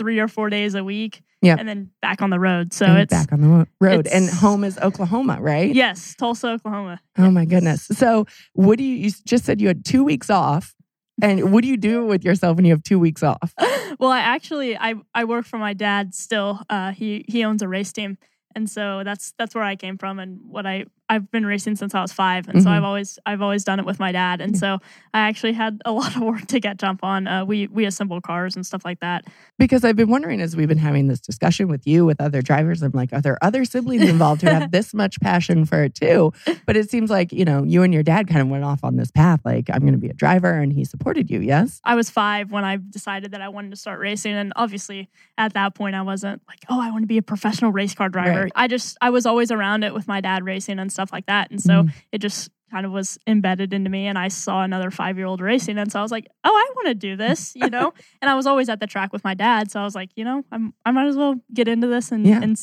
three 0.00 0.18
or 0.18 0.28
four 0.28 0.48
days 0.48 0.74
a 0.74 0.82
week, 0.82 1.22
Yep. 1.42 1.58
and 1.60 1.68
then 1.68 1.90
back 2.00 2.22
on 2.22 2.30
the 2.30 2.40
road. 2.40 2.72
So 2.72 2.86
And 2.86 2.98
it's 3.00 3.12
back 3.12 3.32
on 3.32 3.40
the 3.42 3.66
road. 3.80 4.06
And 4.06 4.28
home 4.30 4.64
is 4.64 4.78
Oklahoma, 4.78 5.36
right? 5.40 5.74
yes, 5.74 6.14
Tulsa, 6.18 6.48
Oklahoma. 6.52 7.00
Oh 7.18 7.30
my 7.30 7.44
goodness. 7.44 7.82
So, 7.86 8.26
what 8.54 8.78
do 8.78 8.84
you, 8.84 8.96
you 8.96 9.10
just 9.26 9.44
said 9.44 9.60
you 9.60 9.68
had 9.68 9.84
two 9.84 10.02
weeks 10.02 10.30
off. 10.30 10.74
And 11.22 11.52
what 11.52 11.62
do 11.62 11.68
you 11.68 11.76
do 11.76 12.06
with 12.06 12.24
yourself 12.24 12.56
when 12.56 12.64
you 12.64 12.72
have 12.72 12.82
two 12.82 12.98
weeks 12.98 13.22
off? 13.22 13.52
well, 14.00 14.10
I 14.10 14.20
actually 14.20 14.74
I 14.78 14.94
I 15.14 15.24
work 15.24 15.44
for 15.44 15.58
my 15.58 15.74
dad 15.74 16.14
still. 16.14 16.62
Uh, 16.70 16.92
he 16.92 17.26
he 17.28 17.44
owns 17.44 17.60
a 17.60 17.68
race 17.68 17.92
team, 17.92 18.16
and 18.56 18.70
so 18.70 19.02
that's 19.04 19.34
that's 19.38 19.54
where 19.54 19.62
I 19.64 19.76
came 19.76 19.98
from 19.98 20.18
and 20.18 20.40
what 20.48 20.64
I 20.64 20.86
I've 21.10 21.30
been 21.30 21.44
racing 21.44 21.76
since 21.76 21.94
I 21.94 22.00
was 22.00 22.12
five, 22.12 22.48
and 22.48 22.62
so 22.62 22.68
Mhm. 22.70 22.72
I've 22.72 22.84
always 22.84 23.18
I've 23.26 23.42
always 23.42 23.64
done 23.64 23.78
it 23.80 23.84
with 23.84 23.98
my 23.98 24.12
dad, 24.12 24.40
and 24.40 24.56
so 24.56 24.78
I 25.12 25.20
actually 25.28 25.52
had 25.54 25.82
a 25.84 25.92
lot 26.00 26.14
of 26.16 26.22
work 26.22 26.46
to 26.46 26.60
get 26.60 26.78
jump 26.78 27.02
on. 27.02 27.26
Uh, 27.26 27.44
we 27.44 27.66
we 27.66 27.84
assemble 27.84 28.20
cars 28.20 28.54
and 28.56 28.64
stuff 28.64 28.84
like 28.84 29.00
that. 29.00 29.24
Because 29.58 29.84
I've 29.84 29.96
been 29.96 30.08
wondering 30.08 30.40
as 30.40 30.56
we've 30.56 30.68
been 30.68 30.78
having 30.78 31.08
this 31.08 31.20
discussion 31.20 31.68
with 31.68 31.86
you, 31.86 32.06
with 32.06 32.20
other 32.20 32.40
drivers, 32.42 32.80
I'm 32.80 32.92
like, 32.92 33.12
are 33.12 33.20
there 33.20 33.36
other 33.42 33.64
siblings 33.64 34.08
involved 34.08 34.42
who 34.42 34.48
have 34.48 34.70
this 34.78 34.94
much 34.94 35.20
passion 35.20 35.64
for 35.66 35.82
it 35.82 35.94
too? 35.96 36.32
But 36.64 36.76
it 36.76 36.88
seems 36.88 37.10
like, 37.10 37.32
you 37.32 37.44
know, 37.44 37.64
you 37.64 37.82
and 37.82 37.92
your 37.92 38.04
dad 38.04 38.28
kind 38.28 38.40
of 38.40 38.48
went 38.48 38.62
off 38.62 38.84
on 38.84 38.96
this 38.96 39.10
path. 39.10 39.40
Like, 39.44 39.68
I'm 39.68 39.80
going 39.80 39.92
to 39.92 39.98
be 39.98 40.08
a 40.08 40.14
driver, 40.14 40.52
and 40.52 40.72
he 40.72 40.84
supported 40.84 41.28
you, 41.28 41.40
yes? 41.40 41.80
I 41.84 41.96
was 41.96 42.08
five 42.08 42.52
when 42.52 42.64
I 42.64 42.78
decided 42.88 43.32
that 43.32 43.40
I 43.40 43.48
wanted 43.48 43.72
to 43.72 43.76
start 43.76 43.98
racing, 43.98 44.32
and 44.34 44.52
obviously 44.54 45.08
at 45.36 45.54
that 45.54 45.74
point 45.74 45.96
I 45.96 46.02
wasn't 46.02 46.40
like, 46.46 46.60
oh, 46.68 46.80
I 46.80 46.90
want 46.90 47.02
to 47.02 47.06
be 47.08 47.18
a 47.18 47.22
professional 47.22 47.72
race 47.72 47.94
car 47.94 48.08
driver. 48.08 48.42
Right. 48.44 48.52
I 48.54 48.68
just 48.68 48.96
I 49.00 49.10
was 49.10 49.26
always 49.26 49.50
around 49.50 49.82
it 49.82 49.92
with 49.92 50.06
my 50.06 50.20
dad 50.20 50.44
racing 50.44 50.78
and 50.78 50.92
stuff 50.92 50.99
like 51.12 51.26
that, 51.26 51.50
and 51.50 51.60
so 51.60 51.84
Mhm. 51.84 51.92
it 52.12 52.18
just 52.18 52.50
kind 52.70 52.86
of 52.86 52.92
was 52.92 53.18
embedded 53.26 53.72
into 53.72 53.90
me. 53.90 54.06
And 54.06 54.16
I 54.16 54.28
saw 54.28 54.62
another 54.62 54.92
five 54.92 55.16
year 55.16 55.26
old 55.26 55.40
racing, 55.40 55.76
and 55.78 55.90
so 55.90 55.98
I 55.98 56.02
was 56.02 56.12
like, 56.12 56.28
oh, 56.44 56.50
I 56.54 56.70
want 56.76 56.86
to 56.88 56.94
do 56.94 57.16
this, 57.16 57.52
you 57.56 57.68
know. 57.68 57.92
and 58.22 58.30
I 58.30 58.34
was 58.36 58.46
always 58.46 58.68
at 58.68 58.78
the 58.78 58.86
track 58.86 59.12
with 59.12 59.24
my 59.24 59.34
dad, 59.34 59.70
so 59.70 59.80
I 59.80 59.84
was 59.84 59.94
like, 59.96 60.10
you 60.14 60.24
know, 60.24 60.44
I'm 60.52 60.72
I 60.86 60.90
might 60.92 61.06
as 61.06 61.16
well 61.16 61.34
get 61.52 61.66
into 61.66 61.86
this 61.88 62.12
and 62.12 62.26
Yeah. 62.26 62.40
and 62.42 62.56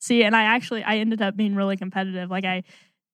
see. 0.00 0.24
And 0.24 0.34
I 0.34 0.44
actually 0.44 0.82
I 0.82 0.96
ended 0.96 1.22
up 1.22 1.36
being 1.36 1.54
really 1.54 1.76
competitive. 1.76 2.28
Like 2.30 2.44
I 2.44 2.64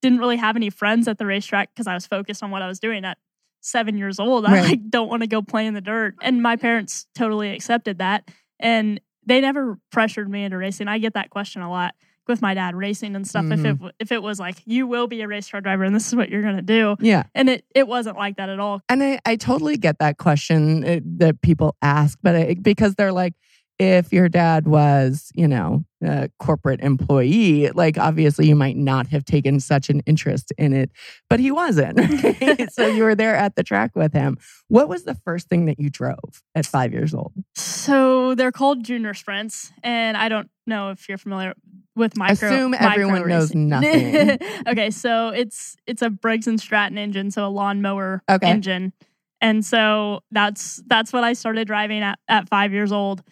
didn't 0.00 0.20
really 0.20 0.36
have 0.36 0.54
any 0.56 0.70
friends 0.70 1.08
at 1.08 1.18
the 1.18 1.26
racetrack 1.26 1.74
because 1.74 1.86
I 1.88 1.94
was 1.94 2.06
focused 2.06 2.42
on 2.42 2.50
what 2.52 2.62
I 2.62 2.68
was 2.68 2.78
doing 2.78 3.04
at 3.04 3.18
seven 3.60 3.98
years 3.98 4.18
old. 4.20 4.46
I 4.46 4.52
Right. 4.52 4.64
like 4.70 4.88
don't 4.88 5.08
want 5.08 5.22
to 5.22 5.26
go 5.26 5.42
play 5.42 5.66
in 5.66 5.74
the 5.74 5.80
dirt. 5.80 6.14
And 6.22 6.40
my 6.42 6.54
parents 6.56 7.06
totally 7.16 7.50
accepted 7.50 7.98
that. 7.98 8.30
And 8.60 9.00
they 9.26 9.40
never 9.40 9.78
pressured 9.90 10.30
me 10.30 10.44
into 10.44 10.56
racing. 10.56 10.86
I 10.88 10.98
get 10.98 11.14
that 11.14 11.28
question 11.30 11.60
a 11.60 11.68
lot 11.70 11.94
with 12.28 12.42
my 12.42 12.54
dad 12.54 12.74
racing 12.76 13.16
and 13.16 13.26
stuff. 13.26 13.46
If 13.50 13.64
it 13.64 13.76
if 13.98 14.12
it 14.12 14.22
was 14.22 14.38
like 14.38 14.56
you 14.66 14.86
will 14.86 15.06
be 15.06 15.22
a 15.22 15.28
race 15.28 15.50
car 15.50 15.60
driver 15.60 15.84
and 15.84 15.94
this 15.94 16.06
is 16.06 16.14
what 16.14 16.28
you're 16.28 16.42
gonna 16.42 16.62
do, 16.62 16.96
Yeah. 17.00 17.24
and 17.34 17.48
it 17.48 17.64
it 17.74 17.88
wasn't 17.88 18.16
like 18.16 18.36
that 18.36 18.48
at 18.48 18.60
all. 18.60 18.82
And 18.88 19.02
I, 19.02 19.18
I 19.24 19.36
totally 19.36 19.76
get 19.76 19.98
that 19.98 20.18
question 20.18 20.84
uh, 20.84 21.00
that 21.18 21.40
people 21.42 21.76
ask, 21.82 22.18
but 22.22 22.36
I, 22.36 22.54
because 22.60 22.94
they're 22.94 23.12
like, 23.12 23.34
if 23.78 24.12
your 24.12 24.28
dad 24.28 24.66
was, 24.68 25.30
you 25.34 25.48
know, 25.48 25.84
a 26.02 26.30
corporate 26.38 26.80
employee, 26.80 27.70
like 27.70 27.98
obviously 27.98 28.46
you 28.48 28.54
might 28.54 28.76
not 28.76 29.08
have 29.08 29.24
taken 29.24 29.58
such 29.60 29.90
an 29.90 30.00
interest 30.06 30.52
in 30.56 30.72
it, 30.72 30.90
but 31.28 31.40
he 31.40 31.50
wasn't. 31.50 31.98
right? 32.22 32.70
so 32.72 32.86
you 32.86 33.02
were 33.02 33.14
there 33.14 33.34
at 33.34 33.56
the 33.56 33.62
track 33.62 33.92
with 33.96 34.12
him. 34.12 34.38
What 34.68 34.88
was 34.88 35.04
the 35.04 35.14
first 35.14 35.48
thing 35.48 35.66
that 35.66 35.80
you 35.80 35.90
drove 35.90 36.42
at 36.54 36.66
five 36.66 36.92
years 36.92 37.14
old? 37.14 37.32
So 37.54 38.34
they're 38.34 38.52
called 38.52 38.84
junior 38.84 39.14
sprints, 39.14 39.72
and 39.82 40.16
I 40.16 40.28
don't 40.28 40.48
know 40.66 40.90
if 40.90 41.08
you're 41.08 41.18
familiar 41.18 41.54
with 41.96 42.16
micro. 42.16 42.48
I 42.48 42.52
assume 42.52 42.70
micro 42.72 42.90
everyone 42.90 43.28
knows 43.28 43.50
racing. 43.50 43.68
nothing. 43.68 44.38
okay, 44.68 44.90
so 44.90 45.30
it's 45.30 45.76
it's 45.86 46.02
a 46.02 46.10
Briggs 46.10 46.46
and 46.46 46.60
Stratton 46.60 46.98
engine, 46.98 47.30
so 47.30 47.46
a 47.46 47.48
lawnmower 47.48 48.22
Okay. 48.30 48.48
engine, 48.48 48.92
and 49.40 49.64
so 49.64 50.20
that's 50.30 50.80
that's 50.86 51.12
what 51.12 51.24
I 51.24 51.32
started 51.32 51.66
driving 51.66 52.02
at 52.02 52.18
at 52.28 52.48
five 52.48 52.72
years 52.72 52.92
old, 52.92 53.22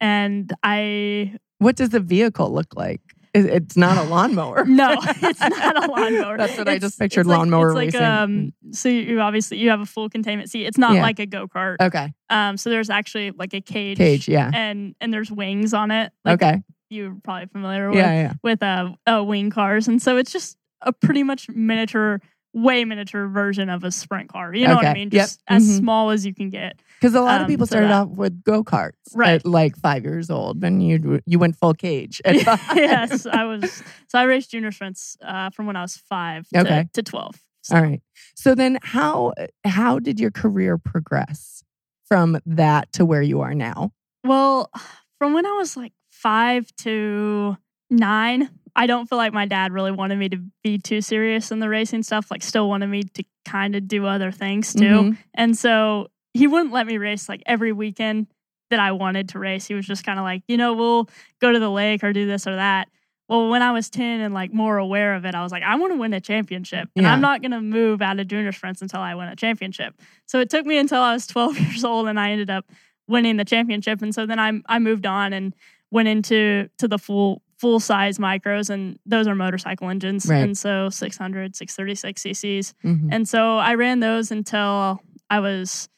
and 0.00 0.52
I 0.62 1.36
What 1.58 1.76
does 1.76 1.90
the 1.90 2.00
vehicle 2.00 2.52
look 2.52 2.74
like? 2.76 3.00
It's 3.34 3.76
not 3.76 3.98
a 3.98 4.08
lawnmower. 4.08 4.64
no, 4.68 4.96
it's 4.98 5.40
not 5.40 5.84
a 5.84 5.90
lawnmower. 5.90 6.38
That's 6.38 6.56
what 6.56 6.68
I 6.68 6.78
just 6.78 6.98
pictured 6.98 7.20
it's 7.22 7.28
like- 7.28 7.38
lawnmower 7.38 7.68
it's 7.68 7.74
like, 7.74 7.86
racing. 7.86 8.02
Um, 8.02 8.52
so 8.72 8.88
you 8.88 9.20
obviously 9.20 9.58
you 9.58 9.68
have 9.68 9.80
a 9.80 9.86
full 9.86 10.08
containment 10.08 10.50
seat. 10.50 10.64
It's 10.64 10.78
not 10.78 10.94
Yeah. 10.94 11.02
like 11.02 11.18
a 11.18 11.26
go 11.26 11.46
kart. 11.46 11.76
Okay. 11.80 12.14
Um, 12.30 12.56
so 12.56 12.70
there's 12.70 12.88
actually 12.88 13.32
like 13.32 13.52
a 13.52 13.60
cage, 13.60 13.98
Cage. 13.98 14.26
Yeah. 14.26 14.50
and 14.54 14.94
and 15.02 15.12
there's 15.12 15.30
wings 15.30 15.74
on 15.74 15.90
it. 15.90 16.12
Like 16.24 16.42
okay. 16.42 16.62
you're 16.88 17.14
probably 17.24 17.46
familiar 17.48 17.90
with 17.90 17.98
Yeah. 17.98 18.12
Yeah. 18.12 18.32
with 18.42 18.62
uh, 18.62 18.92
uh 19.06 19.22
wing 19.22 19.50
cars, 19.50 19.86
and 19.86 20.00
so 20.00 20.16
it's 20.16 20.32
just 20.32 20.56
a 20.80 20.92
pretty 20.92 21.22
much 21.22 21.48
miniature, 21.50 22.20
way 22.56 22.84
miniature 22.86 23.28
version 23.28 23.68
of 23.68 23.84
a 23.84 23.90
sprint 23.92 24.28
car. 24.30 24.54
You 24.54 24.66
know 24.66 24.76
what 24.76 24.86
I 24.86 24.90
Okay. 24.90 25.00
mean? 25.00 25.10
Yep. 25.12 25.22
Just 25.22 25.42
as 25.46 25.62
Mhm. 25.62 25.78
small 25.78 26.10
as 26.10 26.24
you 26.24 26.32
can 26.34 26.48
get. 26.48 26.80
Because 26.98 27.14
a 27.14 27.20
lot 27.20 27.36
of 27.36 27.42
Um, 27.42 27.48
people 27.48 27.66
started 27.66 27.90
off 27.92 28.08
with 28.08 28.42
go 28.44 28.64
karts 28.64 28.94
Right. 29.14 29.34
at 29.34 29.44
like 29.46 29.76
five 29.76 30.04
years 30.04 30.30
old, 30.30 30.64
and 30.64 30.82
you 30.82 31.20
you 31.26 31.38
went 31.38 31.56
full 31.56 31.74
cage. 31.74 32.20
At 32.24 32.36
five. 32.40 32.76
yes, 32.76 33.26
I 33.26 33.44
was. 33.44 33.82
So 34.08 34.18
I 34.18 34.22
raced 34.24 34.50
junior 34.52 34.72
sprints 34.72 35.16
uh, 35.22 35.50
from 35.50 35.66
when 35.66 35.76
I 35.76 35.82
was 35.82 35.96
five 35.98 36.48
to, 36.54 36.60
Okay. 36.60 36.88
to 36.94 37.02
twelve. 37.02 37.36
So- 37.62 37.76
All 37.76 37.82
right. 37.82 38.00
So 38.34 38.54
then, 38.54 38.78
how 38.82 39.34
how 39.64 39.98
did 39.98 40.18
your 40.18 40.30
career 40.30 40.78
progress 40.78 41.62
from 42.08 42.38
that 42.46 42.90
to 42.94 43.04
where 43.04 43.22
you 43.22 43.40
are 43.42 43.54
now? 43.54 43.92
Well, 44.24 44.70
from 45.18 45.34
when 45.34 45.44
I 45.44 45.52
was 45.52 45.76
like 45.76 45.92
five 46.08 46.74
to 46.78 47.58
nine, 47.90 48.48
I 48.76 48.86
don't 48.86 49.08
feel 49.08 49.16
like 49.16 49.32
my 49.32 49.46
dad 49.46 49.72
really 49.72 49.90
wanted 49.90 50.18
me 50.18 50.28
to 50.28 50.38
be 50.62 50.78
too 50.78 51.00
serious 51.00 51.50
in 51.50 51.58
the 51.60 51.68
racing 51.68 52.02
stuff. 52.02 52.30
Like, 52.30 52.42
still 52.42 52.68
wanted 52.68 52.88
me 52.88 53.02
to 53.02 53.24
kind 53.46 53.74
of 53.74 53.88
do 53.88 54.06
other 54.06 54.30
things 54.30 54.74
too. 54.74 54.84
Mhm. 54.84 55.18
And 55.34 55.56
so 55.56 56.08
he 56.34 56.46
wouldn't 56.46 56.72
let 56.72 56.86
me 56.86 56.98
race 56.98 57.28
like 57.28 57.42
every 57.46 57.72
weekend 57.72 58.26
that 58.70 58.78
I 58.78 58.92
wanted 58.92 59.30
to 59.30 59.38
race. 59.38 59.66
He 59.66 59.74
was 59.74 59.86
just 59.86 60.04
kind 60.04 60.18
of 60.18 60.24
like, 60.24 60.42
you 60.46 60.56
know, 60.58 60.74
we'll 60.74 61.08
go 61.40 61.50
to 61.52 61.58
the 61.58 61.70
lake 61.70 62.04
or 62.04 62.12
do 62.12 62.26
this 62.26 62.46
or 62.46 62.56
that. 62.56 62.88
Well, 63.28 63.48
when 63.48 63.62
I 63.62 63.72
was 63.72 63.88
10 63.90 64.20
and 64.20 64.34
like 64.34 64.52
more 64.52 64.76
aware 64.76 65.14
of 65.14 65.24
it, 65.24 65.34
I 65.34 65.42
was 65.42 65.50
like, 65.52 65.62
I 65.62 65.74
want 65.76 65.92
to 65.92 65.98
win 65.98 66.12
a 66.12 66.20
championship. 66.20 66.88
And 66.94 67.04
Yeah. 67.04 67.12
I'm 67.12 67.20
not 67.20 67.40
going 67.40 67.52
to 67.52 67.60
move 67.62 68.02
out 68.02 68.20
of 68.20 68.28
junior 68.28 68.52
sprints 68.52 68.82
until 68.82 69.00
I 69.00 69.14
win 69.14 69.28
a 69.28 69.36
championship. 69.36 69.94
So 70.26 70.38
it 70.38 70.50
took 70.50 70.66
me 70.66 70.76
until 70.78 71.00
I 71.00 71.12
was 71.14 71.26
12 71.26 71.58
years 71.60 71.82
old 71.84 72.08
and 72.08 72.20
I 72.20 72.30
ended 72.30 72.50
up 72.50 72.66
winning 73.08 73.36
the 73.36 73.44
championship. 73.44 74.02
And 74.02 74.14
so 74.14 74.26
then 74.26 74.38
I, 74.38 74.52
I 74.66 74.78
moved 74.80 75.06
on 75.06 75.32
and 75.32 75.54
went 75.90 76.08
into 76.08 76.68
to 76.78 76.88
the 76.88 76.98
full 76.98 77.40
full 77.58 77.80
size 77.80 78.18
micros 78.18 78.68
and 78.70 78.98
those 79.06 79.26
are 79.26 79.34
motorcycle 79.34 79.88
engines. 79.88 80.26
Right. 80.26 80.38
And 80.38 80.56
so 80.58 80.90
600, 80.90 81.56
636 81.56 82.22
cc's. 82.22 82.74
Mhm. 82.84 83.08
And 83.10 83.28
so 83.28 83.56
I 83.58 83.74
ran 83.74 84.00
those 84.00 84.30
until 84.30 85.00
I 85.30 85.40
was 85.40 85.88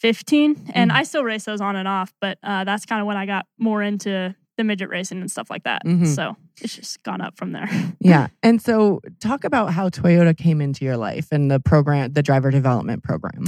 15. 0.00 0.70
And 0.74 0.90
Mhm. 0.90 0.94
I 0.94 1.02
still 1.04 1.24
race 1.24 1.44
those 1.44 1.60
on 1.60 1.76
and 1.76 1.88
off, 1.88 2.12
but 2.20 2.38
uh, 2.42 2.64
that's 2.64 2.84
kind 2.84 3.00
of 3.00 3.06
when 3.06 3.16
I 3.16 3.26
got 3.26 3.46
more 3.58 3.82
into 3.82 4.34
the 4.56 4.64
midget 4.64 4.88
racing 4.88 5.20
and 5.20 5.30
stuff 5.30 5.48
like 5.50 5.64
that. 5.64 5.84
Mhm. 5.84 6.06
So 6.06 6.36
it's 6.60 6.76
just 6.76 7.02
gone 7.02 7.20
up 7.20 7.36
from 7.36 7.52
there. 7.52 7.68
Yeah. 8.00 8.28
And 8.42 8.60
so, 8.60 9.00
talk 9.20 9.44
about 9.44 9.72
how 9.72 9.88
Toyota 9.88 10.36
came 10.36 10.60
into 10.60 10.84
your 10.84 10.96
life 10.98 11.28
and 11.32 11.50
the 11.50 11.58
program, 11.58 12.12
the 12.12 12.22
driver 12.22 12.50
development 12.50 13.02
program. 13.02 13.46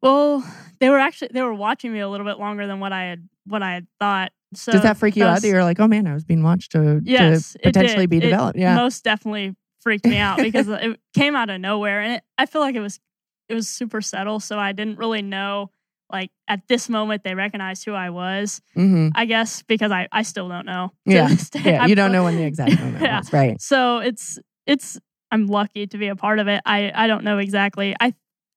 Well, 0.00 0.44
they 0.78 0.90
were 0.90 0.98
actually 0.98 1.30
they 1.32 1.42
were 1.42 1.54
watching 1.54 1.92
me 1.92 1.98
a 2.00 2.08
little 2.08 2.26
bit 2.26 2.38
longer 2.38 2.66
than 2.68 2.78
what 2.78 2.92
I 2.92 3.04
had 3.04 3.28
what 3.46 3.62
I 3.62 3.72
had 3.72 3.86
thought. 3.98 4.32
So 4.56 4.72
Does 4.72 4.82
that 4.82 4.96
freak 4.96 5.16
you 5.16 5.24
out? 5.26 5.42
That 5.42 5.48
you're 5.48 5.64
like, 5.64 5.80
oh 5.80 5.88
man, 5.88 6.06
I 6.06 6.14
was 6.14 6.24
being 6.24 6.42
watched 6.42 6.72
to, 6.72 7.00
yes, 7.04 7.52
to 7.52 7.58
it 7.60 7.62
potentially 7.64 8.06
be 8.06 8.18
It 8.18 8.20
developed. 8.22 8.58
Yeah. 8.58 8.74
most 8.74 9.04
definitely 9.04 9.54
freaked 9.80 10.04
me 10.06 10.16
out 10.18 10.40
because 10.40 10.68
it 10.68 10.98
came 11.14 11.36
out 11.36 11.50
of 11.50 11.60
nowhere, 11.60 12.00
and 12.00 12.12
it, 12.14 12.22
I 12.38 12.46
feel 12.46 12.60
like 12.60 12.74
it 12.74 12.80
was 12.80 13.00
it 13.48 13.54
was 13.54 13.68
super 13.68 14.00
subtle. 14.00 14.40
So 14.40 14.58
I 14.58 14.72
didn't 14.72 14.98
really 14.98 15.22
know. 15.22 15.70
Like 16.12 16.30
at 16.48 16.68
this 16.68 16.88
moment, 16.88 17.24
they 17.24 17.34
recognized 17.34 17.84
who 17.84 17.92
I 17.94 18.10
was. 18.10 18.60
hmm 18.74 19.08
I 19.14 19.24
guess 19.26 19.62
because 19.62 19.90
I, 19.90 20.06
I 20.12 20.22
still 20.22 20.48
don't 20.48 20.66
know. 20.66 20.92
to 21.08 21.12
Yeah. 21.14 21.28
this 21.28 21.50
day. 21.50 21.60
Yeah. 21.64 21.86
You 21.86 21.94
don't 21.94 22.12
know 22.12 22.24
when 22.24 22.36
the 22.36 22.44
exact 22.44 22.78
moment 22.80 23.02
Yeah. 23.02 23.18
was. 23.18 23.32
Right. 23.32 23.60
So 23.60 23.98
it's 23.98 24.38
it's 24.66 24.98
I'm 25.30 25.46
lucky 25.46 25.86
to 25.88 25.98
be 25.98 26.08
a 26.08 26.16
part 26.16 26.38
of 26.38 26.46
it. 26.48 26.60
I 26.64 26.92
I 26.94 27.06
don't 27.06 27.24
know 27.24 27.38
exactly. 27.38 27.94
I 28.00 28.14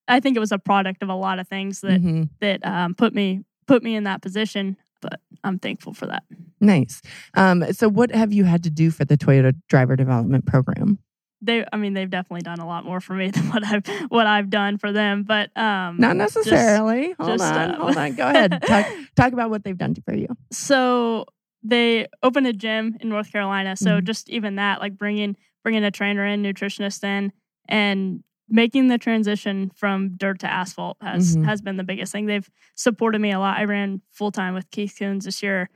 I 0.08 0.20
think 0.20 0.38
it 0.38 0.40
was 0.40 0.52
a 0.52 0.60
product 0.60 1.04
of 1.04 1.10
a 1.10 1.16
lot 1.16 1.40
of 1.40 1.48
things 1.48 1.82
that 1.82 2.02
Mhm. 2.02 2.30
that 2.42 2.66
um, 2.66 2.94
put 2.96 3.14
me 3.16 3.42
put 3.66 3.82
me 3.84 3.96
in 3.96 4.04
that 4.06 4.22
position. 4.22 4.78
But 5.02 5.20
I'm 5.44 5.60
thankful 5.60 5.94
for 5.94 6.08
that. 6.08 6.24
Nice. 6.60 7.02
Um, 7.36 7.72
so, 7.74 7.88
what 7.90 8.12
have 8.12 8.34
you 8.34 8.44
had 8.46 8.64
to 8.64 8.70
do 8.70 8.92
for 8.92 9.06
the 9.06 9.18
Toyota 9.18 9.54
Driver 9.70 9.96
Development 9.96 10.46
Program? 10.46 11.00
They, 11.40 11.64
I 11.72 11.78
mean, 11.78 11.94
they've 11.94 12.10
definitely 12.10 12.42
done 12.42 12.58
a 12.60 12.66
lot 12.66 12.84
more 12.84 13.00
for 13.00 13.14
me 13.14 13.30
than 13.32 13.50
what 13.52 13.64
I've 13.64 13.86
what 14.10 14.26
I've 14.26 14.50
done 14.50 14.78
for 14.80 14.92
them. 14.92 15.24
But 15.24 15.56
um, 15.56 15.98
Not 16.00 16.16
necessarily. 16.16 17.14
hold 17.20 17.38
just, 17.40 17.44
on, 17.54 17.72
uh, 17.72 17.78
hold 17.78 17.98
on. 17.98 18.16
Go 18.16 18.28
ahead. 18.28 18.60
Talk, 18.68 18.86
talk 19.16 19.34
about 19.34 19.50
what 19.52 19.64
they've 19.64 19.78
done 19.78 19.96
for 20.06 20.16
you. 20.16 20.28
so 20.52 21.26
they 21.64 22.08
opened 22.24 22.48
a 22.48 22.54
gym 22.54 22.96
in 23.02 23.10
North 23.10 23.32
Carolina. 23.32 23.76
So 23.76 24.00
Mhm. 24.00 24.04
just 24.06 24.30
even 24.30 24.56
that, 24.56 24.80
like 24.80 24.98
bringing 24.98 25.36
bringing 25.64 25.84
a 25.84 25.92
trainer 25.92 26.26
in, 26.26 26.42
nutritionist 26.42 27.04
in, 27.04 27.32
and 27.68 28.24
making 28.50 28.88
the 28.88 28.98
transition 28.98 29.70
from 29.76 30.16
dirt 30.18 30.40
to 30.40 30.48
asphalt 30.52 30.98
has 31.02 31.36
Mhm. 31.36 31.46
has 31.46 31.62
been 31.62 31.78
the 31.78 31.84
biggest 31.84 32.12
thing. 32.12 32.26
They've 32.26 32.50
supported 32.76 33.20
me 33.20 33.32
a 33.32 33.40
lot. 33.40 33.58
I 33.58 33.66
ran 33.66 34.02
full 34.12 34.32
time 34.32 34.54
with 34.54 34.70
Keith 34.72 34.96
Kunz 35.00 35.24
this 35.24 35.44
year 35.44 35.70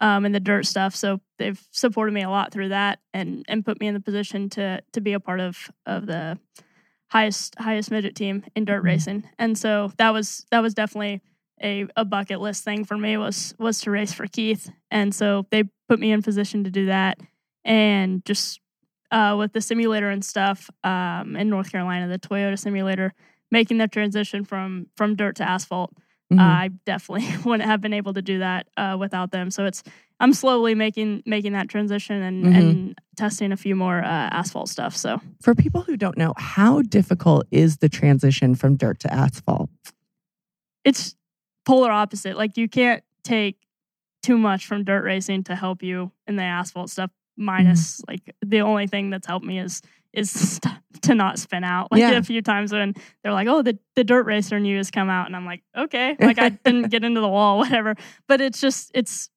um, 0.00 0.24
in 0.24 0.32
the 0.32 0.40
dirt 0.40 0.66
stuff, 0.66 0.94
so 0.96 1.20
they've 1.38 1.60
supported 1.70 2.12
me 2.12 2.22
a 2.22 2.30
lot 2.30 2.52
through 2.52 2.70
that 2.70 3.00
and 3.12 3.44
and 3.48 3.64
put 3.64 3.80
me 3.80 3.86
in 3.88 3.94
the 3.94 4.00
position 4.00 4.48
to 4.50 4.80
to 4.92 5.00
be 5.00 5.12
a 5.12 5.20
part 5.20 5.40
of 5.40 5.70
of 5.86 6.06
the 6.06 6.38
highest 7.10 7.54
highest 7.58 7.90
midget 7.90 8.14
team 8.16 8.44
in 8.56 8.64
dirt 8.64 8.82
Mhm. 8.82 8.86
racing. 8.86 9.24
And 9.38 9.56
so 9.58 9.92
that 9.98 10.10
was 10.10 10.46
that 10.50 10.60
was 10.60 10.74
definitely 10.74 11.20
a, 11.62 11.86
a 11.96 12.04
bucket 12.04 12.40
list 12.40 12.64
thing 12.64 12.84
for 12.84 12.96
me 12.96 13.16
was 13.16 13.54
was 13.58 13.80
to 13.82 13.90
race 13.90 14.12
for 14.12 14.26
Keith. 14.26 14.70
And 14.90 15.14
so 15.14 15.46
they 15.50 15.64
put 15.88 16.00
me 16.00 16.10
in 16.10 16.22
position 16.22 16.64
to 16.64 16.70
do 16.70 16.86
that. 16.86 17.18
And 17.64 18.24
just 18.24 18.60
uh, 19.12 19.36
with 19.38 19.52
the 19.52 19.60
simulator 19.60 20.10
and 20.10 20.24
stuff 20.24 20.68
um, 20.82 21.36
in 21.36 21.48
North 21.48 21.70
Carolina, 21.70 22.08
the 22.08 22.18
Toyota 22.18 22.58
simulator, 22.58 23.12
making 23.50 23.78
the 23.78 23.86
transition 23.86 24.44
from 24.44 24.86
from 24.96 25.14
dirt 25.14 25.36
to 25.36 25.48
asphalt, 25.48 25.92
Mhm. 26.32 26.40
I 26.40 26.68
definitely 26.86 27.26
wouldn't 27.44 27.68
have 27.68 27.80
been 27.82 27.92
able 27.92 28.14
to 28.14 28.22
do 28.22 28.38
that 28.38 28.66
uh, 28.78 28.96
without 28.98 29.30
them. 29.32 29.50
So 29.50 29.66
it's 29.66 29.82
I'm 30.18 30.32
slowly 30.32 30.74
making 30.74 31.22
making 31.26 31.52
that 31.52 31.68
transition 31.68 32.22
and, 32.22 32.44
Mhm. 32.46 32.58
and 32.58 32.98
testing 33.16 33.52
a 33.52 33.56
few 33.56 33.76
more 33.76 33.98
uh, 34.02 34.28
asphalt 34.32 34.68
stuff. 34.70 34.96
So 34.96 35.20
For 35.42 35.54
people 35.54 35.82
who 35.82 35.96
don't 35.98 36.16
know, 36.16 36.32
how 36.38 36.80
difficult 36.82 37.46
is 37.50 37.78
the 37.78 37.88
transition 37.90 38.54
from 38.54 38.76
dirt 38.76 38.98
to 39.00 39.12
asphalt? 39.12 39.68
it's 40.84 41.14
polar 41.64 41.90
opposite. 41.92 42.36
Like 42.36 42.56
you 42.56 42.68
can't 42.68 43.04
take 43.22 43.56
too 44.22 44.36
much 44.38 44.66
from 44.66 44.84
dirt 44.84 45.04
racing 45.04 45.44
to 45.44 45.54
help 45.54 45.82
you 45.82 46.12
in 46.26 46.36
the 46.36 46.42
asphalt 46.42 46.90
stuff. 46.90 47.10
Minus 47.42 48.00
Mm-hmm. 48.00 48.10
like 48.12 48.34
the 48.44 48.60
only 48.60 48.86
thing 48.86 49.10
that's 49.10 49.26
helped 49.26 49.44
me 49.46 49.58
is 49.58 49.82
is 50.12 50.60
to 51.02 51.14
not 51.14 51.38
spin 51.38 51.64
out. 51.64 51.90
Like 51.90 52.00
Yeah. 52.00 52.12
a 52.18 52.22
few 52.22 52.42
times 52.42 52.72
when 52.72 52.94
they're 53.22 53.32
like, 53.32 53.48
"Oh, 53.48 53.62
the 53.62 53.78
the 53.96 54.04
dirt 54.04 54.24
racer 54.26 54.58
you 54.58 54.76
has 54.76 54.90
come 54.90 55.08
out," 55.10 55.26
and 55.26 55.34
I'm 55.36 55.46
like, 55.46 55.62
"Okay," 55.76 56.16
like 56.20 56.38
I 56.38 56.50
didn't 56.50 56.90
get 56.90 57.02
into 57.04 57.20
the 57.20 57.28
wall, 57.28 57.58
whatever. 57.62 57.94
But 58.28 58.40
it's 58.40 58.60
just 58.60 58.90
it's 58.94 59.28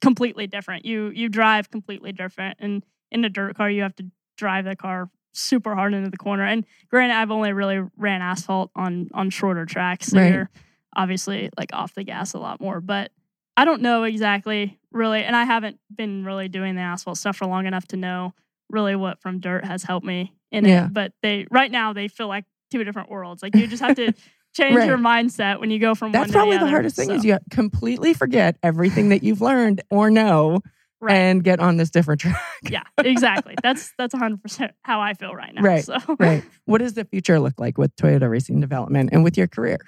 completely 0.00 0.46
different. 0.46 0.84
You 0.84 1.10
you 1.10 1.28
drive 1.28 1.70
completely 1.70 2.12
different, 2.12 2.58
and 2.60 2.84
in 3.10 3.24
a 3.24 3.28
dirt 3.28 3.56
car, 3.56 3.70
you 3.70 3.82
have 3.82 3.94
to 3.96 4.06
drive 4.36 4.64
the 4.64 4.76
car 4.76 5.10
super 5.32 5.74
hard 5.74 5.94
into 5.94 6.10
the 6.10 6.16
corner. 6.16 6.44
And 6.44 6.64
granted, 6.90 7.14
I've 7.14 7.30
only 7.30 7.52
really 7.52 7.80
ran 7.96 8.22
asphalt 8.22 8.70
on 8.74 9.08
on 9.14 9.30
shorter 9.30 9.64
tracks, 9.66 10.08
so 10.08 10.18
Right. 10.18 10.32
you're 10.32 10.50
obviously 10.96 11.50
like 11.58 11.70
off 11.72 11.94
the 11.94 12.04
gas 12.04 12.32
a 12.34 12.38
lot 12.38 12.60
more. 12.60 12.80
But 12.80 13.12
I 13.56 13.64
don't 13.64 13.82
know 13.82 14.04
exactly 14.04 14.78
really, 14.92 15.22
and 15.24 15.34
I 15.36 15.44
haven't 15.44 15.78
been 15.94 16.24
really 16.24 16.48
doing 16.48 16.74
the 16.76 16.82
asphalt 16.82 17.18
stuff 17.18 17.36
for 17.36 17.46
long 17.46 17.66
enough 17.66 17.86
to 17.88 17.96
know 17.96 18.34
really 18.70 18.96
what 18.96 19.20
from 19.20 19.40
dirt 19.40 19.64
has 19.64 19.82
helped 19.82 20.06
me 20.06 20.34
in 20.52 20.64
Yeah. 20.64 20.86
it. 20.86 20.92
But 20.94 21.12
they 21.22 21.46
right 21.50 21.70
now 21.70 21.92
they 21.92 22.08
feel 22.08 22.28
like 22.28 22.44
two 22.70 22.82
different 22.84 23.10
worlds. 23.10 23.42
Like 23.42 23.54
you 23.54 23.66
just 23.66 23.82
have 23.82 23.96
to 23.96 24.12
change 24.56 24.76
Right. 24.76 24.88
your 24.88 24.98
mindset 24.98 25.60
when 25.60 25.70
you 25.70 25.78
go 25.78 25.94
from 25.94 26.12
That's 26.12 26.22
one 26.22 26.28
to 26.28 26.32
probably 26.32 26.52
the, 26.54 26.58
the 26.60 26.64
other. 26.64 26.70
hardest 26.70 26.96
thing 26.96 27.10
is 27.10 27.24
you 27.24 27.38
completely 27.50 28.12
forget 28.14 28.56
everything 28.62 29.10
that 29.10 29.22
you've 29.22 29.40
learned 29.42 29.82
or 29.90 30.10
know 30.10 30.60
right. 31.00 31.14
and 31.14 31.44
get 31.44 31.60
on 31.60 31.76
this 31.76 31.90
different 31.90 32.20
track. 32.22 32.40
yeah, 32.62 32.82
exactly. 32.98 33.54
That's 33.62 33.92
that's 33.98 34.14
100 34.14 34.42
percent 34.42 34.72
how 34.82 35.00
I 35.00 35.14
feel 35.14 35.34
right 35.34 35.54
now. 35.54 35.62
Right, 35.62 35.84
So 35.84 35.98
right. 36.18 36.42
What 36.64 36.78
does 36.78 36.94
the 36.94 37.04
future 37.04 37.38
look 37.38 37.54
like 37.60 37.78
with 37.78 37.94
Toyota 37.96 38.28
Racing 38.30 38.60
Development 38.60 39.10
and 39.12 39.22
with 39.24 39.36
your 39.38 39.46
career? 39.46 39.78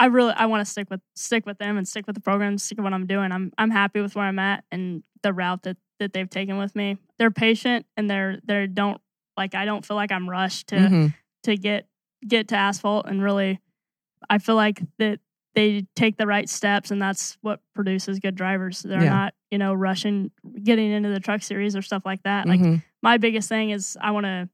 I 0.00 0.06
really 0.06 0.32
I 0.32 0.46
want 0.46 0.64
to 0.66 0.70
stick 0.70 0.88
with 0.90 1.00
stick 1.14 1.44
with 1.46 1.58
them 1.58 1.76
and 1.76 1.86
stick 1.86 2.06
with 2.06 2.14
the 2.14 2.22
program, 2.22 2.56
stick 2.58 2.78
with 2.78 2.84
what 2.84 2.94
I'm 2.94 3.06
doing. 3.06 3.30
I'm 3.30 3.52
I'm 3.58 3.70
happy 3.70 4.00
with 4.00 4.16
where 4.16 4.24
I'm 4.24 4.38
at 4.38 4.64
and 4.72 5.04
the 5.22 5.32
route 5.32 5.62
that 5.64 5.76
that 6.00 6.14
they've 6.14 6.28
taken 6.28 6.56
with 6.58 6.74
me. 6.74 6.96
They're 7.18 7.30
patient 7.30 7.84
and 7.98 8.10
they're 8.10 8.38
they 8.42 8.66
don't 8.66 9.00
like 9.36 9.54
I 9.54 9.66
don't 9.66 9.84
feel 9.84 9.96
like 9.98 10.10
I'm 10.10 10.28
rushed 10.28 10.68
to 10.68 10.76
Mhm. 10.76 11.14
to 11.44 11.56
get 11.56 11.86
get 12.26 12.48
to 12.48 12.56
asphalt 12.56 13.06
and 13.06 13.22
really 13.22 13.60
I 14.30 14.38
feel 14.38 14.54
like 14.56 14.80
that 14.98 15.20
they 15.54 15.86
take 15.96 16.16
the 16.16 16.26
right 16.26 16.48
steps 16.48 16.90
and 16.90 17.02
that's 17.02 17.36
what 17.42 17.60
produces 17.74 18.20
good 18.20 18.36
drivers. 18.36 18.80
They're 18.82 19.02
Yeah. 19.02 19.10
not, 19.10 19.34
you 19.50 19.58
know, 19.58 19.74
rushing 19.74 20.30
getting 20.62 20.92
into 20.92 21.08
the 21.10 21.20
truck 21.20 21.42
series 21.42 21.76
or 21.76 21.82
stuff 21.82 22.06
like 22.06 22.22
that. 22.22 22.46
Like 22.46 22.60
Mhm. 22.60 22.82
my 23.02 23.18
biggest 23.18 23.48
thing 23.50 23.70
is 23.70 23.98
I 24.00 24.12
want 24.12 24.24
to 24.24 24.48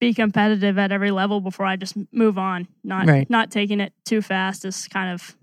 be 0.00 0.14
competitive 0.14 0.78
at 0.78 0.90
every 0.92 1.10
level 1.10 1.40
before 1.40 1.66
I 1.66 1.76
just 1.76 1.94
move 2.12 2.38
on. 2.38 2.66
Not 2.82 3.06
Right. 3.06 3.28
not 3.30 3.50
taking 3.50 3.80
it 3.80 3.92
too 4.04 4.22
fast 4.22 4.64
is 4.64 4.88
kind 4.88 5.12
of 5.12 5.36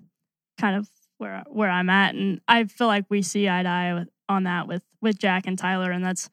kind 0.60 0.76
of 0.76 0.90
where 1.20 1.44
where 1.48 1.70
I'm 1.70 1.90
at, 1.90 2.16
and 2.16 2.42
I 2.48 2.66
feel 2.66 2.88
like 2.88 3.06
we 3.10 3.22
see 3.22 3.48
eye 3.48 3.64
to 3.64 3.70
eye 3.70 3.94
with, 3.94 4.10
on 4.28 4.44
that 4.44 4.68
with 4.68 4.84
with 5.02 5.18
Jack 5.20 5.48
and 5.48 5.58
Tyler, 5.58 5.92
and 5.92 6.04
that's 6.04 6.30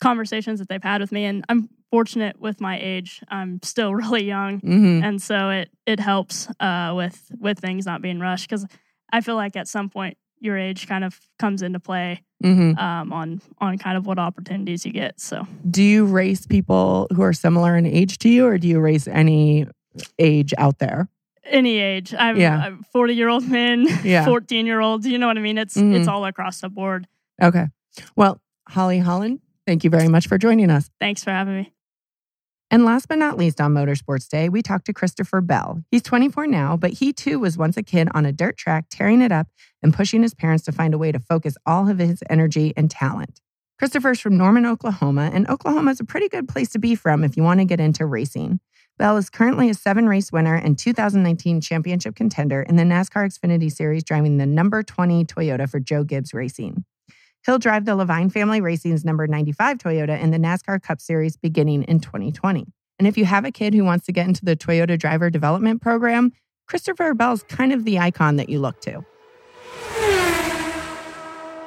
conversations 0.00 0.58
that 0.58 0.68
they've 0.68 0.82
had 0.82 1.00
with 1.00 1.12
me. 1.12 1.24
And 1.24 1.44
I'm 1.48 1.68
fortunate 1.90 2.38
with 2.40 2.60
my 2.60 2.78
age; 2.80 3.22
I'm 3.28 3.60
still 3.62 3.94
really 4.02 4.24
young, 4.24 4.60
Mhm. 4.60 5.02
and 5.02 5.20
so 5.22 5.50
it 5.50 5.70
it 5.86 6.00
helps 6.00 6.48
uh, 6.60 6.92
with 6.96 7.30
with 7.38 7.58
things 7.58 7.86
not 7.86 8.02
being 8.02 8.20
rushed 8.20 8.48
because 8.48 8.66
I 9.12 9.20
feel 9.22 9.34
like 9.36 9.56
at 9.56 9.68
some 9.68 9.88
point 9.88 10.16
your 10.40 10.58
age 10.58 10.86
kind 10.88 11.04
of 11.04 11.18
comes 11.38 11.62
into 11.62 11.78
play 11.80 12.22
Mhm. 12.42 12.78
um, 12.78 13.12
on 13.12 13.40
on 13.58 13.78
kind 13.78 13.96
of 13.96 14.06
what 14.06 14.18
opportunities 14.18 14.84
you 14.86 14.92
get. 14.92 15.20
So. 15.20 15.46
Do 15.70 15.82
you 15.82 16.04
race 16.04 16.46
people 16.46 17.06
who 17.14 17.22
are 17.22 17.32
similar 17.32 17.76
in 17.76 17.86
age 17.86 18.18
to 18.18 18.28
you, 18.28 18.46
or 18.46 18.58
do 18.58 18.68
you 18.68 18.80
race 18.80 19.06
any 19.08 19.66
age 20.18 20.52
out 20.58 20.78
there? 20.78 21.08
any 21.44 21.78
age. 21.78 22.14
I'm, 22.16 22.36
Yeah. 22.36 22.56
I'm 22.66 22.84
40 22.92 23.14
year 23.14 23.28
old 23.28 23.48
men, 23.48 23.86
Yeah. 24.04 24.24
14 24.32 24.64
year 24.64 24.80
olds. 24.80 25.06
You 25.06 25.18
know 25.18 25.26
what 25.26 25.36
I 25.36 25.40
mean? 25.40 25.58
It's 25.58 25.76
Mhm. 25.76 25.96
it's 25.96 26.06
all 26.08 26.24
across 26.24 26.60
the 26.60 26.68
board. 26.68 27.06
Okay. 27.42 27.66
Well, 28.16 28.40
Holly 28.68 28.98
Holland, 29.00 29.40
thank 29.66 29.82
you 29.82 29.90
very 29.90 30.06
much 30.08 30.28
for 30.28 30.38
joining 30.38 30.70
us. 30.70 30.88
Thanks 31.00 31.24
for 31.24 31.30
having 31.30 31.54
me. 31.56 31.72
And 32.72 32.86
last 32.86 33.06
but 33.06 33.18
not 33.18 33.36
least 33.36 33.60
on 33.60 33.74
Motorsports 33.74 34.26
Day, 34.30 34.48
we 34.48 34.62
talked 34.62 34.86
to 34.86 34.94
Christopher 34.94 35.42
Bell. 35.42 35.84
He's 35.90 36.00
24 36.00 36.46
now, 36.46 36.74
but 36.74 36.94
he 36.94 37.12
too 37.12 37.38
was 37.38 37.58
once 37.58 37.76
a 37.76 37.82
kid 37.82 38.08
on 38.14 38.24
a 38.24 38.32
dirt 38.32 38.56
track, 38.56 38.86
tearing 38.88 39.20
it 39.20 39.30
up 39.30 39.46
and 39.82 39.92
pushing 39.92 40.22
his 40.22 40.32
parents 40.32 40.64
to 40.64 40.72
find 40.72 40.94
a 40.94 40.98
way 40.98 41.12
to 41.12 41.18
focus 41.18 41.54
all 41.66 41.90
of 41.90 41.98
his 41.98 42.24
energy 42.30 42.72
and 42.74 42.90
talent. 42.90 43.42
Christopher's 43.78 44.20
from 44.20 44.38
Norman, 44.38 44.64
Oklahoma, 44.64 45.30
and 45.34 45.46
Oklahoma 45.50 45.90
is 45.90 46.00
a 46.00 46.04
pretty 46.04 46.30
good 46.30 46.48
place 46.48 46.70
to 46.70 46.78
be 46.78 46.94
from 46.94 47.24
if 47.24 47.36
you 47.36 47.42
want 47.42 47.60
to 47.60 47.66
get 47.66 47.78
into 47.78 48.06
racing. 48.06 48.58
Bell 48.96 49.18
is 49.18 49.28
currently 49.28 49.68
a 49.68 49.74
seven 49.74 50.08
race 50.08 50.32
winner 50.32 50.54
and 50.54 50.78
2019 50.78 51.60
championship 51.60 52.14
contender 52.14 52.62
in 52.62 52.76
the 52.76 52.84
NASCAR 52.84 53.28
Xfinity 53.28 53.70
Series, 53.70 54.02
driving 54.02 54.38
the 54.38 54.46
number 54.46 54.82
20 54.82 55.26
Toyota 55.26 55.68
for 55.68 55.78
Joe 55.78 56.04
Gibbs 56.04 56.32
Racing. 56.32 56.86
He'll 57.44 57.58
drive 57.58 57.84
the 57.84 57.92
Leavine 57.92 58.30
Family 58.30 58.60
Racing's 58.60 59.04
number 59.04 59.26
95 59.26 59.78
Toyota 59.78 60.20
in 60.20 60.30
the 60.30 60.38
NASCAR 60.38 60.80
Cup 60.80 61.00
Series 61.00 61.36
beginning 61.36 61.82
in 61.84 61.98
2020. 61.98 62.66
And 63.00 63.08
if 63.08 63.18
you 63.18 63.24
have 63.24 63.44
a 63.44 63.50
kid 63.50 63.74
who 63.74 63.82
wants 63.82 64.06
to 64.06 64.12
get 64.12 64.28
into 64.28 64.44
the 64.44 64.54
Toyota 64.54 64.96
Driver 64.96 65.28
Development 65.28 65.82
Program, 65.82 66.32
Christopher 66.68 67.14
Bell's 67.14 67.42
kind 67.42 67.72
of 67.72 67.84
the 67.84 67.98
icon 67.98 68.36
that 68.36 68.48
you 68.48 68.60
look 68.60 68.80
to. 68.82 69.04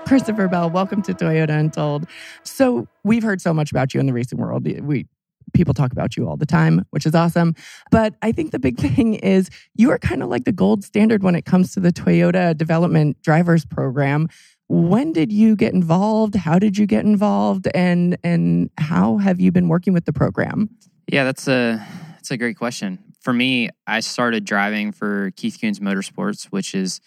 Christopher 0.08 0.48
Bell, 0.48 0.70
welcome 0.70 1.02
to 1.02 1.14
Toyota 1.14 1.60
Untold. 1.60 2.08
So, 2.44 2.88
we've 3.04 3.24
heard 3.24 3.42
so 3.42 3.54
much 3.54 3.72
about 3.72 3.94
you 3.94 4.00
in 4.00 4.06
the 4.06 4.14
racing 4.14 4.38
world. 4.38 4.66
We 4.66 5.08
people 5.54 5.74
talk 5.74 5.92
about 5.92 6.16
you 6.16 6.28
all 6.28 6.38
the 6.38 6.46
time, 6.46 6.86
which 6.92 7.06
is 7.06 7.16
awesome. 7.16 7.56
But 7.92 8.16
I 8.22 8.32
think 8.32 8.52
the 8.52 8.60
big 8.60 8.78
thing 8.80 9.16
is 9.16 9.50
you 9.76 9.92
are 9.92 9.98
kind 9.98 10.24
of 10.24 10.30
like 10.30 10.46
the 10.46 10.52
gold 10.52 10.84
standard 10.84 11.24
when 11.24 11.36
it 11.36 11.46
comes 11.46 11.74
to 11.74 11.80
the 11.80 11.92
Toyota 11.92 12.56
Development 12.56 13.20
Drivers 13.22 13.66
Program. 13.66 14.28
When 14.67 15.13
did 15.13 15.32
you 15.32 15.56
get 15.56 15.73
involved? 15.73 16.36
How 16.36 16.58
did 16.58 16.78
you 16.78 16.86
get 16.86 17.06
involved? 17.06 17.67
And 17.73 18.17
and 18.23 18.69
how 18.78 19.17
have 19.17 19.39
you 19.39 19.51
been 19.51 19.67
working 19.67 19.93
with 19.93 20.06
the 20.06 20.13
program? 20.13 20.69
Yeah, 21.08 21.23
that's 21.23 21.47
a 21.47 21.86
that's 22.13 22.32
a 22.32 22.38
great 22.38 22.58
question. 22.58 22.99
For 23.21 23.34
me, 23.34 23.69
I 23.88 23.99
started 23.99 24.45
driving 24.45 24.91
for 24.91 25.32
Keith 25.36 25.58
Kunz 25.62 25.80
Motorsports, 25.80 26.45
which 26.45 26.73
is 26.73 26.99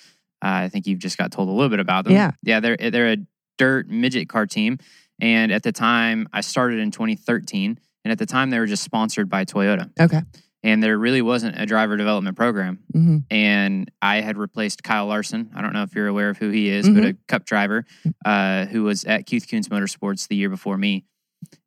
uh, 0.43 0.67
I 0.67 0.69
think 0.69 0.87
you've 0.87 1.01
just 1.01 1.19
got 1.19 1.33
told 1.33 1.49
a 1.49 1.53
little 1.53 1.69
bit 1.69 1.81
about 1.81 2.05
them. 2.05 2.15
Yeah. 2.15 2.31
yeah, 2.43 2.61
they're 2.61 2.77
they're 2.77 3.13
a 3.13 3.17
dirt 3.57 3.89
midget 3.89 4.29
car 4.29 4.47
team, 4.47 4.79
and 5.21 5.51
at 5.51 5.65
the 5.65 5.73
time 5.73 6.29
I 6.33 6.43
started 6.43 6.79
in 6.79 6.93
2013, 6.93 7.79
and 8.05 8.13
at 8.13 8.19
the 8.19 8.27
time 8.27 8.51
they 8.51 8.59
were 8.61 8.67
just 8.67 8.85
sponsored 8.85 9.29
by 9.29 9.45
Toyota, 9.45 9.91
Okay. 10.01 10.23
And 10.65 10.83
there 10.83 10.99
really 10.99 11.23
wasn't 11.23 11.61
a 11.61 11.67
driver 11.67 11.97
development 11.97 12.37
program. 12.37 12.81
hmm 12.93 13.19
And 13.31 13.91
I 14.03 14.21
had 14.21 14.37
replaced 14.37 14.83
Kyle 14.83 15.07
Larson. 15.07 15.51
I 15.55 15.63
don't 15.63 15.73
know 15.73 15.83
if 15.83 15.95
you're 15.95 16.09
aware 16.09 16.31
of 16.31 16.39
who 16.39 16.51
he 16.51 16.69
is, 16.69 16.89
but 16.89 17.05
a 17.05 17.17
Cup 17.29 17.45
driver 17.45 17.85
uh, 18.25 18.67
who 18.67 18.83
was 18.83 19.05
at 19.05 19.27
Keith 19.27 19.47
Kunz 19.47 19.69
Motorsports 19.69 20.27
the 20.27 20.37
year 20.37 20.49
before 20.49 20.77
me, 20.77 21.05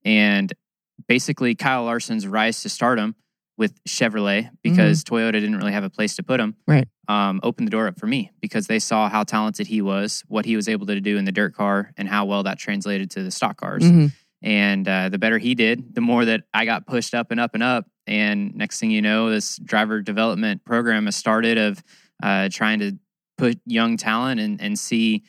and 0.03 0.51
basically 1.07 1.55
Kyle 1.55 1.83
Larson's 1.85 2.27
rise 2.27 2.61
to 2.63 2.69
stardom 2.69 3.15
with 3.57 3.81
Chevrolet 3.83 4.49
because 4.63 5.03
Toyota 5.03 5.33
didn't 5.33 5.57
really 5.57 5.71
have 5.71 5.83
a 5.83 5.89
place 5.89 6.15
to 6.15 6.23
put 6.23 6.39
him. 6.39 6.53
Mm-hmm. 6.53 6.71
Right. 6.71 6.87
Um, 7.07 7.39
opened 7.43 7.67
the 7.67 7.71
door 7.71 7.87
up 7.87 7.99
for 7.99 8.07
me 8.07 8.31
because 8.41 8.67
they 8.67 8.79
saw 8.79 9.09
how 9.09 9.23
talented 9.23 9.67
he 9.67 9.81
was, 9.81 10.23
what 10.27 10.45
he 10.45 10.55
was 10.55 10.67
able 10.67 10.85
to 10.87 10.99
do 11.01 11.17
in 11.17 11.25
the 11.25 11.31
dirt 11.31 11.53
car, 11.53 11.91
and 11.97 12.07
how 12.07 12.25
well 12.25 12.43
that 12.43 12.57
translated 12.57 13.11
to 13.11 13.23
the 13.23 13.31
stock 13.31 13.57
cars. 13.57 13.83
And 14.43 14.87
uh, 14.87 15.09
the 15.09 15.19
better 15.19 15.37
he 15.37 15.53
did, 15.55 15.93
the 15.93 16.01
more 16.01 16.25
that 16.25 16.43
I 16.53 16.65
got 16.65 16.87
pushed 16.87 17.13
up 17.13 17.31
and 17.31 17.39
up 17.39 17.53
and 17.53 17.61
up. 17.61 17.85
And 18.07 18.55
next 18.55 18.79
thing 18.79 18.91
you 18.91 19.01
know, 19.01 19.29
this 19.29 19.57
driver 19.57 20.01
development 20.01 20.65
program 20.65 21.05
has 21.05 21.15
started 21.15 21.57
of 21.57 21.83
uh, 22.23 22.49
trying 22.51 22.79
to 22.79 22.97
put 23.37 23.59
young 23.65 23.97
talent 23.97 24.39
and, 24.39 24.59
and 24.61 24.77
see 24.77 25.23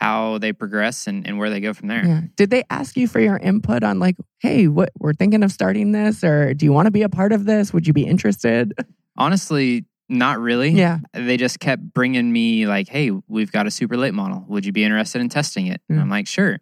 how 0.00 0.38
they 0.38 0.52
progress 0.52 1.06
and, 1.06 1.26
and 1.26 1.38
where 1.38 1.50
they 1.50 1.60
go 1.60 1.74
from 1.74 1.88
there. 1.88 2.06
Yeah. 2.06 2.20
Did 2.36 2.48
they 2.48 2.64
ask 2.70 2.96
you 2.96 3.06
for 3.06 3.20
your 3.20 3.36
input 3.36 3.82
on 3.82 3.98
like, 3.98 4.16
hey, 4.38 4.66
what 4.66 4.90
we're 4.98 5.12
thinking 5.12 5.42
of 5.42 5.52
starting 5.52 5.92
this, 5.92 6.24
or 6.24 6.54
do 6.54 6.64
you 6.64 6.72
want 6.72 6.86
to 6.86 6.90
be 6.90 7.02
a 7.02 7.10
part 7.10 7.32
of 7.32 7.44
this? 7.44 7.74
Would 7.74 7.86
you 7.86 7.92
be 7.92 8.06
interested? 8.06 8.72
Honestly, 9.18 9.84
not 10.08 10.40
really. 10.40 10.70
Yeah. 10.70 10.98
They 11.12 11.36
just 11.36 11.60
kept 11.60 11.82
bringing 11.94 12.32
me 12.32 12.66
like, 12.66 12.88
"Hey, 12.88 13.12
we've 13.28 13.52
got 13.52 13.66
a 13.66 13.70
super 13.70 13.96
late 13.96 14.12
model. 14.12 14.44
Would 14.48 14.66
you 14.66 14.72
be 14.72 14.82
interested 14.82 15.20
in 15.20 15.28
testing 15.28 15.66
it?" 15.68 15.80
And 15.88 16.00
I'm 16.00 16.10
like, 16.10 16.26
"Sure." 16.26 16.58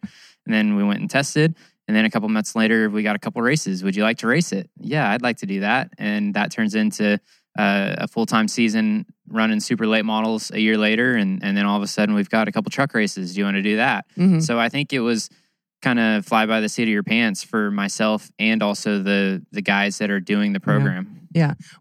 And 0.48 0.54
then 0.54 0.76
we 0.76 0.82
went 0.82 1.00
and 1.00 1.11
tested. 1.11 1.54
And 1.87 1.96
then 1.96 2.04
a 2.06 2.11
couple 2.11 2.28
months 2.30 2.56
later, 2.56 2.88
we 2.90 3.02
got 3.02 3.16
a 3.16 3.18
couple 3.18 3.40
races. 3.42 3.84
Would 3.84 3.94
you 3.94 4.02
like 4.02 4.18
to 4.18 4.26
race 4.26 4.50
it? 4.52 4.70
Yeah, 4.80 5.11
I'd 5.11 5.22
like 5.22 5.37
to 5.38 5.46
do 5.46 5.61
that. 5.61 5.90
And 5.98 6.32
that 6.34 6.50
turns 6.50 6.74
into 6.74 7.20
uh, 7.58 7.94
a 7.98 8.08
full 8.08 8.24
time 8.26 8.48
season 8.48 9.04
running 9.28 9.61
super 9.61 9.87
late 9.87 10.04
models 10.04 10.50
a 10.50 10.61
year 10.61 10.78
later. 10.78 11.16
And, 11.16 11.42
and 11.44 11.56
then 11.56 11.66
all 11.66 11.76
of 11.76 11.82
a 11.82 11.87
sudden, 11.87 12.14
we've 12.14 12.30
got 12.30 12.48
a 12.48 12.52
couple 12.52 12.70
truck 12.70 12.94
races. 12.94 13.34
Do 13.34 13.40
you 13.40 13.44
want 13.44 13.56
to 13.56 13.62
do 13.62 13.76
that? 13.76 14.06
Mhm. 14.16 14.42
So 14.42 14.58
I 14.58 14.68
think 14.70 14.92
it 14.92 15.00
was 15.00 15.28
kind 15.82 15.98
of 15.98 16.26
fly 16.26 16.46
by 16.46 16.61
the 16.61 16.68
seat 16.68 16.84
of 16.84 16.88
your 16.88 17.02
pants 17.04 17.44
for 17.44 17.70
myself 17.70 18.30
and 18.38 18.62
also 18.62 18.98
the 19.02 19.44
the 19.52 19.62
guys 19.62 19.98
that 19.98 20.11
are 20.11 20.20
doing 20.20 20.52
the 20.52 20.61
program. 20.61 21.27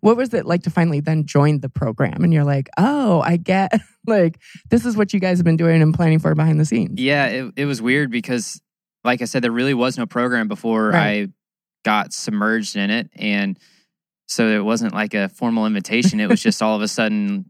What 0.02 0.18
was 0.18 0.34
it 0.34 0.46
like 0.46 0.64
to 0.64 0.70
finally 0.70 1.00
then 1.00 1.26
join 1.26 1.60
the 1.60 1.70
program? 1.70 2.24
And 2.24 2.34
you're 2.34 2.44
like, 2.44 2.70
oh, 2.78 3.22
I 3.22 3.38
get 3.38 3.72
like 4.08 4.40
this 4.70 4.86
is 4.86 4.96
what 4.98 5.14
you 5.14 5.20
guys 5.20 5.38
have 5.38 5.46
been 5.46 5.58
doing 5.58 5.82
and 5.82 5.94
planning 5.94 6.20
for 6.20 6.34
behind 6.36 6.60
the 6.60 6.66
scenes. 6.66 7.00
Yeah, 7.00 7.26
it, 7.28 7.54
it 7.56 7.66
was 7.66 7.82
weird 7.82 8.12
because, 8.12 8.62
like 9.04 9.22
I 9.22 9.26
said, 9.26 9.42
there 9.44 9.52
really 9.52 9.74
was 9.74 9.98
no 9.98 10.06
program 10.06 10.48
before 10.48 10.90
Right. 10.90 11.24
I 11.24 11.28
got 11.86 12.14
submerged 12.14 12.76
in 12.76 12.90
it. 12.90 13.10
And 13.16 13.58
so 14.28 14.48
it 14.48 14.64
wasn't 14.64 14.94
like 14.94 15.14
a 15.14 15.30
formal 15.30 15.66
invitation. 15.66 16.20
It 16.20 16.28
was 16.30 16.42
just 16.42 16.62
all 16.62 16.76
of 16.76 16.82
a 16.82 16.88
sudden 16.88 17.50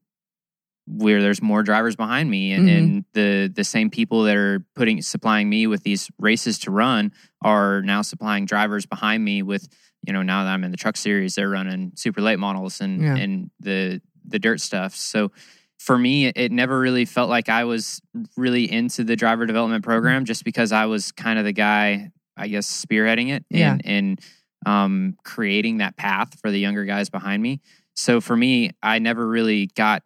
where 0.89 1.21
there's 1.21 1.41
more 1.41 1.63
drivers 1.63 1.95
behind 1.97 2.29
me 2.29 2.53
and, 2.53 2.67
Mhm. 2.69 2.77
and 2.77 3.05
the 3.13 3.51
the 3.53 3.63
same 3.65 3.89
people 3.89 4.23
that 4.23 4.38
are 4.38 4.65
putting 4.73 5.01
supplying 5.01 5.49
me 5.49 5.67
with 5.67 5.83
these 5.83 6.10
races 6.17 6.60
to 6.60 6.71
run 6.71 7.12
are 7.41 7.81
now 7.81 8.01
supplying 8.01 8.45
drivers 8.45 8.86
behind 8.86 9.23
me 9.23 9.41
with 9.43 9.67
you 10.03 10.13
know 10.13 10.21
now 10.21 10.43
that 10.43 10.49
I'm 10.51 10.63
in 10.63 10.71
the 10.71 10.77
truck 10.77 10.97
series 10.97 11.36
they're 11.36 11.49
running 11.49 11.91
super 11.95 12.21
late 12.21 12.39
models 12.39 12.81
and 12.81 13.01
Yeah. 13.01 13.15
and 13.17 13.51
the 13.60 14.01
the 14.25 14.39
dirt 14.39 14.60
stuff 14.62 14.93
so 14.95 15.31
for 15.79 15.97
me 15.97 16.27
it 16.27 16.51
never 16.51 16.79
really 16.79 17.05
felt 17.05 17.29
like 17.29 17.49
I 17.49 17.63
was 17.63 18.01
really 18.36 18.71
into 18.71 19.03
the 19.03 19.15
driver 19.15 19.45
development 19.45 19.83
program 19.83 20.25
just 20.25 20.43
because 20.43 20.71
I 20.71 20.86
was 20.86 21.12
kind 21.12 21.38
of 21.39 21.45
the 21.45 21.53
guy 21.53 22.12
I 22.36 22.47
guess 22.47 22.67
spearheading 22.86 23.29
it 23.31 23.45
Yeah. 23.49 23.73
and 23.73 23.86
and 23.86 24.19
um 24.65 25.17
creating 25.23 25.77
that 25.77 25.97
path 25.97 26.39
for 26.41 26.51
the 26.51 26.60
younger 26.60 26.83
guys 26.86 27.10
behind 27.10 27.41
me 27.43 27.62
so 27.95 28.19
for 28.21 28.36
me 28.36 28.71
I 28.83 28.99
never 28.99 29.27
really 29.27 29.67
got 29.75 30.03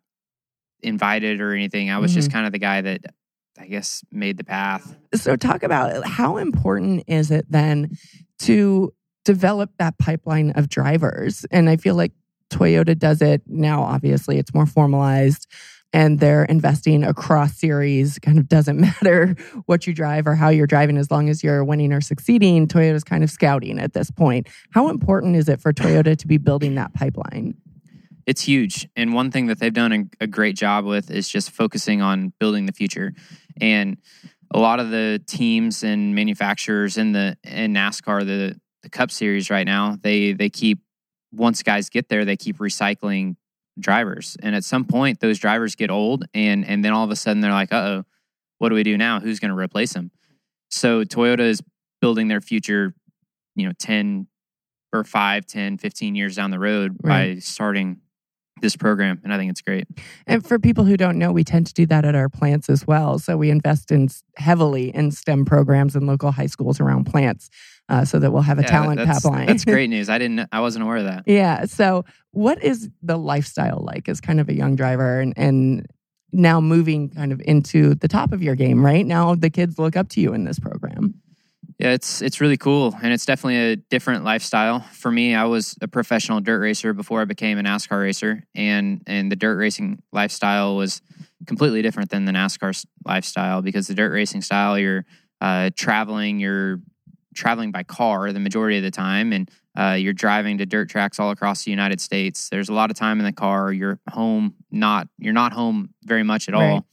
invited 0.84 1.42
or 1.42 1.54
anything. 1.54 1.90
I 1.92 2.00
was 2.00 2.12
Mm-hmm. 2.12 2.18
just 2.20 2.32
kind 2.32 2.46
of 2.46 2.52
the 2.52 2.60
guy 2.60 2.82
that 2.82 3.02
I 3.60 3.68
guess 3.68 4.04
made 4.12 4.38
the 4.38 4.44
path. 4.44 4.96
So 5.14 5.36
talk 5.36 5.62
about 5.64 6.06
how 6.08 6.38
important 6.38 7.04
is 7.08 7.30
it 7.32 7.46
then 7.50 7.98
to 8.40 8.92
develop 9.26 9.72
that 9.80 9.98
pipeline 9.98 10.52
of 10.52 10.70
drivers? 10.70 11.46
And 11.52 11.70
I 11.70 11.78
feel 11.78 11.96
like 11.96 12.14
Toyota 12.50 12.98
does 12.98 13.22
it 13.22 13.42
now, 13.48 13.84
obviously, 13.84 14.38
it's 14.38 14.54
more 14.54 14.66
formalized 14.66 15.48
and 15.94 16.20
they're 16.20 16.46
investing 16.46 17.04
across 17.04 17.58
series. 17.58 18.20
Kind 18.20 18.38
of 18.38 18.48
doesn't 18.48 18.80
matter 19.02 19.36
what 19.66 19.88
you 19.88 19.94
drive 19.94 20.28
or 20.28 20.36
how 20.36 20.50
you're 20.50 20.68
driving 20.68 20.98
as 20.98 21.12
long 21.12 21.30
as 21.30 21.44
you're 21.44 21.64
winning 21.64 21.94
or 21.94 22.02
succeeding. 22.02 22.68
Toyota's 22.68 23.04
kind 23.04 23.24
of 23.24 23.30
scouting 23.30 23.80
at 23.80 23.94
this 23.94 24.12
point. 24.12 24.48
How 24.72 24.90
important 24.90 25.36
is 25.36 25.50
it 25.50 25.62
for 25.62 25.74
Toyota 25.74 26.18
to 26.18 26.28
be 26.28 26.38
building 26.38 26.76
that 26.76 26.94
pipeline? 26.94 27.56
It's 28.26 28.44
huge. 28.44 28.88
And 28.96 29.14
one 29.14 29.32
thing 29.32 29.48
that 29.48 29.60
they've 29.60 29.74
done 29.74 30.10
a, 30.20 30.28
great 30.28 30.56
job 30.56 30.86
with 30.86 31.10
is 31.10 31.28
just 31.28 31.52
focusing 31.52 32.02
on 32.02 32.32
building 32.40 32.66
the 32.68 32.72
future. 32.72 33.14
And 33.60 33.98
a 34.54 34.60
lot 34.60 34.80
of 34.80 34.92
the 34.92 35.22
teams 35.26 35.84
and 35.84 36.14
manufacturers 36.14 36.98
in 36.98 37.14
the 37.14 37.36
in 37.44 37.74
NASCAR, 37.74 38.26
the 38.26 38.61
the 38.84 38.90
Cup 38.90 39.12
Series 39.12 39.50
right 39.50 39.66
now, 39.66 39.98
they 40.02 40.34
they 40.34 40.50
keep 40.50 40.80
once 41.32 41.64
guys 41.64 41.90
get 41.90 42.10
there, 42.10 42.26
they 42.26 42.36
keep 42.38 42.58
recycling 42.58 43.36
drivers. 43.80 44.36
And 44.42 44.56
at 44.56 44.64
some 44.64 44.86
point, 44.86 45.20
those 45.20 45.40
drivers 45.40 45.76
get 45.76 45.90
old, 45.92 46.26
and 46.34 46.66
and 46.66 46.84
then 46.84 46.94
all 46.94 47.04
of 47.04 47.12
a 47.12 47.16
sudden 47.16 47.42
they're 47.42 47.52
like, 47.52 47.72
"Uh 47.72 47.76
oh, 47.78 48.04
what 48.58 48.70
do 48.70 48.76
we 48.76 48.84
do 48.84 48.98
now? 48.98 49.20
Who's 49.20 49.40
going 49.40 49.52
to 49.52 49.58
replace 49.58 49.94
them?" 49.94 50.12
So 50.70 51.04
Toyota 51.04 51.42
is 51.42 51.62
building 52.02 52.28
their 52.28 52.42
future, 52.42 52.94
you 53.56 53.66
know, 53.68 53.74
ten 53.80 54.28
or 54.94 55.06
5, 55.06 55.46
10, 55.46 55.78
15 55.78 56.16
years 56.16 56.36
down 56.36 56.52
the 56.52 56.60
road 56.60 56.98
Right. 57.02 57.36
by 57.36 57.40
starting 57.40 58.02
this 58.62 58.76
program, 58.76 59.22
and 59.24 59.34
I 59.34 59.38
think 59.38 59.50
it's 59.50 59.62
great. 59.62 59.88
And 60.28 60.46
for 60.46 60.60
people 60.60 60.84
who 60.84 60.98
don't 60.98 61.18
know, 61.18 61.32
we 61.32 61.44
tend 61.46 61.66
to 61.68 61.74
do 61.74 61.86
that 61.86 62.04
at 62.04 62.14
our 62.14 62.28
plants 62.28 62.70
as 62.70 62.86
well. 62.86 63.18
So 63.18 63.38
we 63.38 63.50
invest 63.50 63.90
in 63.92 64.10
heavily 64.36 64.94
in 64.94 65.12
STEM 65.12 65.46
programs 65.46 65.96
in 65.96 66.06
local 66.06 66.32
high 66.32 66.46
schools 66.48 66.80
around 66.82 67.06
plants, 67.06 67.50
uh, 67.92 68.06
so 68.06 68.18
that 68.20 68.32
we'll 68.32 68.42
have 68.42 68.58
a 68.58 68.64
Yeah, 68.64 68.68
talent 68.68 68.98
that's, 68.98 69.22
pipeline. 69.22 69.46
That's 69.46 69.66
great 69.66 69.90
news. 69.96 70.10
I 70.10 70.18
didn't. 70.18 70.48
I 70.52 70.62
wasn't 70.62 70.84
aware 70.84 70.98
of 70.98 71.04
that. 71.06 71.24
yeah. 71.28 71.66
So 71.66 72.06
what 72.32 72.64
is 72.64 72.90
the 73.04 73.18
lifestyle 73.18 73.84
like 73.86 74.10
as 74.10 74.20
kind 74.22 74.40
of 74.40 74.50
a 74.50 74.54
young 74.56 74.76
driver 74.76 75.20
and 75.20 75.34
and 75.38 75.86
now 76.34 76.62
moving 76.62 77.10
kind 77.10 77.32
of 77.34 77.42
into 77.46 77.94
the 77.96 78.08
top 78.08 78.32
of 78.32 78.42
your 78.42 78.56
game? 78.56 78.84
Right 78.86 79.06
now, 79.06 79.36
the 79.36 79.50
kids 79.50 79.78
look 79.78 79.96
up 79.96 80.10
to 80.10 80.22
you 80.22 80.34
in 80.34 80.46
this 80.46 80.58
program. 80.60 81.16
Yeah, 81.80 81.94
it's 81.94 82.22
it's 82.22 82.40
really 82.40 82.58
cool, 82.58 82.96
and 83.02 83.12
it's 83.12 83.26
definitely 83.26 83.58
a 83.58 83.76
different 83.76 84.24
lifestyle 84.24 84.82
for 84.94 85.10
me. 85.12 85.34
I 85.34 85.46
was 85.46 85.76
a 85.82 85.88
professional 85.88 86.40
dirt 86.40 86.60
racer 86.60 86.94
before 86.94 87.22
I 87.22 87.26
became 87.26 87.58
a 87.58 87.64
NASCAR 87.64 88.00
racer, 88.02 88.44
and 88.54 89.02
and 89.08 89.32
the 89.32 89.36
dirt 89.36 89.56
racing 89.58 90.02
lifestyle 90.14 90.76
was 90.76 91.02
completely 91.48 91.82
different 91.82 92.12
than 92.12 92.26
the 92.26 92.32
NASCAR 92.32 92.86
lifestyle 93.04 93.64
because 93.64 93.88
the 93.88 93.96
dirt 93.96 94.12
racing 94.12 94.42
style, 94.44 94.78
you're 94.78 95.06
uh, 95.42 95.72
traveling, 95.76 96.40
you're 96.40 96.80
traveling 97.36 97.72
by 97.72 97.84
car 97.84 98.32
the 98.34 98.40
majority 98.40 98.78
of 98.78 98.84
the 98.84 98.92
time, 98.92 99.32
and 99.34 99.50
uh, 99.78 99.96
you're 99.98 100.14
driving 100.14 100.58
to 100.58 100.66
dirt 100.66 100.90
tracks 100.90 101.20
all 101.20 101.32
across 101.32 101.64
the 101.64 101.72
United 101.72 102.02
States. 102.02 102.50
There's 102.50 102.70
a 102.70 102.74
lot 102.74 102.92
of 102.92 102.98
time 102.98 103.20
in 103.20 103.26
the 103.26 103.32
car. 103.32 103.72
You're 103.72 104.00
home, 104.10 104.56
not 104.70 105.08
you're 105.18 105.34
not 105.34 105.54
home 105.54 105.94
very 106.04 106.24
much 106.24 106.48
at 106.50 106.54
Right. 106.56 106.72
all. 106.72 106.86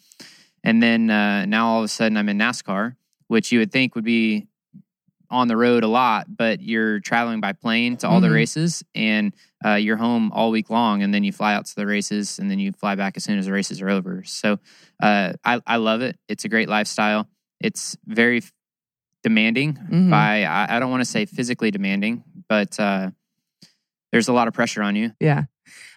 And 0.64 0.82
then 0.82 1.10
uh, 1.10 1.46
now 1.46 1.68
all 1.68 1.78
of 1.78 1.84
a 1.84 1.88
sudden 1.88 2.16
I'm 2.16 2.28
in 2.28 2.38
NASCAR, 2.38 2.94
which 3.28 3.52
you 3.52 3.58
would 3.60 3.72
think 3.72 3.94
would 3.94 4.04
be 4.04 4.46
on 5.30 5.46
the 5.46 5.56
road 5.56 5.84
a 5.84 5.88
lot, 5.88 6.26
but 6.34 6.60
you're 6.62 7.00
traveling 7.00 7.40
by 7.40 7.52
plane 7.52 7.96
to 7.98 8.08
all 8.08 8.20
the 8.20 8.28
Mhm. 8.28 8.32
races 8.32 8.82
and 8.94 9.34
uh, 9.64 9.74
you're 9.74 9.98
home 9.98 10.32
all 10.32 10.50
week 10.50 10.70
long. 10.70 11.02
And 11.02 11.12
then 11.12 11.22
you 11.22 11.32
fly 11.32 11.54
out 11.54 11.66
to 11.66 11.74
the 11.76 11.86
races 11.86 12.38
and 12.38 12.50
then 12.50 12.58
you 12.58 12.72
fly 12.72 12.94
back 12.94 13.16
as 13.16 13.24
soon 13.24 13.38
as 13.38 13.44
the 13.44 13.52
races 13.52 13.82
are 13.82 13.90
over. 13.90 14.22
So 14.24 14.58
uh, 15.02 15.34
I, 15.44 15.60
I 15.66 15.76
love 15.76 16.00
it. 16.00 16.18
It's 16.28 16.44
a 16.46 16.48
great 16.48 16.68
lifestyle. 16.68 17.28
It's 17.60 17.96
very 18.06 18.40
demanding 19.22 19.74
Mhm. 19.90 20.10
by, 20.10 20.44
I, 20.44 20.76
I 20.76 20.80
don't 20.80 20.90
want 20.90 21.00
to 21.00 21.04
say 21.10 21.26
physically 21.26 21.70
demanding, 21.70 22.22
but 22.48 22.78
uh, 22.78 23.10
there's 24.12 24.28
a 24.28 24.32
lot 24.32 24.48
of 24.48 24.54
pressure 24.54 24.82
on 24.82 24.96
you. 24.96 25.12
Yeah. 25.20 25.44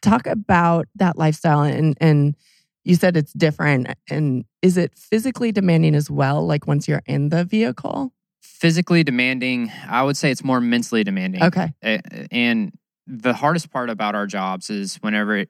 Talk 0.01 0.27
about 0.27 0.88
that 0.95 1.17
lifestyle 1.17 1.62
and 1.62 1.95
and 2.01 2.36
you 2.84 2.95
said 2.95 3.15
it's 3.15 3.31
different 3.34 3.88
and 4.10 4.43
is 4.62 4.75
it 4.75 4.97
physically 4.97 5.51
demanding 5.51 5.93
as 5.95 6.10
well 6.10 6.45
like 6.45 6.65
once 6.67 6.88
you're 6.88 7.03
in 7.05 7.29
the 7.29 7.45
vehicle? 7.45 8.12
Physically 8.41 9.03
demanding, 9.03 9.71
I 9.88 10.03
would 10.03 10.17
say 10.17 10.31
it's 10.31 10.43
more 10.43 10.60
mentally 10.60 11.03
demanding. 11.03 11.43
Okay. 11.43 11.73
And 12.31 12.73
the 13.07 13.34
hardest 13.34 13.69
part 13.71 13.89
about 13.89 14.15
our 14.15 14.25
jobs 14.27 14.69
is 14.69 14.95
whenever 14.97 15.38
it, 15.38 15.49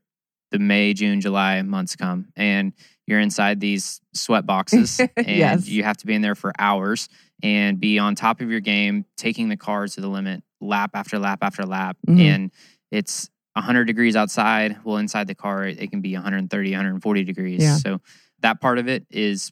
the 0.52 0.60
May, 0.60 0.94
June, 0.94 1.22
July 1.22 1.62
months 1.62 1.96
come 1.96 2.28
and 2.36 2.74
you're 3.08 3.20
inside 3.20 3.60
these 3.60 4.02
sweat 4.14 4.46
boxes 4.46 5.00
and 5.16 5.28
Yes. 5.28 5.68
you 5.68 5.84
have 5.84 5.98
to 5.98 6.06
be 6.06 6.14
in 6.14 6.22
there 6.22 6.36
for 6.36 6.54
hours 6.60 7.10
and 7.44 7.80
be 7.80 7.98
on 8.00 8.16
top 8.16 8.42
of 8.42 8.50
your 8.52 8.60
game, 8.60 9.06
taking 9.18 9.50
the 9.50 9.58
cars 9.58 9.96
to 9.96 10.02
the 10.02 10.08
limit, 10.08 10.44
lap 10.60 10.92
after 10.94 11.18
lap 11.18 11.40
after 11.42 11.66
lap. 11.66 11.98
Mhm. 12.08 12.20
And 12.20 12.52
it's 12.92 13.30
100 13.56 13.86
degrees 13.86 14.16
outside. 14.16 14.78
Well, 14.84 14.98
inside 14.98 15.28
the 15.28 15.36
car, 15.36 15.66
it, 15.66 15.80
it 15.82 15.90
can 15.92 16.02
be 16.02 16.14
130, 16.14 16.72
140 16.72 17.24
degrees. 17.24 17.62
Yeah. 17.62 17.76
So 17.78 18.00
that 18.42 18.62
part 18.62 18.78
of 18.78 18.88
it 18.88 19.06
is 19.10 19.52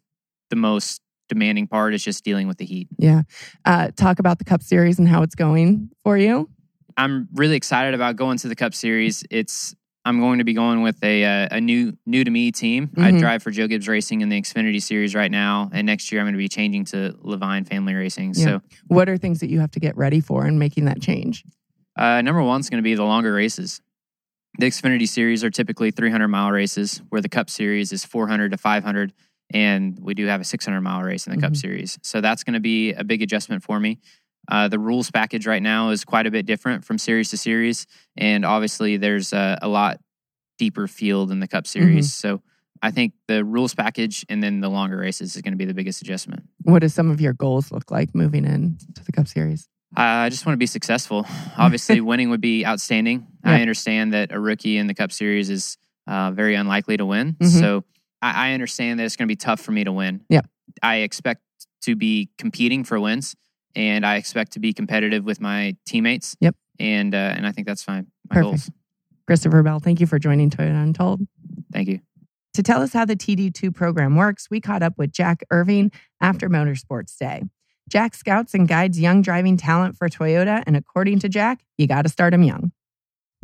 the 0.49 0.55
most 0.55 1.01
demanding 1.29 1.67
part 1.67 1.93
is 1.93 2.03
just 2.03 2.23
dealing 2.23 2.47
with 2.47 2.57
the 2.57 2.65
heat. 2.65 2.88
Yeah. 2.97 3.23
Uh, 3.65 3.89
talk 3.95 4.19
about 4.19 4.39
the 4.39 4.45
Cup 4.45 4.63
Series 4.63 4.99
and 4.99 5.07
how 5.07 5.21
it's 5.23 5.35
going 5.35 5.89
for 6.03 6.17
you. 6.17 6.49
I'm 6.97 7.27
really 7.33 7.55
excited 7.55 7.93
about 7.93 8.15
going 8.15 8.38
to 8.39 8.47
the 8.47 8.55
Cup 8.55 8.73
Series. 8.73 9.23
It's 9.29 9.75
I'm 10.05 10.19
going 10.19 10.38
to 10.39 10.43
be 10.45 10.53
going 10.53 10.81
with 10.81 11.03
a 11.03 11.23
uh, 11.25 11.47
a 11.51 11.62
new 11.62 11.97
new 12.05 12.23
to 12.23 12.31
me 12.31 12.51
team. 12.51 12.89
I 12.97 13.12
Mhm. 13.12 13.19
drive 13.19 13.43
for 13.43 13.51
Joe 13.51 13.67
Gibbs 13.67 13.88
Racing 13.88 14.21
in 14.21 14.29
the 14.29 14.41
Xfinity 14.41 14.81
Series 14.81 15.13
right 15.13 15.29
now, 15.29 15.69
and 15.73 15.85
next 15.85 16.12
year 16.12 16.21
I'm 16.21 16.25
going 16.25 16.33
to 16.33 16.38
be 16.38 16.47
changing 16.47 16.85
to 16.85 17.15
Leavine 17.23 17.67
Family 17.67 17.93
Racing. 17.93 18.33
Yeah. 18.35 18.43
So 18.45 18.62
What 18.88 19.09
are 19.09 19.17
things 19.17 19.39
that 19.41 19.49
you 19.49 19.59
have 19.59 19.71
to 19.71 19.79
get 19.79 19.97
ready 19.97 20.21
for 20.21 20.47
in 20.47 20.57
making 20.57 20.85
that 20.85 21.01
change? 21.01 21.43
uh, 21.97 22.21
number 22.21 22.39
is 22.57 22.69
going 22.69 22.77
to 22.77 22.81
be 22.81 22.95
the 22.95 23.03
longer 23.03 23.33
races. 23.33 23.81
The 24.57 24.67
Xfinity 24.67 25.07
Series 25.07 25.43
are 25.43 25.49
typically 25.49 25.91
300 25.91 26.29
mile 26.29 26.49
races, 26.51 27.01
where 27.09 27.21
the 27.21 27.27
Cup 27.29 27.49
Series 27.49 27.91
is 27.91 28.05
400 28.05 28.51
to 28.51 28.57
500, 28.57 29.12
and 29.53 29.99
we 30.01 30.13
do 30.13 30.25
have 30.27 30.39
a 30.39 30.45
600 30.45 30.79
mile 30.81 31.03
race 31.03 31.27
in 31.27 31.35
the 31.35 31.41
Cup 31.41 31.53
Mhm. 31.53 31.57
Series. 31.57 31.99
So 32.03 32.21
that's 32.21 32.43
going 32.43 32.53
to 32.53 32.59
be 32.62 32.93
a 32.93 33.03
big 33.03 33.21
adjustment 33.21 33.63
for 33.63 33.79
me. 33.81 33.99
Uh, 34.47 34.67
the 34.67 34.80
rules 34.80 35.12
package 35.12 35.45
right 35.45 35.62
now 35.62 35.89
is 35.89 36.04
quite 36.04 36.25
a 36.25 36.32
bit 36.32 36.45
different 36.45 36.84
from 36.84 36.97
series 36.97 37.30
to 37.30 37.38
series, 37.38 37.86
and 38.17 38.45
obviously 38.45 38.97
there's 38.97 39.34
a, 39.34 39.60
a 39.62 39.67
lot 39.67 39.99
deeper 40.58 40.88
field 40.88 41.32
in 41.32 41.39
the 41.39 41.47
Cup 41.47 41.65
Series. 41.67 42.13
So 42.13 42.41
I 42.82 42.91
think 42.91 43.13
the 43.28 43.43
rules 43.45 43.73
package 43.75 44.25
and 44.30 44.41
then 44.41 44.60
the 44.60 44.69
longer 44.69 44.97
races 44.97 45.36
is 45.36 45.41
going 45.41 45.54
to 45.54 45.58
be 45.58 45.65
the 45.65 45.73
biggest 45.73 46.02
adjustment. 46.02 46.43
What 46.63 46.80
do 46.80 46.89
some 46.89 47.12
of 47.12 47.21
your 47.21 47.34
goals 47.34 47.71
look 47.71 47.91
like 47.91 48.13
moving 48.15 48.45
in 48.45 48.78
to 48.95 49.04
the 49.04 49.12
Cup 49.12 49.28
Series? 49.28 49.67
Uh, 49.97 50.02
I 50.02 50.30
just 50.30 50.45
want 50.45 50.54
to 50.54 50.58
be 50.58 50.65
successful. 50.67 51.25
Obviously, 51.58 52.02
winning 52.02 52.30
would 52.30 52.41
be 52.41 52.65
outstanding. 52.65 53.28
I 53.43 53.62
understand 53.62 54.13
that 54.13 54.32
a 54.32 54.39
rookie 54.39 54.78
in 54.78 54.88
the 54.88 54.93
Cup 54.93 55.12
Series 55.12 55.49
is 55.49 55.78
uh, 56.08 56.32
very 56.32 56.56
unlikely 56.56 56.97
to 56.97 57.06
win. 57.06 57.34
Mhm. 57.39 57.60
So 57.60 57.84
I, 58.21 58.49
I 58.49 58.54
understand 58.54 58.99
that 58.99 59.06
it's 59.06 59.15
going 59.15 59.28
to 59.28 59.32
be 59.32 59.36
tough 59.38 59.60
for 59.62 59.71
me 59.71 59.84
to 59.84 59.91
win. 59.91 60.21
Yeah. 60.30 60.41
I 60.84 60.97
expect 60.97 61.41
to 61.84 61.95
be 61.95 62.30
competing 62.38 62.84
for 62.84 62.99
wins, 62.99 63.36
and 63.75 64.05
I 64.05 64.15
expect 64.15 64.53
to 64.53 64.60
be 64.60 64.73
competitive 64.73 65.23
with 65.23 65.41
my 65.41 65.75
teammates. 65.86 66.36
Yep. 66.39 66.55
And 66.79 67.13
uh, 67.13 67.34
and 67.36 67.45
I 67.45 67.51
think 67.51 67.67
that's 67.67 67.84
fine. 67.84 68.08
My 68.29 68.36
Perfect. 68.36 68.43
goals. 68.43 68.71
Christopher 69.27 69.62
Bell, 69.62 69.79
thank 69.79 69.99
you 69.99 70.08
for 70.08 70.17
joining 70.17 70.49
Toyota 70.49 70.82
Untold. 70.82 71.21
Thank 71.71 71.88
you. 71.88 71.99
To 72.55 72.63
tell 72.63 72.82
us 72.82 72.93
how 72.93 73.05
the 73.05 73.15
TD2 73.15 73.75
program 73.75 74.15
works, 74.15 74.47
we 74.49 74.60
caught 74.60 74.82
up 74.82 74.93
with 74.97 75.12
Jack 75.12 75.43
Irving 75.51 75.91
after 76.19 76.49
Motorsports 76.49 77.15
Day. 77.15 77.43
Jack 77.88 78.15
scouts 78.15 78.53
and 78.53 78.67
guides 78.67 78.99
young 78.99 79.21
driving 79.21 79.55
talent 79.55 79.97
for 79.97 80.10
Toyota, 80.10 80.63
and 80.65 80.75
according 80.75 81.19
to 81.19 81.29
Jack, 81.29 81.62
you 81.77 81.88
got 81.88 82.03
to 82.03 82.10
start 82.10 82.32
them 82.32 82.43
young. 82.43 82.71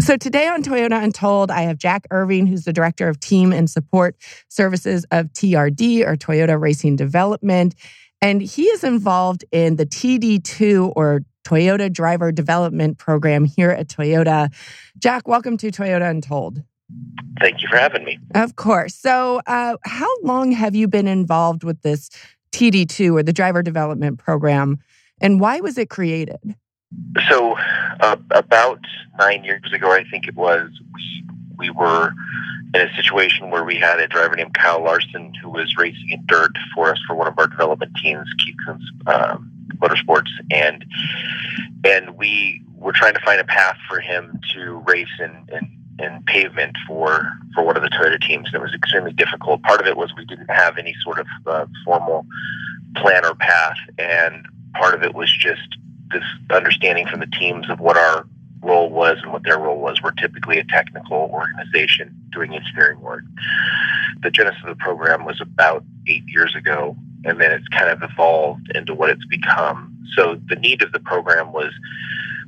So 0.01 0.17
today 0.17 0.47
on 0.47 0.61
Toyota 0.61 1.01
Untold, 1.01 1.49
I 1.49 1.61
have 1.61 1.77
Jack 1.77 2.05
Irving, 2.11 2.47
who's 2.47 2.65
the 2.65 2.73
director 2.73 3.07
of 3.07 3.19
team 3.19 3.53
and 3.53 3.69
support 3.69 4.17
services 4.49 5.05
of 5.09 5.27
TRD 5.27 6.05
or 6.05 6.17
Toyota 6.17 6.59
Racing 6.59 6.97
Development. 6.97 7.73
And 8.21 8.41
he 8.41 8.63
is 8.63 8.83
involved 8.83 9.45
in 9.51 9.75
the 9.75 9.85
TD2 9.85 10.93
or 10.95 11.21
Toyota 11.45 11.91
Driver 11.91 12.31
Development 12.31 12.97
Program 12.97 13.45
here 13.45 13.69
at 13.69 13.87
Toyota. 13.87 14.51
Jack, 14.97 15.27
welcome 15.27 15.57
to 15.57 15.71
Toyota 15.71 16.09
Untold. 16.09 16.63
Thank 17.39 17.61
you 17.61 17.67
for 17.69 17.77
having 17.77 18.03
me. 18.03 18.19
Of 18.33 18.55
course. 18.55 18.95
So, 18.95 19.41
uh, 19.47 19.77
how 19.83 20.21
long 20.21 20.51
have 20.51 20.75
you 20.75 20.87
been 20.87 21.07
involved 21.07 21.63
with 21.63 21.81
this 21.81 22.09
TD2 22.51 23.13
or 23.13 23.23
the 23.23 23.33
Driver 23.33 23.61
Development 23.61 24.17
Program, 24.17 24.79
and 25.19 25.39
why 25.39 25.59
was 25.59 25.77
it 25.77 25.89
created? 25.89 26.55
So, 27.27 27.57
uh, 27.99 28.17
about 28.31 28.79
nine 29.19 29.43
years 29.43 29.73
ago, 29.73 29.91
I 29.91 30.03
think 30.09 30.27
it 30.27 30.35
was, 30.35 30.69
we, 30.93 31.23
we 31.57 31.69
were 31.71 32.13
in 32.73 32.81
a 32.81 32.93
situation 32.95 33.49
where 33.49 33.63
we 33.63 33.75
had 33.75 33.99
a 33.99 34.07
driver 34.07 34.35
named 34.35 34.53
Kyle 34.53 34.83
Larson 34.83 35.33
who 35.41 35.49
was 35.49 35.75
racing 35.77 36.09
in 36.09 36.25
dirt 36.25 36.51
for 36.73 36.91
us 36.91 36.99
for 37.07 37.15
one 37.15 37.27
of 37.27 37.37
our 37.37 37.47
development 37.47 37.91
teams, 38.01 38.27
Keith 38.43 38.55
Kunz 38.67 38.81
um, 39.07 39.51
Motorsports, 39.77 40.29
and 40.51 40.85
and 41.83 42.17
we 42.17 42.61
were 42.75 42.91
trying 42.91 43.13
to 43.13 43.21
find 43.21 43.39
a 43.39 43.45
path 43.45 43.77
for 43.87 43.99
him 43.99 44.39
to 44.53 44.83
race 44.87 45.07
in, 45.19 45.31
in 45.55 45.71
in 45.99 46.23
pavement 46.27 46.75
for 46.87 47.31
for 47.53 47.63
one 47.63 47.77
of 47.77 47.83
the 47.83 47.89
Toyota 47.89 48.21
teams. 48.21 48.47
And 48.47 48.55
it 48.55 48.61
was 48.61 48.73
extremely 48.73 49.13
difficult. 49.13 49.61
Part 49.63 49.81
of 49.81 49.87
it 49.87 49.97
was 49.97 50.13
we 50.15 50.25
didn't 50.25 50.49
have 50.49 50.77
any 50.77 50.95
sort 51.03 51.19
of 51.19 51.27
uh, 51.45 51.65
formal 51.83 52.25
plan 52.95 53.25
or 53.25 53.35
path, 53.35 53.77
and 53.97 54.45
part 54.73 54.93
of 54.93 55.03
it 55.03 55.13
was 55.13 55.31
just 55.37 55.77
this 56.11 56.23
understanding 56.49 57.07
from 57.07 57.19
the 57.19 57.27
teams 57.27 57.69
of 57.69 57.79
what 57.79 57.97
our 57.97 58.27
role 58.65 58.89
was 58.89 59.17
and 59.21 59.31
what 59.31 59.43
their 59.43 59.59
role 59.59 59.79
was. 59.79 60.01
We're 60.01 60.11
typically 60.11 60.57
a 60.57 60.63
technical 60.65 61.29
organization 61.31 62.15
doing 62.31 62.53
engineering 62.53 62.99
work. 62.99 63.23
The 64.21 64.31
genesis 64.31 64.61
of 64.63 64.69
the 64.69 64.83
program 64.83 65.25
was 65.25 65.39
about 65.39 65.83
eight 66.07 66.23
years 66.27 66.55
ago, 66.55 66.97
and 67.23 67.39
then 67.39 67.51
it's 67.51 67.67
kind 67.69 67.89
of 67.89 68.01
evolved 68.01 68.71
into 68.75 68.93
what 68.93 69.09
it's 69.09 69.25
become. 69.25 69.95
So 70.15 70.39
the 70.49 70.55
need 70.55 70.81
of 70.81 70.91
the 70.91 70.99
program 70.99 71.53
was 71.53 71.71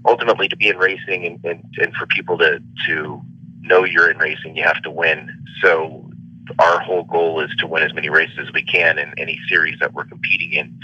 ultimately 0.05 0.47
to 0.47 0.55
be 0.55 0.69
in 0.69 0.77
racing 0.77 1.25
and, 1.25 1.45
and, 1.45 1.63
and 1.77 1.93
for 1.95 2.05
people 2.07 2.37
to, 2.39 2.61
to 2.87 3.21
know 3.61 3.83
you're 3.83 4.09
in 4.09 4.17
racing, 4.17 4.55
you 4.55 4.63
have 4.63 4.81
to 4.83 4.91
win. 4.91 5.43
So 5.61 6.06
our 6.59 6.79
whole 6.79 7.03
goal 7.03 7.39
is 7.41 7.51
to 7.57 7.67
win 7.67 7.83
as 7.83 7.93
many 7.93 8.09
races 8.09 8.37
as 8.39 8.53
we 8.53 8.63
can 8.63 8.97
in 8.99 9.13
any 9.17 9.39
series 9.47 9.79
that 9.79 9.93
we're 9.93 10.05
competing 10.05 10.53
in. 10.53 10.79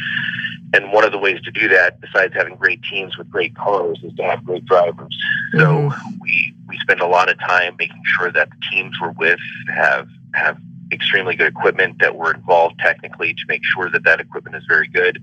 And 0.73 0.91
one 0.91 1.03
of 1.03 1.11
the 1.11 1.19
ways 1.19 1.39
to 1.41 1.51
do 1.51 1.67
that, 1.69 2.01
besides 2.01 2.33
having 2.33 2.55
great 2.55 2.81
teams 2.83 3.17
with 3.17 3.29
great 3.29 3.55
cars, 3.55 3.99
is 4.03 4.13
to 4.15 4.23
have 4.23 4.43
great 4.43 4.65
drivers. 4.65 5.15
So 5.53 5.59
mm-hmm. 5.59 6.09
we 6.21 6.55
we 6.67 6.79
spend 6.79 7.01
a 7.01 7.07
lot 7.07 7.29
of 7.29 7.39
time 7.39 7.75
making 7.77 8.01
sure 8.17 8.31
that 8.31 8.49
the 8.49 8.55
teams 8.71 8.95
we're 8.99 9.11
with 9.11 9.39
have 9.67 10.07
have 10.33 10.57
extremely 10.91 11.35
good 11.35 11.47
equipment, 11.47 11.99
that 11.99 12.15
we're 12.15 12.33
involved 12.33 12.79
technically 12.79 13.33
to 13.33 13.41
make 13.47 13.61
sure 13.63 13.89
that 13.89 14.03
that 14.03 14.19
equipment 14.19 14.55
is 14.55 14.63
very 14.67 14.87
good. 14.87 15.21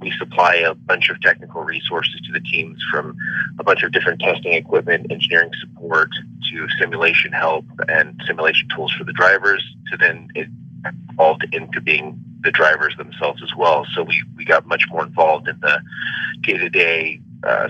We 0.00 0.12
supply 0.12 0.54
a 0.56 0.74
bunch 0.74 1.10
of 1.10 1.20
technical 1.20 1.62
resources 1.62 2.20
to 2.26 2.32
the 2.32 2.40
teams 2.40 2.82
from 2.90 3.16
a 3.58 3.64
bunch 3.64 3.82
of 3.82 3.92
different 3.92 4.20
testing 4.20 4.54
equipment, 4.54 5.06
engineering 5.10 5.50
support, 5.60 6.10
to 6.50 6.68
simulation 6.78 7.32
help 7.32 7.64
and 7.88 8.20
simulation 8.26 8.68
tools 8.74 8.92
for 8.92 9.04
the 9.04 9.12
drivers, 9.12 9.62
to 9.90 9.96
then 9.96 10.28
it 10.34 10.48
evolved 11.10 11.46
into 11.52 11.80
being 11.80 12.22
the 12.42 12.50
drivers 12.50 12.96
themselves 12.96 13.42
as 13.42 13.54
well. 13.56 13.86
So 13.94 14.02
we, 14.02 14.22
we 14.36 14.44
got 14.44 14.66
much 14.66 14.84
more 14.90 15.04
involved 15.04 15.48
in 15.48 15.60
the 15.60 15.80
day 16.42 16.56
to 16.58 16.68
day 16.70 17.20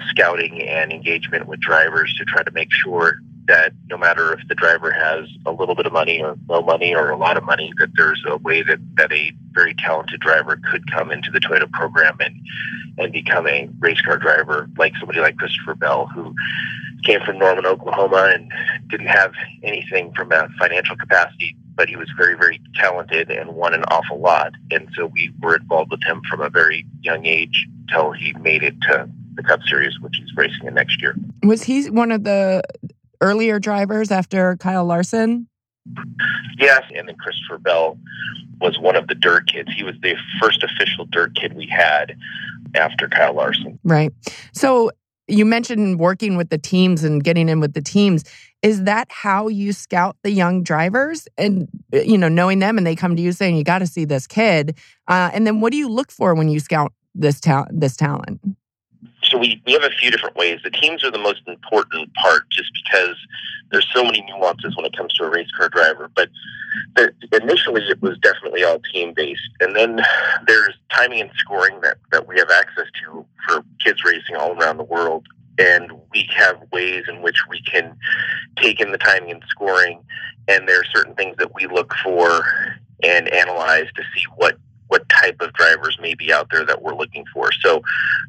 scouting 0.08 0.62
and 0.62 0.92
engagement 0.92 1.46
with 1.46 1.60
drivers 1.60 2.14
to 2.18 2.24
try 2.24 2.42
to 2.42 2.50
make 2.50 2.72
sure 2.72 3.20
that 3.46 3.72
no 3.88 3.96
matter 3.96 4.32
if 4.32 4.46
the 4.48 4.54
driver 4.54 4.92
has 4.92 5.28
a 5.44 5.50
little 5.50 5.74
bit 5.74 5.86
of 5.86 5.92
money 5.92 6.22
or 6.22 6.36
no 6.48 6.62
money 6.62 6.94
or 6.94 7.10
a 7.10 7.16
lot 7.16 7.36
of 7.36 7.44
money, 7.44 7.72
that 7.78 7.88
there's 7.96 8.22
a 8.28 8.36
way 8.36 8.62
that, 8.62 8.78
that 8.96 9.12
a 9.12 9.32
very 9.52 9.74
talented 9.74 10.20
driver 10.20 10.60
could 10.70 10.88
come 10.90 11.10
into 11.10 11.30
the 11.32 11.40
Toyota 11.40 11.70
program 11.72 12.16
and, 12.20 12.36
and 12.98 13.12
become 13.12 13.48
a 13.48 13.68
race 13.80 14.00
car 14.02 14.18
driver, 14.18 14.68
like 14.78 14.92
somebody 14.98 15.18
like 15.20 15.36
Christopher 15.36 15.74
Bell, 15.74 16.06
who 16.14 16.32
came 17.04 17.20
from 17.24 17.38
Norman, 17.38 17.66
Oklahoma, 17.66 18.32
and 18.34 18.50
didn't 18.88 19.08
have 19.08 19.32
anything 19.62 20.12
from 20.14 20.32
a 20.32 20.48
financial 20.58 20.96
capacity, 20.96 21.56
but 21.74 21.88
he 21.88 21.96
was 21.96 22.10
very, 22.16 22.36
very 22.36 22.60
talented 22.76 23.30
and 23.30 23.54
won 23.54 23.74
an 23.74 23.84
awful 23.84 24.20
lot. 24.20 24.52
And 24.70 24.88
so 24.94 25.06
we 25.06 25.32
were 25.40 25.56
involved 25.56 25.90
with 25.90 26.02
him 26.04 26.20
from 26.28 26.40
a 26.40 26.50
very 26.50 26.86
young 27.02 27.26
age 27.26 27.66
till 27.90 28.12
he 28.12 28.32
made 28.34 28.62
it 28.62 28.80
to 28.82 29.08
the 29.34 29.42
Cup 29.42 29.60
Series, 29.66 29.98
which 30.00 30.16
he's 30.18 30.34
racing 30.36 30.66
in 30.66 30.74
next 30.74 31.00
year. 31.00 31.14
Was 31.42 31.62
he 31.62 31.88
one 31.90 32.12
of 32.12 32.24
the 32.24 32.62
earlier 33.20 33.58
drivers 33.58 34.10
after 34.10 34.56
Kyle 34.56 34.84
Larson? 34.84 35.48
Yes, 36.58 36.82
and 36.94 37.08
then 37.08 37.16
Christopher 37.16 37.58
Bell 37.58 37.98
was 38.60 38.78
one 38.78 38.96
of 38.96 39.08
the 39.08 39.14
dirt 39.14 39.48
kids. 39.48 39.70
He 39.74 39.82
was 39.82 39.94
the 40.02 40.14
first 40.40 40.62
official 40.62 41.06
dirt 41.06 41.34
kid 41.34 41.54
we 41.54 41.66
had 41.66 42.16
after 42.74 43.08
Kyle 43.08 43.34
Larson. 43.34 43.78
Right. 43.82 44.12
So 44.52 44.90
you 45.30 45.44
mentioned 45.44 45.98
working 45.98 46.36
with 46.36 46.50
the 46.50 46.58
teams 46.58 47.04
and 47.04 47.22
getting 47.22 47.48
in 47.48 47.60
with 47.60 47.74
the 47.74 47.82
teams. 47.82 48.24
Is 48.62 48.84
that 48.84 49.08
how 49.10 49.48
you 49.48 49.72
scout 49.72 50.16
the 50.22 50.30
young 50.30 50.62
drivers 50.62 51.26
and 51.38 51.68
you 51.92 52.18
know 52.18 52.28
knowing 52.28 52.58
them 52.58 52.76
and 52.76 52.86
they 52.86 52.96
come 52.96 53.16
to 53.16 53.22
you 53.22 53.32
saying 53.32 53.56
you 53.56 53.64
got 53.64 53.78
to 53.78 53.86
see 53.86 54.04
this 54.04 54.26
kid? 54.26 54.76
Uh, 55.08 55.30
and 55.32 55.46
then 55.46 55.60
what 55.60 55.72
do 55.72 55.78
you 55.78 55.88
look 55.88 56.10
for 56.10 56.34
when 56.34 56.48
you 56.48 56.60
scout 56.60 56.92
this? 57.14 57.40
This 57.70 57.96
talent. 57.96 58.40
So 59.30 59.38
we, 59.38 59.62
we 59.64 59.72
have 59.72 59.84
a 59.84 59.90
few 59.90 60.10
different 60.10 60.36
ways. 60.36 60.60
The 60.64 60.70
teams 60.70 61.04
are 61.04 61.10
the 61.10 61.18
most 61.18 61.42
important 61.46 62.12
part 62.14 62.50
just 62.50 62.70
because 62.84 63.16
there's 63.70 63.86
so 63.94 64.02
many 64.02 64.22
nuances 64.22 64.76
when 64.76 64.84
it 64.84 64.96
comes 64.96 65.12
to 65.14 65.24
a 65.24 65.30
race 65.30 65.50
car 65.56 65.68
driver. 65.68 66.10
But 66.14 66.28
the, 66.96 67.12
initially 67.32 67.82
it 67.82 68.02
was 68.02 68.18
definitely 68.18 68.64
all 68.64 68.80
team 68.92 69.14
based. 69.14 69.48
And 69.60 69.76
then 69.76 70.00
there's 70.46 70.74
timing 70.92 71.20
and 71.20 71.30
scoring 71.36 71.80
that, 71.82 71.98
that 72.10 72.26
we 72.26 72.38
have 72.38 72.50
access 72.50 72.86
to 73.04 73.24
for 73.46 73.64
kids 73.84 74.02
racing 74.04 74.36
all 74.36 74.60
around 74.60 74.78
the 74.78 74.84
world. 74.84 75.26
And 75.58 75.92
we 76.12 76.28
have 76.34 76.60
ways 76.72 77.04
in 77.08 77.22
which 77.22 77.36
we 77.48 77.62
can 77.62 77.96
take 78.56 78.80
in 78.80 78.92
the 78.92 78.98
timing 78.98 79.30
and 79.30 79.42
scoring. 79.48 80.02
And 80.48 80.66
there 80.66 80.80
are 80.80 80.84
certain 80.92 81.14
things 81.14 81.36
that 81.38 81.54
we 81.54 81.66
look 81.66 81.94
for 82.02 82.42
and 83.02 83.28
analyze 83.28 83.86
to 83.94 84.02
see 84.14 84.24
what 84.36 84.56
what 84.56 84.58
type 85.20 85.36
of 85.40 85.52
drivers 85.52 85.98
may 86.00 86.14
be 86.14 86.32
out 86.32 86.48
there 86.50 86.64
that 86.64 86.82
we're 86.82 86.94
looking 86.94 87.24
for. 87.32 87.50
So, 87.60 87.82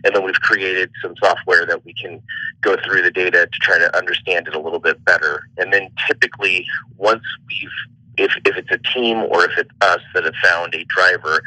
and 0.04 0.16
then 0.16 0.24
we've 0.24 0.42
created 0.42 0.92
some 1.02 1.16
software 1.18 1.66
that 1.66 1.86
we 1.86 1.94
can 1.94 2.22
go 2.62 2.76
through 2.86 3.02
the 3.02 3.12
data 3.12 3.48
to 3.52 3.60
try 3.60 3.78
to 3.78 3.96
understand 3.98 4.48
it 4.48 4.56
a 4.56 4.60
little 4.60 4.80
bit 4.80 5.04
better. 5.06 5.48
And 5.58 5.74
then 5.74 5.90
typically, 6.08 6.66
once 6.98 7.24
we've 7.48 7.70
if, 8.18 8.34
if 8.46 8.58
it's 8.58 8.72
a 8.72 8.78
team 8.94 9.18
or 9.18 9.46
if 9.46 9.58
it's 9.58 9.70
us 9.82 10.02
that 10.14 10.26
have 10.26 10.36
found 10.44 10.76
a 10.76 10.84
driver, 10.86 11.42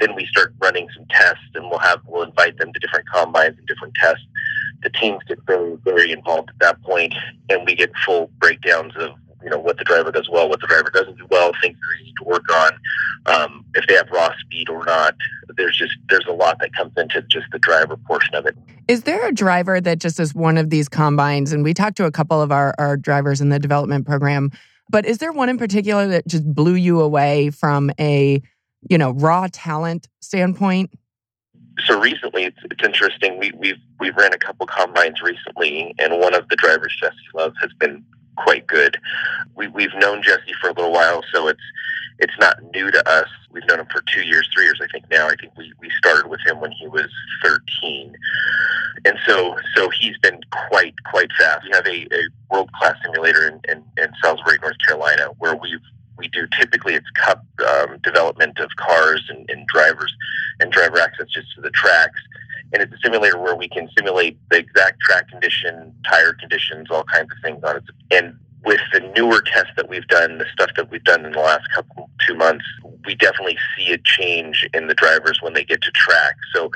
then 0.00 0.14
we 0.14 0.26
start 0.26 0.54
running 0.60 0.88
some 0.94 1.06
tests 1.10 1.44
and 1.54 1.68
we'll 1.68 1.78
have 1.78 2.00
we'll 2.06 2.22
invite 2.22 2.58
them 2.58 2.72
to 2.72 2.78
different 2.78 3.08
combines 3.08 3.56
and 3.58 3.66
different 3.66 3.94
tests. 3.94 4.24
The 4.82 4.90
teams 4.90 5.22
get 5.26 5.38
very 5.46 5.76
very 5.84 6.12
involved 6.12 6.50
at 6.50 6.58
that 6.60 6.82
point, 6.82 7.14
and 7.48 7.66
we 7.66 7.74
get 7.74 7.90
full 8.04 8.30
breakdowns 8.38 8.94
of 8.96 9.10
you 9.42 9.50
know 9.50 9.58
what 9.58 9.78
the 9.78 9.84
driver 9.84 10.10
does 10.12 10.28
well, 10.30 10.48
what 10.48 10.60
the 10.60 10.66
driver 10.66 10.90
doesn't 10.90 11.16
do 11.16 11.26
well, 11.30 11.52
things 11.62 11.76
they 11.78 12.04
need 12.04 12.14
to 12.18 12.24
work 12.24 12.44
on, 12.52 12.72
um, 13.26 13.64
if 13.74 13.86
they 13.86 13.94
have 13.94 14.08
raw 14.10 14.30
speed 14.40 14.68
or 14.68 14.84
not. 14.84 15.14
There's 15.56 15.76
just 15.76 15.94
there's 16.08 16.26
a 16.28 16.32
lot 16.32 16.58
that 16.60 16.74
comes 16.74 16.92
into 16.96 17.22
just 17.22 17.46
the 17.52 17.58
driver 17.58 17.96
portion 17.96 18.34
of 18.34 18.46
it. 18.46 18.56
Is 18.88 19.02
there 19.02 19.26
a 19.26 19.32
driver 19.32 19.80
that 19.80 19.98
just 19.98 20.20
is 20.20 20.34
one 20.34 20.58
of 20.58 20.70
these 20.70 20.88
combines? 20.88 21.52
And 21.52 21.64
we 21.64 21.74
talked 21.74 21.96
to 21.98 22.06
a 22.06 22.10
couple 22.10 22.40
of 22.40 22.50
our, 22.52 22.74
our 22.78 22.96
drivers 22.96 23.40
in 23.40 23.48
the 23.48 23.58
development 23.58 24.06
program, 24.06 24.50
but 24.88 25.06
is 25.06 25.18
there 25.18 25.32
one 25.32 25.48
in 25.48 25.58
particular 25.58 26.06
that 26.08 26.26
just 26.26 26.44
blew 26.52 26.74
you 26.74 27.00
away 27.00 27.50
from 27.50 27.90
a 27.98 28.42
you 28.88 28.98
know 28.98 29.12
raw 29.12 29.48
talent 29.50 30.08
standpoint? 30.20 30.90
so 31.86 31.98
recently 31.98 32.44
it's, 32.44 32.58
it's 32.64 32.82
interesting. 32.84 33.38
We, 33.38 33.52
we've 33.56 33.78
we've 33.98 34.16
ran 34.16 34.32
a 34.32 34.38
couple 34.38 34.66
combines 34.66 35.20
recently, 35.22 35.94
and 35.98 36.18
one 36.20 36.34
of 36.34 36.48
the 36.48 36.56
drivers, 36.56 36.94
Jesse 37.00 37.16
Love, 37.34 37.54
has 37.60 37.72
been 37.74 38.04
quite 38.42 38.66
good. 38.66 38.98
We 39.56 39.68
we've 39.68 39.94
known 39.96 40.22
Jesse 40.22 40.54
for 40.60 40.70
a 40.70 40.72
little 40.72 40.92
while, 40.92 41.22
so 41.32 41.48
it's 41.48 41.62
it's 42.20 42.38
not 42.38 42.62
new 42.74 42.90
to 42.90 43.08
us. 43.08 43.28
We've 43.50 43.66
known 43.66 43.80
him 43.80 43.86
for 43.90 44.02
two 44.02 44.22
years, 44.22 44.48
three 44.54 44.64
years, 44.64 44.80
I 44.82 44.86
think 44.92 45.10
now. 45.10 45.26
I 45.26 45.36
think 45.36 45.52
we, 45.56 45.72
we 45.80 45.90
started 45.98 46.28
with 46.28 46.40
him 46.46 46.60
when 46.60 46.70
he 46.70 46.86
was 46.86 47.08
13. 47.42 48.14
And 49.06 49.18
so 49.26 49.56
so 49.74 49.88
he's 49.88 50.18
been 50.18 50.40
quite, 50.68 50.94
quite 51.10 51.30
fast. 51.38 51.64
We 51.64 51.70
have 51.72 51.86
a, 51.86 52.14
a 52.14 52.28
world 52.50 52.70
class 52.72 52.96
simulator 53.02 53.48
in, 53.48 53.60
in, 53.68 53.82
in 53.96 54.12
Salisbury, 54.22 54.58
North 54.60 54.76
Carolina, 54.86 55.28
where 55.38 55.56
we've 55.56 55.80
we 56.18 56.28
do 56.28 56.46
typically 56.58 56.94
it's 56.94 57.08
cup 57.12 57.42
um, 57.66 57.96
development 58.02 58.58
of 58.58 58.68
cars 58.76 59.24
and, 59.30 59.48
and 59.48 59.66
drivers 59.68 60.14
and 60.60 60.70
driver 60.70 60.98
access 60.98 61.26
just 61.28 61.54
to 61.54 61.62
the 61.62 61.70
tracks. 61.70 62.20
And 62.72 62.82
it's 62.82 62.92
a 62.92 62.98
simulator 63.02 63.38
where 63.38 63.56
we 63.56 63.68
can 63.68 63.88
simulate 63.96 64.38
the 64.50 64.58
exact 64.58 65.00
track 65.00 65.28
condition, 65.28 65.94
tire 66.08 66.34
conditions, 66.34 66.88
all 66.90 67.04
kinds 67.04 67.30
of 67.32 67.38
things 67.42 67.62
on 67.64 67.76
it. 67.76 67.84
And 68.10 68.38
with 68.64 68.80
the 68.92 69.00
newer 69.16 69.42
tests 69.42 69.72
that 69.76 69.88
we've 69.88 70.06
done, 70.08 70.38
the 70.38 70.46
stuff 70.52 70.70
that 70.76 70.90
we've 70.90 71.04
done 71.04 71.24
in 71.24 71.32
the 71.32 71.38
last 71.38 71.66
couple 71.74 72.10
two 72.26 72.34
months, 72.34 72.64
we 73.06 73.14
definitely 73.14 73.56
see 73.76 73.92
a 73.92 73.98
change 73.98 74.68
in 74.74 74.86
the 74.86 74.94
drivers 74.94 75.40
when 75.40 75.54
they 75.54 75.64
get 75.64 75.80
to 75.82 75.90
track. 75.92 76.36
So 76.54 76.70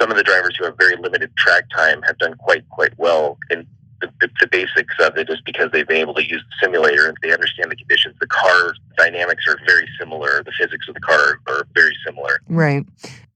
some 0.00 0.10
of 0.10 0.16
the 0.16 0.24
drivers 0.24 0.56
who 0.58 0.64
have 0.64 0.76
very 0.78 0.96
limited 0.96 1.34
track 1.36 1.64
time 1.74 2.02
have 2.02 2.18
done 2.18 2.34
quite 2.34 2.68
quite 2.70 2.98
well 2.98 3.38
in 3.50 3.66
the, 4.00 4.10
the, 4.20 4.30
the, 4.40 4.46
basics 4.46 4.94
of 5.00 5.16
it 5.18 5.28
is 5.28 5.40
because 5.44 5.70
they've 5.72 5.86
been 5.86 5.98
able 5.98 6.14
to 6.14 6.26
use 6.26 6.42
the 6.42 6.66
simulator 6.66 7.06
and 7.06 7.16
they 7.22 7.32
understand 7.32 7.70
the 7.70 7.76
conditions. 7.76 8.16
The 8.18 8.26
car 8.26 8.72
dynamics 8.96 9.44
are 9.46 9.58
very 9.66 9.86
similar. 9.98 10.42
The 10.42 10.52
physics 10.58 10.88
of 10.88 10.94
the 10.94 11.00
car 11.00 11.38
are 11.46 11.66
very 11.74 11.94
similar. 12.06 12.40
Right. 12.48 12.86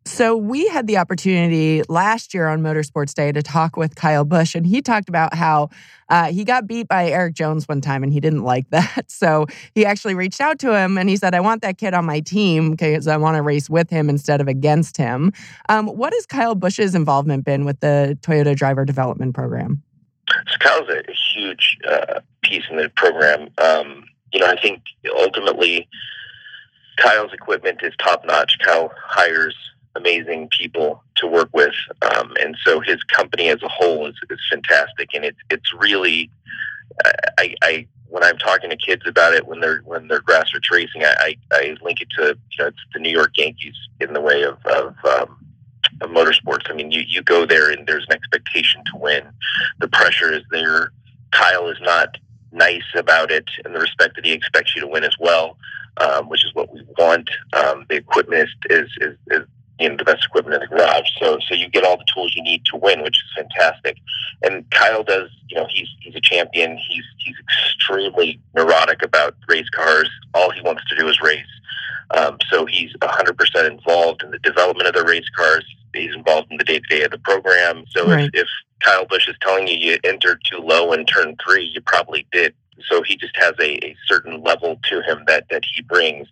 So 0.07 0.37
we 0.37 0.69
had 0.69 0.87
the 0.87 0.99
opportunity 0.99 1.83
last 1.89 2.35
year 2.35 2.47
on 2.49 2.61
Motorsports 2.61 3.15
Day 3.15 3.33
to 3.33 3.43
talk 3.43 3.77
with 3.77 3.95
Kyle 3.95 4.25
Busch, 4.25 4.55
and 4.55 4.67
he 4.67 4.83
talked 4.83 5.09
about 5.09 5.33
how 5.33 5.71
uh, 6.11 6.31
he 6.31 6.45
got 6.45 6.67
beat 6.67 6.89
by 6.89 7.09
Erik 7.09 7.35
Jones 7.35 7.67
one 7.67 7.81
time, 7.81 8.03
and 8.03 8.13
he 8.13 8.21
didn't 8.21 8.45
like 8.45 8.69
that. 8.71 9.05
So 9.15 9.47
he 9.75 9.87
actually 9.87 10.15
reached 10.15 10.41
out 10.41 10.59
to 10.59 10.77
him, 10.77 10.99
and 10.99 11.09
he 11.09 11.17
said, 11.17 11.35
"I 11.35 11.41
want 11.41 11.63
that 11.63 11.79
kid 11.79 11.95
on 11.95 12.05
my 12.05 12.21
team 12.21 12.73
because 12.73 13.07
I 13.07 13.17
want 13.17 13.37
to 13.37 13.43
race 13.43 13.71
with 13.71 13.89
him 13.89 14.11
instead 14.11 14.41
of 14.41 14.49
against 14.49 14.97
him." 14.97 15.33
Um, 15.69 15.87
what 15.87 16.13
has 16.13 16.27
Kyle 16.27 16.55
Busch's 16.55 16.95
involvement 16.95 17.45
been 17.45 17.65
with 17.65 17.81
the 17.81 18.19
Toyota 18.21 18.55
Driver 18.55 18.85
Development 18.85 19.35
Program? 19.35 19.83
So 20.29 20.57
Kyle's 20.59 20.89
a, 20.91 20.99
a 20.99 21.15
huge 21.35 21.79
uh, 21.89 22.21
piece 22.43 22.65
in 22.71 22.77
the 22.77 22.91
program. 22.97 23.49
Um, 23.59 24.05
you 24.33 24.41
know, 24.41 24.47
I 24.47 24.61
think 24.61 24.83
ultimately 25.19 25.89
Kyle's 26.99 27.33
equipment 27.33 27.81
is 27.83 27.95
top 27.99 28.25
notch. 28.27 28.59
Kyle 28.63 28.93
hires 29.07 29.55
amazing 29.97 30.49
people 30.49 31.03
to 31.17 31.27
work 31.27 31.49
with, 31.53 31.75
um, 32.03 32.35
and 32.41 32.57
so 32.65 32.81
his 32.81 33.03
company 33.05 33.49
as 33.49 33.63
a 33.63 33.69
whole 33.69 34.07
is, 34.07 34.15
is 34.31 34.41
fantastic. 34.51 35.11
And 35.15 35.25
it's 35.25 35.39
it's 35.51 35.73
really, 35.75 36.31
I, 37.39 37.55
I 37.63 37.87
when 38.09 38.23
I'm 38.23 38.39
talking 38.39 38.71
to 38.71 38.77
kids 38.77 39.03
about 39.07 39.35
it 39.35 39.47
when 39.47 39.61
they're 39.61 39.81
when 39.85 40.09
they're 40.09 40.21
grassroots 40.21 40.71
racing, 40.71 41.05
I, 41.05 41.15
I, 41.19 41.37
I 41.53 41.77
link 41.83 42.01
it 42.01 42.09
to 42.19 42.37
you 42.51 42.59
know 42.59 42.69
it's 42.69 42.79
the 42.93 43.01
New 43.01 43.11
York 43.11 43.33
Yankees 43.37 43.77
in 44.01 44.13
the 44.13 44.21
way 44.21 44.43
of, 44.43 44.59
of 44.67 44.95
um, 45.05 45.45
of 46.01 46.11
motorsports. 46.11 46.71
I 46.71 46.75
mean, 46.75 46.91
you, 46.91 47.03
you 47.07 47.23
go 47.23 47.47
there 47.47 47.71
and 47.71 47.87
there's 47.87 48.07
an 48.09 48.13
expectation 48.13 48.83
to 48.93 48.99
win. 48.99 49.25
The 49.81 49.89
pressure 49.89 50.33
is 50.33 50.43
there. 50.51 50.93
Kyle 51.31 51.69
is 51.69 51.79
not 51.81 52.17
nice 52.53 52.85
about 52.97 53.31
it 53.31 53.45
in 53.65 53.73
the 53.73 53.81
respect 53.81 54.15
that 54.17 54.25
he 54.25 54.33
expects 54.33 54.75
you 54.75 54.81
to 54.83 54.87
win 54.87 55.05
as 55.05 55.17
well, 55.19 55.57
um, 55.99 56.29
which 56.29 56.45
is 56.45 56.55
what 56.55 56.73
we 56.73 56.87
want. 56.99 57.29
Um, 57.53 57.87
the 57.89 57.97
equipment 57.97 58.49
is, 58.71 58.89
is, 59.01 59.17
is 59.31 59.47
you 59.79 59.89
know 59.89 59.97
the 59.97 60.05
best 60.05 60.25
equipment 60.25 60.55
in 60.55 60.61
the 60.61 60.77
garage. 60.77 61.09
So 61.21 61.39
so 61.49 61.55
you 61.55 61.69
get 61.69 61.85
all 61.85 61.97
the 61.97 62.07
tools 62.15 62.35
you 62.37 62.43
need 62.43 62.65
to 62.67 62.77
win, 62.77 63.03
which 63.03 63.17
is 63.17 63.45
fantastic. 63.45 63.99
And 64.43 64.69
Kyle 64.71 65.03
does, 65.03 65.31
you 65.49 65.57
know, 65.57 65.67
he's 65.73 65.89
he's 66.01 66.15
a 66.15 66.21
champion. 66.21 66.79
He's 66.89 67.05
he's 67.19 67.37
extremely 67.41 68.41
neurotic 68.55 69.03
about 69.03 69.37
race 69.49 69.69
cars. 69.71 70.11
All 70.35 70.51
he 70.51 70.61
wants 70.61 70.85
to 70.89 70.97
do 70.97 71.09
is 71.09 71.21
race. 71.21 71.45
Um, 72.11 72.37
so 72.51 72.67
he's 72.67 72.93
100% 73.03 73.71
involved 73.71 74.23
in 74.23 74.31
the 74.31 74.39
development 74.41 74.89
of 74.89 74.95
the 74.95 75.05
race 75.05 75.29
cars. 75.35 75.65
He's 75.95 76.15
involved 76.15 76.51
in 76.51 76.59
the 76.59 76.65
day 76.65 76.79
to 76.79 76.87
day 76.89 77.03
of 77.03 77.11
the 77.11 77.19
program. 77.19 77.85
So 77.89 78.07
right. 78.07 78.25
if, 78.25 78.43
if 78.43 78.49
Kyle 78.81 79.07
Busch 79.07 79.29
is 79.29 79.37
telling 79.41 79.67
you 79.67 79.77
you 79.77 79.99
entered 80.05 80.41
too 80.45 80.59
low 80.59 80.93
in 80.93 81.07
turn 81.07 81.37
three, 81.45 81.65
you 81.65 81.81
probably 81.81 82.27
did. 82.31 82.55
So 82.89 83.03
he 83.03 83.17
just 83.17 83.37
has 83.37 83.53
a, 83.61 83.85
a 83.85 83.97
certain 84.07 84.43
level 84.43 84.79
to 84.91 85.03
him 85.03 85.25
that, 85.27 85.47
that 85.51 85.63
he 85.75 85.83
brings, 85.83 86.29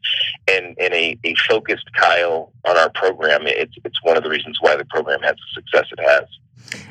and 0.48 0.76
and 0.78 0.92
a, 0.92 1.18
a 1.24 1.34
focused 1.48 1.92
Kyle 1.94 2.52
on 2.64 2.76
our 2.76 2.90
program. 2.90 3.42
It's 3.46 3.74
it's 3.84 4.02
one 4.02 4.16
of 4.16 4.22
the 4.22 4.30
reasons 4.30 4.58
why 4.60 4.76
the 4.76 4.84
program 4.86 5.20
has 5.22 5.34
the 5.34 5.62
success 5.62 5.86
it 5.96 6.00
has. 6.00 6.24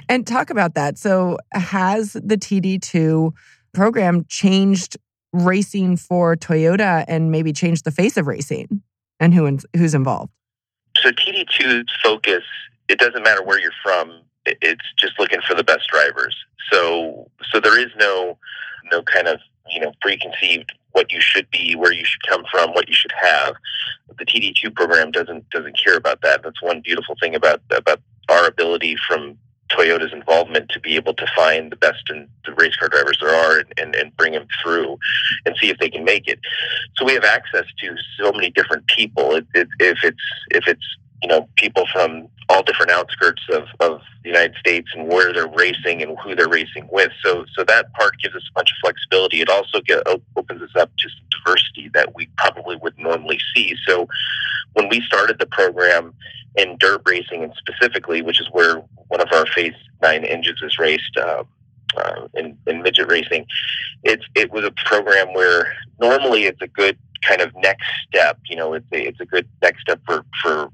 And 0.09 0.25
talk 0.25 0.49
about 0.49 0.75
that. 0.75 0.97
So 0.97 1.37
has 1.51 2.13
the 2.13 2.37
TD 2.37 2.81
two 2.81 3.33
program 3.73 4.25
changed 4.27 4.97
racing 5.33 5.97
for 5.97 6.35
Toyota 6.35 7.05
and 7.07 7.31
maybe 7.31 7.53
changed 7.53 7.85
the 7.85 7.91
face 7.91 8.17
of 8.17 8.27
racing 8.27 8.81
and 9.19 9.33
who 9.33 9.57
who's 9.75 9.93
involved? 9.93 10.31
So 10.97 11.11
TD2's 11.11 11.91
focus, 12.03 12.43
it 12.89 12.99
doesn't 12.99 13.23
matter 13.23 13.43
where 13.43 13.59
you're 13.59 13.71
from. 13.81 14.21
It's 14.45 14.93
just 14.97 15.19
looking 15.19 15.41
for 15.47 15.55
the 15.55 15.63
best 15.63 15.87
drivers. 15.91 16.35
So 16.71 17.29
so 17.51 17.59
there 17.59 17.79
is 17.79 17.91
no 17.97 18.37
no 18.91 19.01
kind 19.03 19.27
of 19.27 19.39
you 19.69 19.79
know 19.81 19.91
preconceived 20.01 20.73
what 20.93 21.11
you 21.11 21.21
should 21.21 21.49
be, 21.51 21.75
where 21.75 21.93
you 21.93 22.03
should 22.03 22.21
come 22.27 22.43
from, 22.51 22.71
what 22.71 22.89
you 22.89 22.93
should 22.93 23.13
have. 23.19 23.55
The 24.19 24.25
TD2 24.25 24.75
program 24.75 25.11
doesn't 25.11 25.49
doesn't 25.49 25.77
care 25.81 25.95
about 25.95 26.21
that. 26.21 26.43
That's 26.43 26.61
one 26.61 26.81
beautiful 26.81 27.15
thing 27.19 27.35
about 27.35 27.61
about 27.71 27.99
our 28.29 28.47
ability 28.47 28.97
from 29.07 29.37
Toyota's 29.71 30.13
involvement 30.13 30.69
to 30.69 30.79
be 30.79 30.95
able 30.95 31.13
to 31.13 31.25
find 31.35 31.71
the 31.71 31.77
best 31.77 32.09
in 32.09 32.27
the 32.45 32.53
race 32.53 32.75
car 32.75 32.89
drivers 32.89 33.17
there 33.21 33.33
are 33.33 33.59
and, 33.59 33.73
and, 33.77 33.95
and, 33.95 34.15
bring 34.17 34.33
them 34.33 34.47
through 34.61 34.97
and 35.45 35.55
see 35.59 35.69
if 35.69 35.77
they 35.77 35.89
can 35.89 36.03
make 36.03 36.27
it. 36.27 36.39
So 36.97 37.05
we 37.05 37.13
have 37.13 37.23
access 37.23 37.65
to 37.79 37.95
so 38.19 38.31
many 38.33 38.49
different 38.49 38.85
people. 38.87 39.35
If 39.35 39.47
it's 40.03 40.21
if 40.49 40.67
it's 40.67 40.97
you 41.21 41.27
know 41.27 41.47
people 41.55 41.85
from 41.91 42.27
all 42.49 42.63
different 42.63 42.91
outskirts 42.91 43.41
of, 43.49 43.63
of 43.79 44.01
the 44.23 44.29
United 44.29 44.55
States 44.59 44.89
and 44.93 45.07
where 45.07 45.31
they're 45.31 45.47
racing 45.47 46.01
and 46.01 46.17
who 46.19 46.35
they're 46.35 46.49
racing 46.49 46.87
with. 46.91 47.11
So 47.23 47.45
so 47.53 47.63
that 47.63 47.93
part 47.93 48.19
gives 48.21 48.35
us 48.35 48.43
a 48.49 48.53
bunch 48.53 48.71
of 48.71 48.77
flexibility. 48.81 49.41
It 49.41 49.49
also 49.49 49.79
get, 49.81 50.05
opens 50.35 50.61
us 50.61 50.75
up 50.75 50.91
to 50.97 51.09
some 51.09 51.27
diversity 51.45 51.89
that 51.93 52.13
we 52.15 52.29
probably 52.37 52.75
would 52.77 52.97
normally 52.97 53.39
see. 53.55 53.75
So 53.87 54.07
when 54.73 54.89
we 54.89 55.01
started 55.01 55.39
the 55.39 55.45
program 55.45 56.13
in 56.57 56.77
dirt 56.79 57.01
racing 57.05 57.43
and 57.43 57.53
specifically, 57.57 58.21
which 58.21 58.41
is 58.41 58.47
where 58.51 58.83
one 59.07 59.21
of 59.21 59.29
our 59.31 59.45
Phase 59.45 59.73
Nine 60.01 60.25
engines 60.25 60.61
is 60.61 60.77
raced. 60.77 61.17
Uh, 61.17 61.43
uh, 61.97 62.27
in, 62.35 62.57
in 62.67 62.81
midget 62.81 63.09
racing, 63.09 63.45
it's 64.03 64.23
it 64.33 64.49
was 64.49 64.63
a 64.63 64.71
program 64.85 65.33
where 65.33 65.73
normally 65.99 66.45
it's 66.45 66.61
a 66.61 66.67
good 66.67 66.97
kind 67.21 67.41
of 67.41 67.53
next 67.57 67.85
step. 68.07 68.39
You 68.45 68.55
know, 68.55 68.73
it's 68.73 68.85
a, 68.93 69.07
it's 69.07 69.19
a 69.19 69.25
good 69.25 69.47
next 69.61 69.81
step 69.81 69.99
for 70.05 70.23
for 70.41 70.71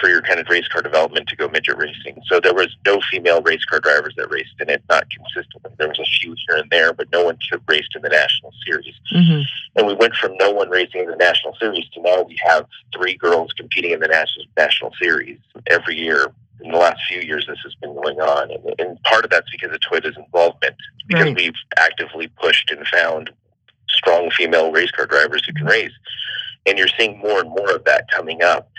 for 0.00 0.08
your 0.08 0.22
kind 0.22 0.38
of 0.38 0.48
race 0.48 0.68
car 0.68 0.82
development 0.82 1.28
to 1.28 1.36
go 1.36 1.48
midget 1.48 1.76
racing. 1.76 2.20
So 2.26 2.40
there 2.40 2.54
was 2.54 2.76
no 2.86 3.00
female 3.10 3.42
race 3.42 3.64
car 3.64 3.80
drivers 3.80 4.14
that 4.16 4.30
raced 4.30 4.54
in 4.60 4.70
it, 4.70 4.82
not 4.88 5.04
consistently. 5.10 5.70
There 5.78 5.88
was 5.88 5.98
a 5.98 6.04
few 6.20 6.34
here 6.46 6.58
and 6.58 6.70
there, 6.70 6.92
but 6.92 7.10
no 7.12 7.24
one 7.24 7.38
raced 7.68 7.96
in 7.96 8.02
the 8.02 8.08
national 8.08 8.52
series. 8.66 8.94
Mm-hmm. 9.14 9.42
And 9.76 9.86
we 9.86 9.94
went 9.94 10.14
from 10.14 10.36
no 10.38 10.50
one 10.50 10.68
racing 10.70 11.02
in 11.02 11.10
the 11.10 11.16
national 11.16 11.54
series 11.56 11.88
to 11.90 12.00
now 12.02 12.22
we 12.22 12.38
have 12.42 12.66
three 12.94 13.16
girls 13.16 13.52
competing 13.52 13.92
in 13.92 14.00
the 14.00 14.08
national 14.08 14.46
national 14.56 14.92
series 15.00 15.38
every 15.66 15.96
year 15.96 16.32
in 16.62 16.72
the 16.72 16.78
last 16.78 17.00
few 17.08 17.20
years 17.20 17.46
this 17.48 17.58
has 17.62 17.74
been 17.76 17.94
going 17.94 18.20
on. 18.20 18.50
And, 18.50 18.74
and 18.78 19.02
part 19.04 19.24
of 19.24 19.30
that's 19.30 19.50
because 19.50 19.74
of 19.74 19.80
Toyota's 19.80 20.16
involvement, 20.16 20.76
because 21.08 21.26
right. 21.26 21.36
we've 21.36 21.54
actively 21.78 22.28
pushed 22.28 22.70
and 22.70 22.86
found 22.86 23.30
strong 23.88 24.30
female 24.30 24.72
race 24.72 24.90
car 24.90 25.06
drivers 25.06 25.44
who 25.44 25.52
can 25.52 25.66
race. 25.66 25.92
And 26.66 26.78
you're 26.78 26.88
seeing 26.98 27.18
more 27.18 27.40
and 27.40 27.48
more 27.48 27.74
of 27.74 27.84
that 27.84 28.10
coming 28.10 28.42
up. 28.42 28.70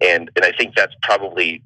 And 0.00 0.30
and 0.36 0.44
I 0.44 0.52
think 0.52 0.74
that's 0.74 0.94
probably 1.02 1.62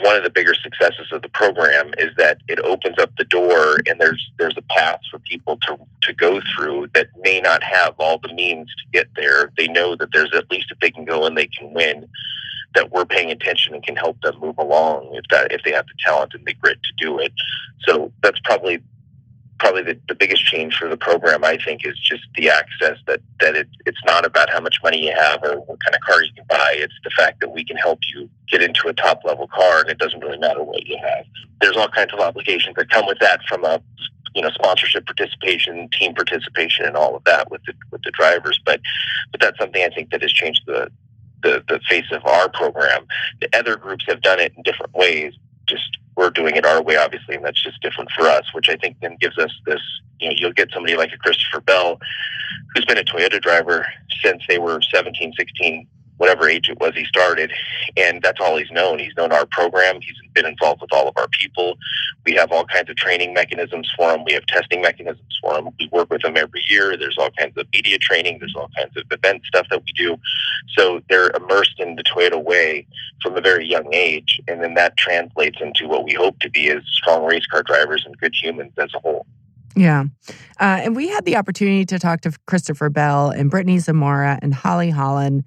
one 0.00 0.16
of 0.16 0.24
the 0.24 0.30
bigger 0.30 0.54
successes 0.54 1.12
of 1.12 1.22
the 1.22 1.28
program 1.28 1.92
is 1.98 2.10
that 2.16 2.38
it 2.48 2.58
opens 2.60 2.98
up 2.98 3.10
the 3.16 3.24
door 3.24 3.78
and 3.86 4.00
there's 4.00 4.32
there's 4.38 4.56
a 4.56 4.62
path 4.62 5.00
for 5.10 5.18
people 5.20 5.58
to 5.66 5.78
to 6.02 6.12
go 6.12 6.40
through 6.54 6.88
that 6.94 7.08
may 7.20 7.40
not 7.40 7.62
have 7.62 7.94
all 7.98 8.18
the 8.18 8.32
means 8.34 8.68
to 8.68 8.84
get 8.92 9.08
there. 9.16 9.52
They 9.56 9.68
know 9.68 9.94
that 9.96 10.08
there's 10.12 10.34
at 10.34 10.50
least 10.50 10.70
if 10.70 10.80
they 10.80 10.90
can 10.90 11.04
go 11.04 11.26
and 11.26 11.36
they 11.36 11.46
can 11.46 11.72
win 11.72 12.08
that 12.74 12.90
we're 12.90 13.04
paying 13.04 13.30
attention 13.30 13.72
and 13.72 13.84
can 13.84 13.94
help 13.94 14.20
them 14.22 14.38
move 14.40 14.58
along 14.58 15.14
if 15.14 15.24
that 15.30 15.52
if 15.52 15.62
they 15.62 15.72
have 15.72 15.86
the 15.86 15.94
talent 16.04 16.34
and 16.34 16.44
the 16.44 16.54
grit 16.54 16.78
to 16.82 17.04
do 17.04 17.18
it. 17.18 17.32
So 17.86 18.12
that's 18.22 18.40
probably 18.40 18.82
probably 19.58 19.82
the, 19.82 19.98
the 20.08 20.14
biggest 20.14 20.44
change 20.44 20.76
for 20.76 20.88
the 20.88 20.96
program, 20.96 21.44
I 21.44 21.58
think, 21.64 21.86
is 21.86 21.98
just 21.98 22.24
the 22.36 22.50
access 22.50 22.98
that, 23.06 23.20
that 23.40 23.54
it, 23.54 23.68
it's 23.86 24.02
not 24.04 24.26
about 24.26 24.50
how 24.50 24.60
much 24.60 24.76
money 24.82 25.06
you 25.06 25.14
have 25.14 25.42
or 25.42 25.60
what 25.60 25.78
kind 25.84 25.94
of 25.94 26.00
car 26.00 26.22
you 26.22 26.32
can 26.34 26.44
buy. 26.48 26.74
It's 26.76 26.94
the 27.04 27.10
fact 27.10 27.40
that 27.40 27.50
we 27.50 27.64
can 27.64 27.76
help 27.76 28.00
you 28.14 28.28
get 28.50 28.62
into 28.62 28.88
a 28.88 28.92
top 28.92 29.20
level 29.24 29.48
car 29.48 29.80
and 29.80 29.90
it 29.90 29.98
doesn't 29.98 30.20
really 30.20 30.38
matter 30.38 30.62
what 30.62 30.86
you 30.86 30.98
have. 30.98 31.24
There's 31.60 31.76
all 31.76 31.88
kinds 31.88 32.12
of 32.12 32.20
obligations 32.20 32.76
that 32.76 32.90
come 32.90 33.06
with 33.06 33.18
that 33.20 33.40
from 33.48 33.64
a 33.64 33.80
you 34.34 34.42
know 34.42 34.50
sponsorship 34.50 35.06
participation, 35.06 35.88
team 35.90 36.14
participation, 36.14 36.84
and 36.84 36.96
all 36.96 37.14
of 37.16 37.24
that 37.24 37.50
with 37.50 37.62
the 37.66 37.72
with 37.90 38.02
the 38.02 38.10
drivers. 38.10 38.60
But 38.64 38.80
but 39.30 39.40
that's 39.40 39.58
something 39.58 39.82
I 39.82 39.94
think 39.94 40.10
that 40.10 40.22
has 40.22 40.32
changed 40.32 40.62
the 40.66 40.90
the, 41.42 41.62
the 41.68 41.80
face 41.88 42.10
of 42.10 42.24
our 42.24 42.48
program. 42.48 43.06
The 43.40 43.48
other 43.56 43.76
groups 43.76 44.04
have 44.08 44.22
done 44.22 44.40
it 44.40 44.52
in 44.56 44.62
different 44.62 44.94
ways. 44.94 45.34
Just 45.66 45.98
we're 46.16 46.30
doing 46.30 46.56
it 46.56 46.64
our 46.64 46.82
way, 46.82 46.96
obviously, 46.96 47.36
and 47.36 47.44
that's 47.44 47.62
just 47.62 47.80
different 47.82 48.10
for 48.16 48.26
us, 48.26 48.44
which 48.52 48.68
I 48.68 48.76
think 48.76 48.96
then 49.00 49.16
gives 49.20 49.38
us 49.38 49.50
this. 49.66 49.80
You 50.20 50.28
know, 50.28 50.34
you'll 50.38 50.52
get 50.52 50.70
somebody 50.72 50.96
like 50.96 51.12
a 51.12 51.18
Christopher 51.18 51.60
Bell, 51.60 51.98
who's 52.74 52.84
been 52.84 52.98
a 52.98 53.04
Toyota 53.04 53.40
driver 53.40 53.86
since 54.22 54.42
they 54.48 54.58
were 54.58 54.80
17, 54.80 55.32
16, 55.36 55.86
whatever 56.16 56.48
age 56.48 56.68
it 56.68 56.78
was 56.80 56.92
he 56.94 57.04
started. 57.04 57.52
And 57.96 58.22
that's 58.22 58.40
all 58.40 58.56
he's 58.56 58.70
known. 58.70 58.98
He's 58.98 59.16
known 59.16 59.32
our 59.32 59.46
program. 59.46 60.00
He's 60.00 60.16
been 60.34 60.46
involved 60.46 60.80
with 60.80 60.92
all 60.92 61.08
of 61.08 61.14
our 61.16 61.28
people. 61.28 61.76
We 62.24 62.32
have 62.34 62.52
all 62.52 62.64
kinds 62.64 62.90
of 62.90 62.96
training 62.96 63.34
mechanisms 63.34 63.90
for 63.96 64.12
him. 64.12 64.24
We 64.24 64.32
have 64.32 64.46
testing 64.46 64.82
mechanisms 64.82 65.38
for 65.40 65.58
him. 65.58 65.68
We 65.78 65.88
work 65.92 66.10
with 66.10 66.24
him 66.24 66.36
every 66.36 66.62
year. 66.68 66.96
There's 66.96 67.18
all 67.18 67.30
kinds 67.38 67.56
of 67.56 67.66
media 67.72 67.98
training. 67.98 68.38
There's 68.38 68.54
all 68.56 68.70
kinds 68.76 68.96
of 68.96 69.04
event 69.10 69.42
stuff 69.46 69.66
that 69.70 69.82
we 69.84 69.92
do. 69.92 70.16
So 70.76 71.00
they're 71.08 71.30
immersed 71.30 71.78
in 71.78 71.96
the 71.96 72.04
Toyota 72.04 72.42
way 72.42 72.86
from 73.22 73.36
a 73.36 73.40
very 73.40 73.66
young 73.66 73.92
age. 73.92 74.40
And 74.48 74.62
then 74.62 74.74
that 74.74 74.96
translates 74.96 75.58
into 75.60 75.88
what 75.88 76.04
we 76.04 76.14
hope 76.14 76.38
to 76.40 76.50
be 76.50 76.70
as 76.70 76.82
strong 76.92 77.24
race 77.24 77.46
car 77.46 77.62
drivers 77.62 78.04
and 78.06 78.16
good 78.18 78.34
humans 78.40 78.72
as 78.78 78.90
a 78.94 79.00
whole. 79.00 79.26
Yeah. 79.76 80.04
Uh, 80.60 80.80
and 80.82 80.94
we 80.94 81.08
had 81.08 81.24
the 81.24 81.36
opportunity 81.36 81.84
to 81.86 81.98
talk 81.98 82.20
to 82.22 82.32
Christopher 82.46 82.90
Bell 82.90 83.30
and 83.30 83.50
Brittany 83.50 83.78
Zamora 83.78 84.38
and 84.40 84.54
Holly 84.54 84.90
Holland 84.90 85.44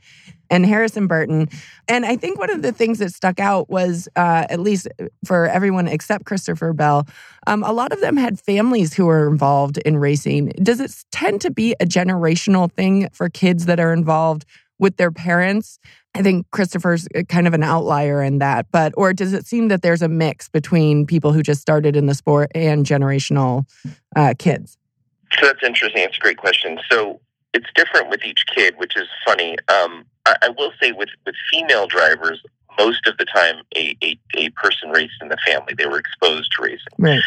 and 0.49 0.65
Harrison 0.65 1.07
Burton. 1.07 1.49
And 1.87 2.05
I 2.05 2.15
think 2.15 2.37
one 2.37 2.49
of 2.49 2.61
the 2.61 2.71
things 2.71 2.99
that 2.99 3.13
stuck 3.13 3.39
out 3.39 3.69
was, 3.69 4.07
uh, 4.15 4.45
at 4.49 4.59
least 4.59 4.87
for 5.25 5.47
everyone 5.47 5.87
except 5.87 6.25
Christopher 6.25 6.73
Bell, 6.73 7.07
um, 7.45 7.63
a 7.63 7.71
lot 7.71 7.91
of 7.91 8.01
them 8.01 8.17
had 8.17 8.39
families 8.39 8.93
who 8.93 9.05
were 9.05 9.29
involved 9.29 9.77
in 9.79 9.97
racing. 9.97 10.49
Does 10.61 10.79
it 10.79 10.93
tend 11.11 11.41
to 11.41 11.51
be 11.51 11.75
a 11.79 11.85
generational 11.85 12.71
thing 12.71 13.09
for 13.11 13.29
kids 13.29 13.65
that 13.65 13.79
are 13.79 13.93
involved 13.93 14.45
with 14.79 14.97
their 14.97 15.11
parents? 15.11 15.79
I 16.15 16.23
think 16.23 16.49
Christopher's 16.51 17.07
kind 17.29 17.47
of 17.47 17.53
an 17.53 17.63
outlier 17.63 18.23
in 18.23 18.39
that, 18.39 18.67
but 18.71 18.93
or 18.97 19.13
does 19.13 19.33
it 19.33 19.45
seem 19.45 19.67
that 19.67 19.83
there's 19.83 20.01
a 20.01 20.07
mix 20.07 20.49
between 20.49 21.05
people 21.05 21.31
who 21.31 21.43
just 21.43 21.61
started 21.61 21.95
in 21.95 22.07
the 22.07 22.15
sport 22.15 22.51
and 22.55 22.85
generational 22.85 23.65
uh, 24.15 24.33
kids? 24.37 24.77
So 25.33 25.45
that's 25.45 25.61
interesting. 25.61 26.01
It's 26.01 26.17
a 26.17 26.19
great 26.19 26.37
question. 26.37 26.79
So 26.89 27.19
it's 27.58 27.68
different 27.74 28.10
with 28.10 28.24
each 28.24 28.45
kid, 28.53 28.76
which 28.78 28.95
is 28.95 29.08
funny. 29.26 29.58
Um, 29.68 30.05
I, 30.26 30.36
I 30.43 30.49
will 30.49 30.72
say 30.82 30.91
with 30.91 31.10
with 31.26 31.36
female 31.51 31.88
drivers, 31.88 32.39
most 32.78 33.08
of 33.08 33.18
the 33.18 33.26
time 33.26 33.64
a, 33.76 33.97
a, 34.03 34.20
a 34.36 34.49
person 34.49 34.91
raced 34.91 35.16
in 35.22 35.30
the 35.30 35.38
family. 35.45 35.74
They 35.76 35.88
were 35.88 35.97
exposed 35.97 36.51
to 36.53 36.64
racing. 36.64 36.93
Right. 36.99 37.20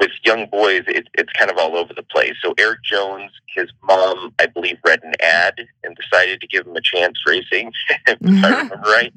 With 0.00 0.10
young 0.24 0.46
boys, 0.46 0.82
it, 0.88 1.06
it's 1.14 1.32
kind 1.32 1.50
of 1.50 1.56
all 1.56 1.76
over 1.76 1.94
the 1.94 2.02
place. 2.02 2.34
So 2.42 2.52
Erik 2.58 2.82
Jones, 2.82 3.30
his 3.46 3.68
mom, 3.84 4.34
I 4.40 4.46
believe, 4.46 4.78
read 4.84 5.04
an 5.04 5.14
ad 5.22 5.54
and 5.84 5.96
decided 5.96 6.40
to 6.40 6.48
give 6.48 6.66
him 6.66 6.74
a 6.74 6.80
chance 6.80 7.16
racing, 7.24 7.72
if 8.08 8.18
I 8.44 8.48
remember 8.48 8.76
right. 8.86 9.12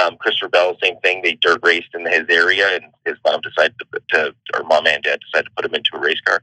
Um, 0.00 0.16
Christopher 0.18 0.48
Bell, 0.48 0.76
same 0.80 0.98
thing. 0.98 1.22
They 1.22 1.32
dirt 1.32 1.60
raced 1.64 1.94
in 1.94 2.06
his 2.06 2.26
area, 2.30 2.76
and 2.76 2.84
his 3.04 3.16
mom 3.24 3.40
decided 3.40 3.74
to, 3.80 4.00
to, 4.10 4.34
or 4.54 4.62
mom 4.62 4.86
and 4.86 5.02
dad 5.02 5.18
decided 5.20 5.46
to 5.46 5.54
put 5.56 5.64
him 5.64 5.74
into 5.74 5.90
a 5.96 6.00
race 6.00 6.20
car 6.20 6.40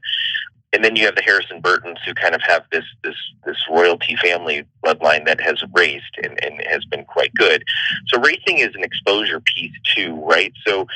and 0.74 0.84
then 0.84 0.96
you 0.96 1.06
have 1.06 1.14
the 1.14 1.22
Harrison 1.22 1.60
Burtons 1.60 1.98
who 2.04 2.12
kind 2.14 2.34
of 2.34 2.42
have 2.42 2.64
this 2.72 2.84
this 3.04 3.14
this 3.46 3.56
royalty 3.70 4.16
family 4.16 4.66
bloodline 4.84 5.24
that 5.26 5.40
has 5.40 5.62
raced 5.72 6.18
and, 6.22 6.42
and 6.42 6.60
has 6.66 6.84
been 6.86 7.04
quite 7.04 7.32
good. 7.34 7.62
So 8.08 8.20
racing 8.20 8.58
is 8.58 8.74
an 8.74 8.82
exposure 8.82 9.40
piece 9.40 9.72
too, 9.94 10.14
right? 10.24 10.52
So, 10.66 10.86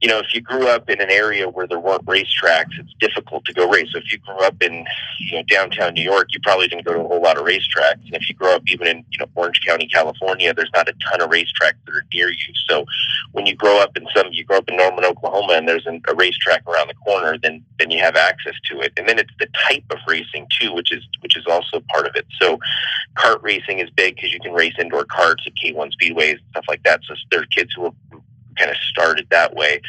you 0.00 0.08
know, 0.08 0.18
if 0.18 0.34
you 0.34 0.40
grew 0.40 0.66
up 0.66 0.90
in 0.90 1.00
an 1.00 1.10
area 1.10 1.48
where 1.48 1.66
there 1.66 1.78
weren't 1.78 2.04
racetracks, 2.04 2.78
it's 2.78 2.92
difficult 2.98 3.44
to 3.44 3.52
go 3.52 3.68
race. 3.68 3.88
So 3.92 3.98
if 3.98 4.10
you 4.10 4.18
grew 4.18 4.38
up 4.40 4.60
in 4.60 4.84
you 5.20 5.36
know 5.36 5.42
downtown 5.44 5.94
New 5.94 6.02
York, 6.02 6.28
you 6.30 6.40
probably 6.42 6.66
didn't 6.66 6.84
go 6.84 6.94
to 6.94 7.00
a 7.00 7.06
whole 7.06 7.22
lot 7.22 7.38
of 7.38 7.44
racetracks. 7.44 8.04
And 8.04 8.14
if 8.14 8.28
you 8.28 8.34
grow 8.34 8.56
up 8.56 8.62
even 8.66 8.88
in 8.88 9.04
you 9.10 9.18
know 9.20 9.26
Orange 9.36 9.60
County, 9.64 9.86
California, 9.86 10.52
there's 10.52 10.70
not 10.74 10.88
a 10.88 10.94
ton 11.08 11.20
of 11.20 11.30
racetracks 11.30 11.78
that 11.86 11.94
are 11.94 12.04
near 12.12 12.28
you. 12.28 12.54
So 12.68 12.84
when 13.32 13.46
you 13.46 13.54
grow 13.54 13.78
up 13.78 13.96
in 13.96 14.06
some, 14.14 14.26
you 14.32 14.44
grow 14.44 14.58
up 14.58 14.68
in 14.68 14.76
Norman, 14.76 15.04
Oklahoma, 15.04 15.54
and 15.54 15.68
there's 15.68 15.86
an, 15.86 16.02
a 16.08 16.14
racetrack 16.14 16.66
around 16.66 16.88
the 16.88 16.94
corner, 16.94 17.38
then 17.38 17.64
then 17.78 17.90
you 17.90 18.00
have 18.00 18.16
access 18.16 18.54
to 18.70 18.80
it. 18.80 18.92
And 18.96 19.08
then 19.12 19.24
it's 19.24 19.34
the 19.38 19.48
type 19.68 19.84
of 19.90 19.98
racing 20.08 20.46
too, 20.58 20.72
which 20.74 20.92
is 20.92 21.02
which 21.20 21.36
is 21.36 21.44
also 21.46 21.80
part 21.92 22.06
of 22.06 22.16
it. 22.16 22.26
So, 22.40 22.58
kart 23.16 23.42
racing 23.42 23.78
is 23.80 23.90
big 23.90 24.16
because 24.16 24.32
you 24.32 24.40
can 24.40 24.52
race 24.52 24.74
indoor 24.78 25.04
karts 25.04 25.46
at 25.46 25.52
K1 25.62 25.90
speedways 26.00 26.32
and 26.32 26.40
stuff 26.50 26.64
like 26.68 26.82
that. 26.84 27.00
So 27.06 27.14
there 27.30 27.42
are 27.42 27.46
kids 27.46 27.70
who 27.74 27.82
will 27.82 27.96
kind 28.56 28.70
of 28.70 28.76
started 28.76 29.26
that 29.30 29.54
way. 29.54 29.80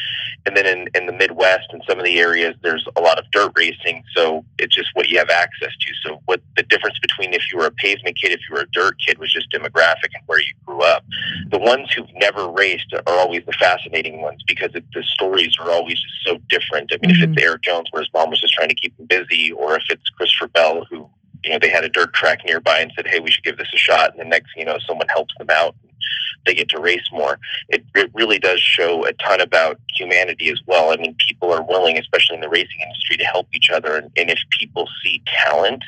And 0.46 0.58
then 0.58 0.66
in, 0.66 0.90
in 0.94 1.06
the 1.06 1.14
Midwest 1.14 1.68
and 1.72 1.82
some 1.88 2.00
of 2.00 2.06
the 2.06 2.20
areas, 2.20 2.56
there's 2.62 2.86
a 2.96 3.02
lot 3.02 3.18
of 3.18 3.30
dirt 3.32 3.52
racing. 3.56 4.04
So 4.14 4.44
it's 4.60 4.76
just 4.76 4.90
what 4.94 5.08
you 5.10 5.18
have 5.18 5.30
access 5.30 5.72
to. 5.80 5.94
So 6.06 6.22
what 6.26 6.42
the 6.58 6.64
difference 6.64 7.00
between 7.00 7.34
if 7.34 7.44
you 7.52 7.60
were 7.60 7.66
a 7.66 7.72
pavement 7.72 8.18
kid, 8.22 8.32
if 8.32 8.42
you 8.50 8.56
were 8.56 8.62
a 8.62 8.72
dirt 8.72 8.96
kid 9.06 9.18
was 9.20 9.32
just 9.32 9.52
demographic 9.52 10.12
and 10.14 10.24
where 10.26 10.40
you 10.40 10.54
grew 10.66 10.82
up. 10.82 11.06
The 11.50 11.60
ones 11.60 11.92
who've 11.94 12.14
never 12.16 12.50
raced 12.50 12.94
are 12.94 13.20
always 13.20 13.46
the 13.46 13.54
fascinating 13.54 14.22
ones 14.22 14.42
because 14.48 14.72
it, 14.76 14.84
the 14.94 15.04
stories 15.04 15.56
are 15.60 15.72
always 15.72 15.96
just 15.96 16.26
so 16.26 16.38
different. 16.50 16.92
I 16.92 16.98
mean, 17.02 17.16
mm-hmm. 17.16 17.24
if 17.24 17.38
it's 17.38 17.44
Erik 17.44 17.62
Jones 17.62 17.88
where 17.92 18.02
his 18.02 18.10
mom 18.14 18.30
was 18.30 18.42
just 18.42 18.54
trying 18.54 18.70
to 18.70 18.76
keep 18.76 18.98
him 19.00 19.06
busy 19.06 19.52
or 19.52 19.76
if 19.76 19.84
it's 19.90 20.10
Christopher 20.10 20.48
Bell 20.48 20.86
who 20.90 21.10
you 21.44 21.52
know, 21.52 21.60
they 21.60 21.70
had 21.70 21.84
a 21.84 21.90
dirt 21.90 22.14
track 22.14 22.40
nearby 22.46 22.80
and 22.80 22.92
said, 22.96 23.06
"Hey, 23.06 23.20
we 23.20 23.30
should 23.30 23.44
give 23.44 23.58
this 23.58 23.68
a 23.74 23.78
shot." 23.78 24.12
And 24.12 24.20
the 24.20 24.26
next, 24.26 24.56
you 24.56 24.64
know, 24.66 24.78
someone 24.88 25.08
helps 25.10 25.34
them 25.38 25.50
out 25.52 25.76
they 26.46 26.54
get 26.54 26.70
to 26.70 26.80
race 26.80 27.08
more. 27.12 27.40
It, 27.70 27.84
it 27.96 28.12
really 28.14 28.40
does 28.40 28.60
show 28.60 29.06
a 29.06 29.14
ton 29.14 29.42
about 29.42 29.80
humanity 29.96 30.50
as 30.50 30.60
well. 30.66 30.92
I 30.92 30.98
mean, 30.98 31.16
people 31.28 31.52
are 31.52 31.64
willing, 31.64 31.98
especially 31.98 32.36
in 32.36 32.42
the 32.42 32.50
racing 32.50 32.80
industry, 32.82 33.18
to 33.18 33.24
help 33.24 33.48
each 33.54 33.70
other. 33.70 33.96
And, 33.96 34.12
and 34.18 34.30
if 34.30 34.40
people 34.60 34.88
see 35.04 35.22
talent, 35.46 35.84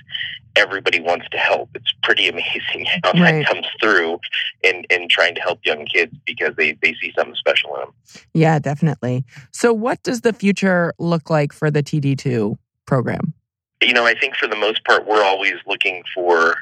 everybody 0.55 0.99
wants 0.99 1.27
to 1.29 1.37
help. 1.37 1.69
It's 1.75 1.93
pretty 2.03 2.27
amazing 2.29 2.85
how 3.03 3.11
right. 3.13 3.43
that 3.43 3.45
comes 3.47 3.67
through 3.81 4.19
in, 4.63 4.83
in 4.89 5.07
trying 5.09 5.35
to 5.35 5.41
help 5.41 5.59
young 5.65 5.85
kids 5.85 6.13
because 6.25 6.55
they, 6.55 6.77
they 6.81 6.93
see 7.01 7.11
something 7.17 7.35
special 7.35 7.75
in 7.75 7.81
them. 7.81 7.91
Yeah, 8.33 8.59
definitely. 8.59 9.25
So, 9.51 9.73
what 9.73 10.01
does 10.03 10.21
the 10.21 10.33
future 10.33 10.93
look 10.99 11.29
like 11.29 11.53
for 11.53 11.69
the 11.69 11.83
TD2 11.83 12.57
program? 12.85 13.33
You 13.81 13.93
know, 13.93 14.05
I 14.05 14.17
think 14.17 14.35
for 14.35 14.47
the 14.47 14.55
most 14.55 14.83
part, 14.85 15.05
we're 15.05 15.23
always 15.23 15.55
looking 15.67 16.03
for 16.13 16.55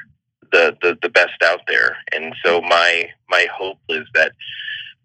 the, 0.54 0.76
the, 0.82 0.98
the 1.02 1.08
best 1.08 1.42
out 1.42 1.62
there. 1.66 1.96
And 2.12 2.34
so 2.44 2.60
my 2.62 3.10
my 3.28 3.46
hope 3.52 3.78
is 3.88 4.06
that 4.14 4.32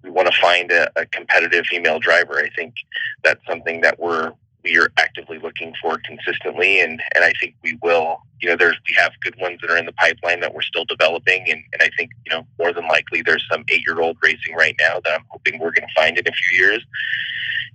we 0.04 0.12
want 0.12 0.32
to 0.32 0.40
find 0.40 0.72
a, 0.72 0.90
a 0.96 1.08
competitive 1.08 1.66
female 1.66 2.00
driver. 2.00 2.38
I 2.38 2.50
think 2.56 2.76
that's 3.24 3.44
something 3.48 3.82
that 3.82 4.00
we're 4.00 4.32
we 4.64 4.78
are 4.78 4.92
actively 4.98 5.40
looking 5.40 5.74
for 5.82 5.98
consistently 6.06 6.82
and, 6.82 7.02
and 7.16 7.24
I 7.24 7.32
think 7.40 7.56
we 7.64 7.80
will. 7.82 8.22
You 8.42 8.50
know, 8.50 8.56
there's 8.58 8.78
we 8.88 8.94
have 8.96 9.12
good 9.24 9.36
ones 9.40 9.60
that 9.62 9.72
are 9.72 9.78
in 9.78 9.88
the 9.88 9.94
pipeline 9.94 10.40
that 10.42 10.54
we're 10.54 10.62
still 10.62 10.86
developing 10.86 11.50
and, 11.50 11.64
and 11.74 11.82
I 11.82 11.90
think, 11.98 12.12
you 12.26 12.32
know, 12.32 12.46
more 12.60 12.72
than 12.72 12.88
likely 12.88 13.24
there's 13.24 13.46
some 13.52 13.66
eight 13.70 13.82
year 13.88 14.00
old 14.00 14.18
racing 14.22 14.56
right 14.56 14.76
now 14.80 15.00
that 15.04 15.14
I'm 15.14 15.26
hoping 15.30 15.60
we're 15.60 15.72
gonna 15.72 15.88
find 15.96 16.18
in 16.18 16.28
a 16.28 16.32
few 16.32 16.60
years 16.60 16.86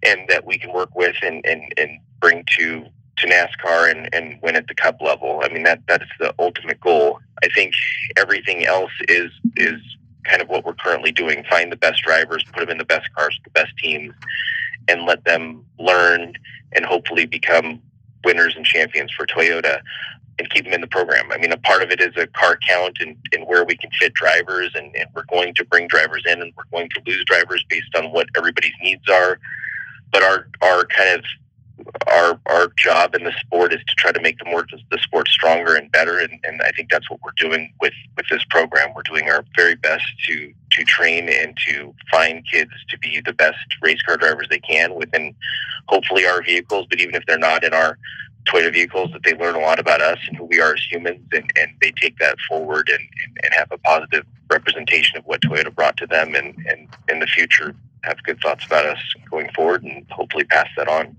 and 0.05 0.29
that 0.29 0.45
we 0.45 0.59
can 0.59 0.73
work 0.73 0.95
with 0.95 1.17
and, 1.23 1.45
and, 1.45 1.73
and 1.77 1.99
bring 2.21 2.45
to 2.59 2.87
to 3.17 3.27
NASCAR 3.27 3.91
and, 3.91 4.13
and 4.13 4.41
win 4.43 4.57
at 4.57 4.67
the 4.67 4.75
cup 4.75 5.01
level. 5.01 5.41
I 5.43 5.49
mean 5.49 5.63
that 5.65 5.81
that's 5.87 6.09
the 6.19 6.35
ultimate 6.39 6.81
goal. 6.81 7.21
I 7.43 7.49
think 7.55 7.73
everything 8.17 8.67
else 8.67 8.93
is 9.09 9.31
is 9.57 9.81
kind 10.25 10.41
of 10.41 10.49
what 10.49 10.65
we're 10.65 10.75
currently 10.75 11.13
doing. 11.13 11.45
Find 11.51 11.71
the 11.71 11.77
best 11.77 12.03
drivers, 12.03 12.45
put 12.53 12.61
them 12.61 12.71
in 12.71 12.79
the 12.79 12.85
best 12.85 13.13
cars, 13.15 13.39
the 13.45 13.51
best 13.51 13.77
teams, 13.79 14.15
and 14.89 15.05
let 15.05 15.25
them 15.25 15.65
learn 15.79 16.35
and 16.73 16.85
hopefully 16.85 17.27
become 17.27 17.81
winners 18.25 18.55
and 18.57 18.65
champions 18.65 19.13
for 19.13 19.27
Toyota 19.27 19.81
and 20.39 20.51
keep 20.51 20.65
them 20.65 20.73
in 20.73 20.81
the 20.81 20.87
program. 20.87 21.31
I 21.31 21.39
mean, 21.39 21.53
a 21.53 21.57
part 21.59 21.83
of 21.83 21.91
it 21.91 22.01
is 22.01 22.13
a 22.17 22.27
car 22.27 22.59
count 22.69 22.99
and, 23.01 23.17
and 23.33 23.47
where 23.47 23.65
we 23.65 23.77
can 23.77 23.91
fit 24.01 24.15
drivers, 24.15 24.73
and, 24.75 24.95
and 24.97 25.07
we're 25.15 25.25
going 25.25 25.55
to 25.55 25.65
bring 25.65 25.87
drivers 25.87 26.25
in 26.27 26.43
and 26.43 26.53
we're 26.57 26.65
going 26.77 26.89
to 26.91 27.03
lose 27.07 27.25
drivers 27.27 27.65
based 27.69 27.95
on 27.97 28.07
what 28.07 28.27
everybody's 28.37 28.73
needs 28.83 29.09
are. 29.09 29.39
But 30.11 30.23
our, 30.23 30.49
our 30.63 30.85
kind 30.87 31.19
of 31.19 31.25
our 32.07 32.41
our 32.47 32.69
job 32.77 33.15
in 33.15 33.25
the 33.25 33.33
sport 33.41 33.73
is 33.73 33.81
to 33.81 33.95
try 33.97 34.13
to 34.13 34.21
make 34.21 34.39
the 34.39 34.45
more 34.45 34.67
the 34.91 34.99
sport 34.99 35.29
stronger 35.29 35.75
and 35.75 35.91
better. 35.91 36.19
And, 36.19 36.39
and 36.45 36.63
I 36.63 36.71
think 36.71 36.91
that's 36.91 37.11
what 37.11 37.21
we're 37.23 37.33
doing 37.37 37.73
with 37.81 37.95
with 38.17 38.27
this 38.31 38.45
program. 38.51 38.95
We're 38.95 39.03
doing 39.03 39.29
our 39.29 39.45
very 39.57 39.75
best 39.75 40.05
to 40.29 40.53
to 40.73 40.85
train 40.85 41.29
and 41.29 41.57
to 41.67 41.95
find 42.11 42.45
kids 42.51 42.73
to 42.91 42.99
be 42.99 43.21
the 43.25 43.33
best 43.33 43.59
race 43.83 44.03
car 44.03 44.17
drivers 44.17 44.49
they 44.51 44.61
can 44.61 44.95
within 44.95 45.35
hopefully 45.89 46.27
our 46.27 46.43
vehicles. 46.43 46.87
But 46.89 47.01
even 47.01 47.15
if 47.15 47.25
they're 47.27 47.39
not 47.39 47.65
in 47.65 47.75
our 47.75 47.99
Toyota 48.47 48.73
vehicles 48.73 49.11
that 49.13 49.23
they 49.23 49.35
learn 49.35 49.55
a 49.55 49.61
lot 49.61 49.79
about 49.79 50.01
us 50.01 50.19
and 50.29 50.37
who 50.37 50.45
we 50.45 50.61
are 50.61 50.75
as 50.75 50.83
humans 50.91 51.27
and, 51.33 51.51
and 51.57 51.71
they 51.81 51.93
take 51.93 52.19
that 52.19 52.37
forward 52.49 52.91
and, 52.91 53.01
and, 53.01 53.39
and 53.43 53.55
have 53.55 53.69
a 53.73 53.79
positive 53.79 54.25
representation 54.51 55.19
of 55.19 55.25
what 55.25 55.41
Toyota 55.41 55.75
brought 55.75 55.97
to 55.97 56.07
them 56.07 56.35
and, 56.35 56.55
and 56.69 56.89
in 57.09 57.21
the 57.21 57.27
future 57.27 57.75
have 58.03 58.23
good 58.23 58.39
thoughts 58.41 58.67
about 58.67 58.85
us 58.85 58.99
going 59.31 59.49
forward 59.53 59.83
and 59.83 60.05
hopefully 60.11 60.45
pass 60.45 60.69
that 60.77 60.89
on. 60.89 61.17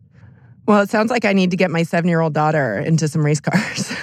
Well, 0.67 0.81
it 0.81 0.89
sounds 0.89 1.11
like 1.11 1.25
I 1.25 1.33
need 1.33 1.51
to 1.51 1.57
get 1.57 1.71
my 1.71 1.83
seven 1.83 2.09
year 2.09 2.21
old 2.21 2.33
daughter 2.33 2.79
into 2.79 3.07
some 3.07 3.25
race 3.25 3.39
cars. 3.39 3.93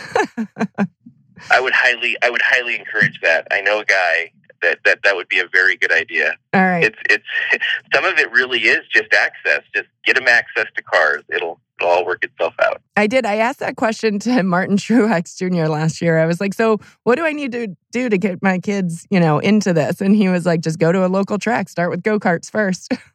I 1.51 1.61
would 1.61 1.73
highly, 1.73 2.17
I 2.23 2.31
would 2.31 2.43
highly 2.43 2.77
encourage 2.77 3.21
that. 3.23 3.49
I 3.51 3.61
know 3.61 3.81
a 3.81 3.85
guy 3.85 4.33
that 4.63 4.79
that 4.85 5.01
that 5.05 5.17
would 5.17 5.29
be 5.29 5.41
a 5.41 5.49
very 5.53 5.77
good 5.77 5.93
idea. 5.93 6.37
All 6.55 6.63
right. 6.63 6.85
It's 6.85 6.99
it's 7.11 7.25
some 7.95 8.05
of 8.05 8.19
it 8.19 8.31
really 8.33 8.61
is 8.61 8.81
just 8.93 9.13
access. 9.13 9.63
Just 9.75 9.89
get 10.07 10.17
them 10.17 10.29
access 10.29 10.67
to 10.77 10.83
cars. 10.83 11.23
It'll 11.29 11.61
it'll 11.79 11.93
all 11.93 12.07
work 12.07 12.25
itself 12.25 12.55
out. 12.63 12.81
I 12.97 13.07
did. 13.07 13.27
I 13.27 13.37
asked 13.37 13.59
that 13.59 13.77
question 13.77 14.19
to 14.21 14.43
Martin 14.45 14.77
Truex 14.77 15.37
Jr. 15.37 15.71
last 15.71 16.01
year. 16.01 16.19
I 16.19 16.27
was 16.27 16.41
like, 16.41 16.55
"So, 16.55 16.79
what 17.03 17.17
do 17.17 17.25
I 17.25 17.33
need 17.33 17.53
to 17.53 17.77
do 17.91 18.09
to 18.09 18.17
get 18.17 18.43
my 18.43 18.59
kids, 18.59 19.07
you 19.11 19.21
know, 19.21 19.39
into 19.41 19.73
this?" 19.73 20.01
And 20.01 20.17
he 20.17 20.29
was 20.29 20.47
like, 20.47 20.61
"Just 20.61 20.79
go 20.79 20.93
to 20.93 21.05
a 21.05 21.09
local 21.09 21.39
track. 21.39 21.69
Start 21.69 21.91
with 21.91 22.03
go 22.03 22.19
karts 22.19 22.51
first. 22.51 22.93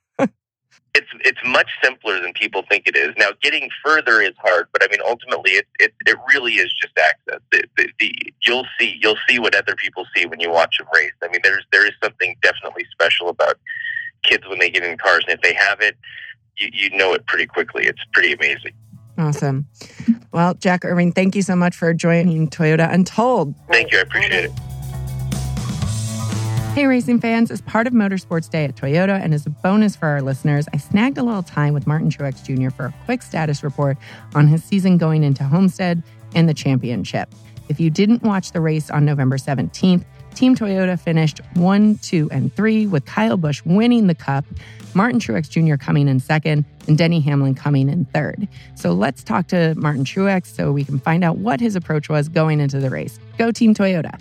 It's 0.97 1.07
it's 1.21 1.39
much 1.45 1.69
simpler 1.83 2.19
than 2.19 2.33
people 2.33 2.63
think 2.67 2.87
it 2.87 2.97
is. 2.97 3.13
Now, 3.17 3.27
getting 3.39 3.69
further 3.85 4.19
is 4.19 4.33
hard, 4.39 4.67
but 4.73 4.83
I 4.83 4.87
mean, 4.89 4.99
ultimately, 5.07 5.51
it 5.51 5.67
it, 5.79 5.93
it 6.07 6.17
really 6.33 6.53
is 6.53 6.73
just 6.73 6.97
access. 6.97 7.39
The, 7.51 7.63
the, 7.77 7.89
the, 7.99 8.15
you'll 8.41 8.65
see 8.79 8.97
you'll 8.99 9.19
see 9.29 9.37
what 9.37 9.53
other 9.53 9.75
people 9.75 10.07
see 10.15 10.25
when 10.25 10.39
you 10.39 10.49
watch 10.49 10.79
them 10.79 10.87
race. 10.93 11.11
I 11.23 11.27
mean, 11.27 11.41
there's 11.43 11.65
there 11.71 11.85
is 11.85 11.93
something 12.03 12.35
definitely 12.41 12.85
special 12.91 13.29
about 13.29 13.59
kids 14.23 14.47
when 14.47 14.57
they 14.57 14.71
get 14.71 14.83
in 14.83 14.97
cars, 14.97 15.23
and 15.27 15.35
if 15.35 15.41
they 15.41 15.53
have 15.53 15.81
it, 15.81 15.95
you, 16.57 16.69
you 16.73 16.97
know 16.97 17.13
it 17.13 17.27
pretty 17.27 17.45
quickly. 17.45 17.85
It's 17.85 18.01
pretty 18.13 18.33
amazing. 18.33 18.73
Awesome. 19.19 19.67
Well, 20.31 20.55
Jack 20.55 20.83
Irving, 20.83 21.11
thank 21.11 21.35
you 21.35 21.43
so 21.43 21.55
much 21.55 21.75
for 21.75 21.93
joining 21.93 22.49
Toyota 22.49 22.91
Untold. 22.91 23.55
Thank 23.69 23.91
you. 23.91 23.99
I 23.99 24.01
appreciate 24.01 24.45
it. 24.45 24.51
Hey, 26.77 26.85
racing 26.85 27.21
fans, 27.21 27.49
as 27.49 27.59
part 27.61 27.87
of 27.87 27.93
Motorsports 27.93 28.51
Day 28.51 28.63
at 28.63 28.75
Toyota 28.75 29.19
and 29.19 29.33
as 29.33 29.47
a 29.47 29.49
bonus 29.49 29.95
for 29.95 30.05
our 30.09 30.21
listeners, 30.21 30.67
I 30.75 30.77
snagged 30.77 31.17
a 31.17 31.23
little 31.23 31.41
time 31.41 31.73
with 31.73 31.87
Martin 31.87 32.11
Truex 32.11 32.43
Jr. 32.43 32.69
for 32.69 32.85
a 32.85 32.93
quick 33.05 33.23
status 33.23 33.63
report 33.63 33.97
on 34.35 34.47
his 34.47 34.63
season 34.63 34.99
going 34.99 35.23
into 35.23 35.43
Homestead 35.43 36.03
and 36.35 36.47
the 36.47 36.53
championship. 36.53 37.33
If 37.67 37.79
you 37.79 37.89
didn't 37.89 38.21
watch 38.21 38.51
the 38.51 38.61
race 38.61 38.91
on 38.91 39.05
November 39.05 39.37
17th, 39.37 40.05
Team 40.35 40.55
Toyota 40.55 40.99
finished 40.99 41.41
1, 41.55 41.97
2, 42.03 42.29
and 42.31 42.55
3, 42.55 42.85
with 42.85 43.05
Kyle 43.05 43.37
Busch 43.37 43.63
winning 43.65 44.05
the 44.05 44.13
cup, 44.13 44.45
Martin 44.93 45.19
Truex 45.19 45.49
Jr. 45.49 45.83
coming 45.83 46.07
in 46.07 46.19
second, 46.19 46.63
and 46.87 46.95
Denny 46.95 47.21
Hamlin 47.21 47.55
coming 47.55 47.89
in 47.89 48.05
third. 48.05 48.47
So 48.75 48.91
let's 48.91 49.23
talk 49.23 49.47
to 49.47 49.73
Martin 49.77 50.03
Truex 50.03 50.45
so 50.55 50.71
we 50.71 50.83
can 50.83 50.99
find 50.99 51.23
out 51.23 51.39
what 51.39 51.59
his 51.59 51.75
approach 51.75 52.07
was 52.07 52.29
going 52.29 52.59
into 52.59 52.79
the 52.79 52.91
race. 52.91 53.19
Go 53.39 53.49
Team 53.51 53.73
Toyota. 53.73 54.19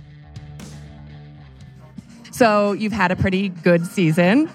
So 2.36 2.72
you've 2.72 2.92
had 2.92 3.12
a 3.12 3.16
pretty 3.16 3.48
good 3.48 3.86
season. 3.86 4.50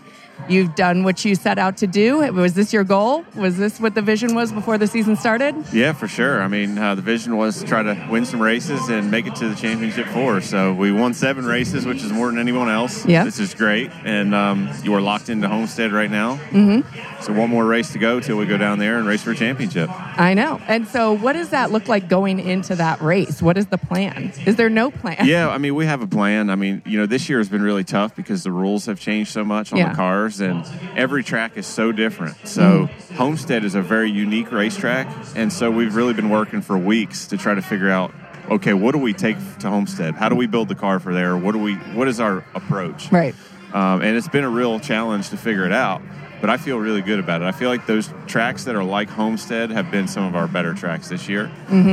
You've 0.50 0.76
done 0.76 1.04
what 1.04 1.24
you 1.24 1.36
set 1.36 1.58
out 1.58 1.78
to 1.78 1.88
do. 1.88 2.20
Was 2.34 2.54
this 2.54 2.74
your 2.74 2.84
goal? 2.84 3.24
Was 3.36 3.58
this 3.58 3.80
what 3.80 3.96
the 3.96 4.02
vision 4.02 4.36
was 4.36 4.52
before 4.52 4.78
the 4.78 4.88
season 4.88 5.16
started? 5.16 5.56
Yeah, 5.72 5.94
for 5.94 6.08
sure. 6.08 6.42
I 6.42 6.48
mean, 6.48 6.78
uh, 6.78 6.96
the 6.96 7.02
vision 7.02 7.38
was 7.38 7.60
to 7.60 7.66
try 7.66 7.84
to 7.84 8.08
win 8.10 8.26
some 8.26 8.42
races 8.42 8.90
and 8.90 9.10
make 9.12 9.28
it 9.28 9.36
to 9.36 9.50
the 9.50 9.56
championship 9.56 10.08
four. 10.08 10.42
So 10.42 10.74
we 10.74 10.92
won 10.92 11.14
seven 11.14 11.46
races, 11.46 11.86
which 11.86 12.04
is 12.04 12.12
more 12.12 12.28
than 12.30 12.40
anyone 12.40 12.70
else. 12.70 13.06
Yeah. 13.06 13.24
This 13.24 13.40
is 13.40 13.54
great. 13.54 13.92
And 14.04 14.34
um, 14.36 14.70
you 14.84 14.94
are 14.94 15.02
locked 15.02 15.30
into 15.30 15.48
Homestead 15.48 15.92
right 15.92 16.12
now. 16.12 16.36
Mm-hmm. 16.52 17.22
So 17.22 17.34
one 17.34 17.50
more 17.50 17.66
race 17.66 17.92
to 17.94 18.00
go 18.00 18.20
till 18.20 18.38
we 18.38 18.46
go 18.46 18.58
down 18.58 18.80
there 18.80 18.98
and 18.98 19.08
race 19.08 19.22
for 19.24 19.32
a 19.32 19.36
championship. 19.36 19.90
I 20.20 20.34
know. 20.34 20.60
And 20.68 20.88
so, 20.88 21.14
what 21.14 21.34
does 21.34 21.50
that 21.50 21.72
look 21.72 21.88
like 21.88 22.10
going 22.10 22.40
into 22.40 22.76
that 22.76 23.00
race? 23.02 23.42
What 23.42 23.58
is 23.58 23.68
the 23.68 23.78
plan? 23.78 24.34
Is 24.46 24.56
there 24.56 24.70
no 24.70 24.90
plan? 24.90 25.26
Yeah, 25.26 25.50
I 25.50 25.58
mean, 25.60 25.76
we 25.76 25.86
have 25.86 26.02
a 26.02 26.08
plan. 26.08 26.50
I 26.50 26.56
mean, 26.56 26.82
you 26.86 26.98
know, 26.98 27.06
this 27.06 27.30
year 27.30 27.38
has 27.38 27.48
been 27.50 27.62
really 27.62 27.84
tough 27.84 28.16
because 28.16 28.44
the 28.44 28.52
rules 28.52 28.88
have 28.88 29.00
changed 29.00 29.32
so 29.32 29.44
much 29.44 29.72
on 29.72 29.78
Yeah. 29.78 29.90
the 29.90 29.96
cars, 29.96 30.31
and 30.40 30.66
every 30.96 31.24
track 31.24 31.58
is 31.58 31.68
so 31.68 31.92
different. 31.92 32.36
So, 32.48 32.90
Homestead 33.16 33.66
is 33.66 33.76
a 33.76 33.82
very 33.82 34.10
unique 34.10 34.52
racetrack, 34.52 35.08
and 35.36 35.52
so 35.52 35.70
we've 35.70 35.96
really 35.96 36.14
been 36.14 36.30
working 36.30 36.62
for 36.62 36.78
weeks 36.78 37.28
to 37.28 37.38
try 37.38 37.54
to 37.56 37.62
figure 37.62 37.90
out. 37.90 38.14
Okay, 38.50 38.74
what 38.74 38.94
do 38.94 38.98
we 38.98 39.14
take 39.14 39.38
to 39.60 39.70
Homestead? 39.70 40.16
How 40.16 40.28
do 40.28 40.36
we 40.36 40.48
build 40.48 40.68
the 40.68 40.76
car 40.76 41.00
for 41.00 41.14
there? 41.14 41.38
What 41.38 41.52
do 41.54 41.60
we? 41.60 41.76
What 41.76 42.08
is 42.08 42.20
our 42.20 42.46
approach? 42.56 43.12
Right. 43.12 43.36
Um, 43.74 44.02
and 44.02 44.18
it's 44.18 44.28
been 44.28 44.44
a 44.44 44.50
real 44.50 44.80
challenge 44.80 45.30
to 45.30 45.38
figure 45.38 45.66
it 45.66 45.72
out. 45.72 46.02
But 46.42 46.50
I 46.50 46.58
feel 46.58 46.78
really 46.78 47.02
good 47.02 47.20
about 47.20 47.42
it. 47.42 47.46
I 47.46 47.52
feel 47.52 47.70
like 47.70 47.86
those 47.86 48.12
tracks 48.26 48.64
that 48.64 48.76
are 48.76 48.84
like 48.84 49.10
Homestead 49.10 49.70
have 49.70 49.92
been 49.92 50.08
some 50.08 50.24
of 50.24 50.36
our 50.36 50.48
better 50.48 50.74
tracks 50.74 51.08
this 51.08 51.30
year. 51.30 51.52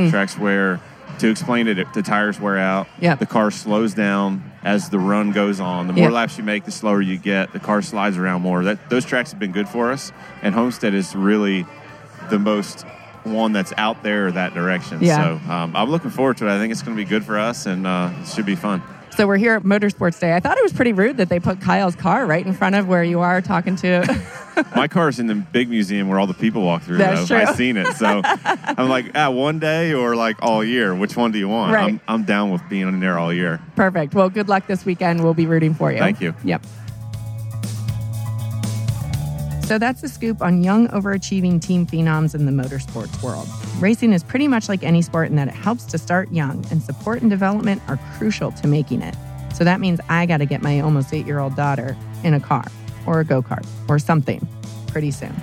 Tracks 0.09 0.37
where, 0.37 0.81
to 1.19 1.29
explain 1.29 1.67
it, 1.67 1.93
the 1.93 2.01
tires 2.01 2.39
wear 2.39 2.57
out. 2.57 2.87
Yep. 2.99 3.19
The 3.19 3.25
car 3.27 3.51
slows 3.51 3.93
down 3.93 4.48
as 4.63 4.89
the 4.89 4.99
run 4.99 5.31
goes 5.31 5.59
on. 5.59 5.87
The 5.87 5.93
more 5.93 6.11
laps 6.11 6.37
you 6.37 6.43
make, 6.43 6.65
the 6.65 6.71
slower 6.71 7.01
you 7.01 7.17
get. 7.17 7.53
The 7.53 7.59
car 7.59 7.81
slides 7.81 8.17
around 8.17 8.41
more. 8.41 8.63
That 8.63 8.89
those 8.89 9.05
tracks 9.05 9.31
have 9.31 9.39
been 9.39 9.51
good 9.51 9.69
for 9.69 9.91
us. 9.91 10.11
And 10.41 10.53
Homestead 10.53 10.93
is 10.93 11.15
really 11.15 11.65
the 12.29 12.39
most 12.39 12.85
one 13.23 13.51
that's 13.51 13.73
out 13.77 14.03
there 14.03 14.31
that 14.31 14.53
direction. 14.53 14.99
Yeah. 15.01 15.39
So 15.45 15.51
um, 15.51 15.75
I'm 15.75 15.89
looking 15.89 16.09
forward 16.09 16.37
to 16.37 16.47
it. 16.47 16.55
I 16.55 16.57
think 16.57 16.71
it's 16.71 16.81
going 16.81 16.97
to 16.97 17.03
be 17.03 17.07
good 17.07 17.25
for 17.25 17.37
us, 17.37 17.65
and 17.65 17.85
uh, 17.85 18.11
it 18.19 18.27
should 18.27 18.45
be 18.45 18.55
fun. 18.55 18.81
So 19.15 19.27
we're 19.27 19.37
here 19.37 19.55
at 19.55 19.63
Motorsports 19.63 20.19
Day. 20.19 20.33
I 20.33 20.39
thought 20.39 20.57
it 20.57 20.63
was 20.63 20.71
pretty 20.71 20.93
rude 20.93 21.17
that 21.17 21.29
they 21.29 21.39
put 21.39 21.59
Kyle's 21.59 21.95
car 21.95 22.25
right 22.25 22.45
in 22.45 22.53
front 22.53 22.75
of 22.75 22.87
where 22.87 23.03
you 23.03 23.19
are 23.19 23.41
talking 23.41 23.75
to. 23.77 24.21
My 24.75 24.87
car's 24.87 25.19
in 25.19 25.27
the 25.27 25.35
big 25.35 25.69
museum 25.69 26.07
where 26.07 26.19
all 26.19 26.27
the 26.27 26.33
people 26.33 26.63
walk 26.63 26.83
through. 26.83 26.97
That's 26.97 27.27
though. 27.27 27.37
true. 27.39 27.45
I've 27.45 27.55
seen 27.55 27.77
it, 27.77 27.87
so 27.95 28.21
I'm 28.25 28.89
like, 28.89 29.11
ah, 29.15 29.29
one 29.29 29.59
day 29.59 29.93
or 29.93 30.15
like 30.15 30.41
all 30.41 30.63
year. 30.63 30.95
Which 30.95 31.15
one 31.15 31.31
do 31.31 31.39
you 31.39 31.47
want? 31.47 31.73
Right. 31.73 31.93
I'm, 31.93 32.01
I'm 32.07 32.23
down 32.23 32.51
with 32.51 32.61
being 32.69 32.87
in 32.87 32.99
there 32.99 33.17
all 33.17 33.33
year. 33.33 33.61
Perfect. 33.75 34.13
Well, 34.13 34.29
good 34.29 34.49
luck 34.49 34.67
this 34.67 34.85
weekend. 34.85 35.23
We'll 35.23 35.33
be 35.33 35.45
rooting 35.45 35.73
for 35.73 35.91
you. 35.91 35.99
Thank 35.99 36.21
you. 36.21 36.33
Yep. 36.43 36.65
So 39.69 39.77
that's 39.77 40.01
the 40.01 40.09
scoop 40.09 40.41
on 40.41 40.63
young, 40.63 40.87
overachieving 40.87 41.61
team 41.61 41.85
phenoms 41.85 42.33
in 42.33 42.47
the 42.47 42.51
motorsports 42.51 43.21
world. 43.21 43.47
Racing 43.79 44.13
is 44.13 44.23
pretty 44.23 44.47
much 44.47 44.67
like 44.67 44.81
any 44.81 45.03
sport 45.03 45.29
in 45.29 45.35
that 45.35 45.47
it 45.47 45.53
helps 45.53 45.83
to 45.85 45.99
start 45.99 46.31
young, 46.31 46.65
and 46.71 46.81
support 46.81 47.21
and 47.21 47.29
development 47.29 47.79
are 47.87 47.99
crucial 48.17 48.51
to 48.53 48.67
making 48.67 49.03
it. 49.03 49.13
So 49.53 49.63
that 49.63 49.79
means 49.79 49.99
I 50.09 50.25
got 50.25 50.37
to 50.37 50.47
get 50.47 50.63
my 50.63 50.79
almost 50.79 51.13
eight 51.13 51.27
year 51.27 51.37
old 51.37 51.55
daughter 51.55 51.95
in 52.23 52.33
a 52.33 52.39
car 52.39 52.65
or 53.05 53.19
a 53.19 53.23
go 53.23 53.43
kart 53.43 53.63
or 53.87 53.99
something 53.99 54.47
pretty 54.87 55.11
soon. 55.11 55.35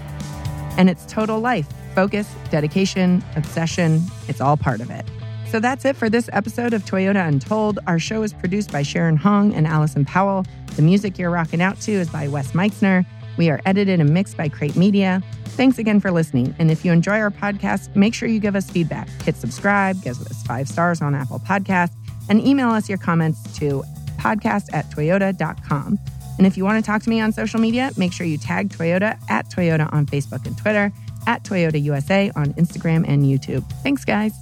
And 0.77 0.91
it's 0.91 1.07
total 1.07 1.39
life 1.39 1.69
focus, 1.95 2.29
dedication, 2.51 3.23
obsession. 3.37 4.03
It's 4.27 4.41
all 4.41 4.57
part 4.57 4.81
of 4.81 4.91
it. 4.91 5.07
So 5.51 5.61
that's 5.61 5.85
it 5.85 5.95
for 5.95 6.11
this 6.11 6.29
episode 6.33 6.75
of 6.75 6.85
Toyota 6.85 7.29
Untold. 7.29 7.79
Our 7.87 8.01
show 8.01 8.25
is 8.25 8.33
produced 8.33 8.73
by 8.73 8.83
Sharon 8.83 9.17
Hong 9.17 9.55
and 9.55 9.69
Allison 9.69 10.05
Powell. 10.05 10.45
The 10.75 10.83
music 10.83 11.17
you're 11.17 11.31
rocking 11.31 11.63
out 11.63 11.81
to 11.83 11.93
is 11.93 12.11
by 12.11 12.27
Wes 12.27 12.55
Meixner. 12.57 13.07
We 13.37 13.51
are 13.51 13.61
edited 13.67 14.01
and 14.01 14.13
mixed 14.13 14.37
by 14.37 14.49
Crate 14.49 14.77
Media. 14.77 15.23
Thanks 15.57 15.79
again 15.79 16.01
for 16.01 16.11
listening. 16.11 16.55
And 16.59 16.71
if 16.71 16.85
you 16.85 16.93
enjoy 16.93 17.19
our 17.19 17.31
podcast, 17.31 17.95
make 17.97 18.15
sure 18.15 18.29
you 18.29 18.41
give 18.41 18.57
us 18.57 18.71
feedback. 18.71 19.09
Hit 19.23 19.37
subscribe, 19.37 20.03
give 20.03 20.21
us 20.21 20.43
five 20.43 20.69
stars 20.69 21.01
on 21.01 21.15
Apple 21.15 21.39
Podcasts, 21.41 21.95
and 22.29 22.41
email 22.47 22.69
us 22.71 22.89
your 22.89 22.99
comments 22.99 23.43
to 23.59 23.83
podcast 24.19 24.73
at 24.73 24.91
toyota.com. 24.91 25.99
And 26.39 26.47
if 26.47 26.57
you 26.57 26.65
want 26.65 26.85
to 26.85 26.87
talk 26.87 27.03
to 27.03 27.11
me 27.11 27.21
on 27.21 27.33
social 27.33 27.61
media, 27.61 27.91
make 27.97 28.13
sure 28.13 28.27
you 28.27 28.37
tag 28.37 28.69
Toyota 28.69 29.19
at 29.31 29.49
Toyota 29.49 29.91
on 29.93 30.07
Facebook 30.07 30.47
and 30.47 30.57
Twitter, 30.59 30.93
at 31.27 31.43
Toyota 31.45 31.81
USA 31.83 32.31
on 32.37 32.53
Instagram 32.55 33.09
and 33.09 33.25
YouTube. 33.25 33.65
Thanks, 33.83 34.05
guys. 34.05 34.33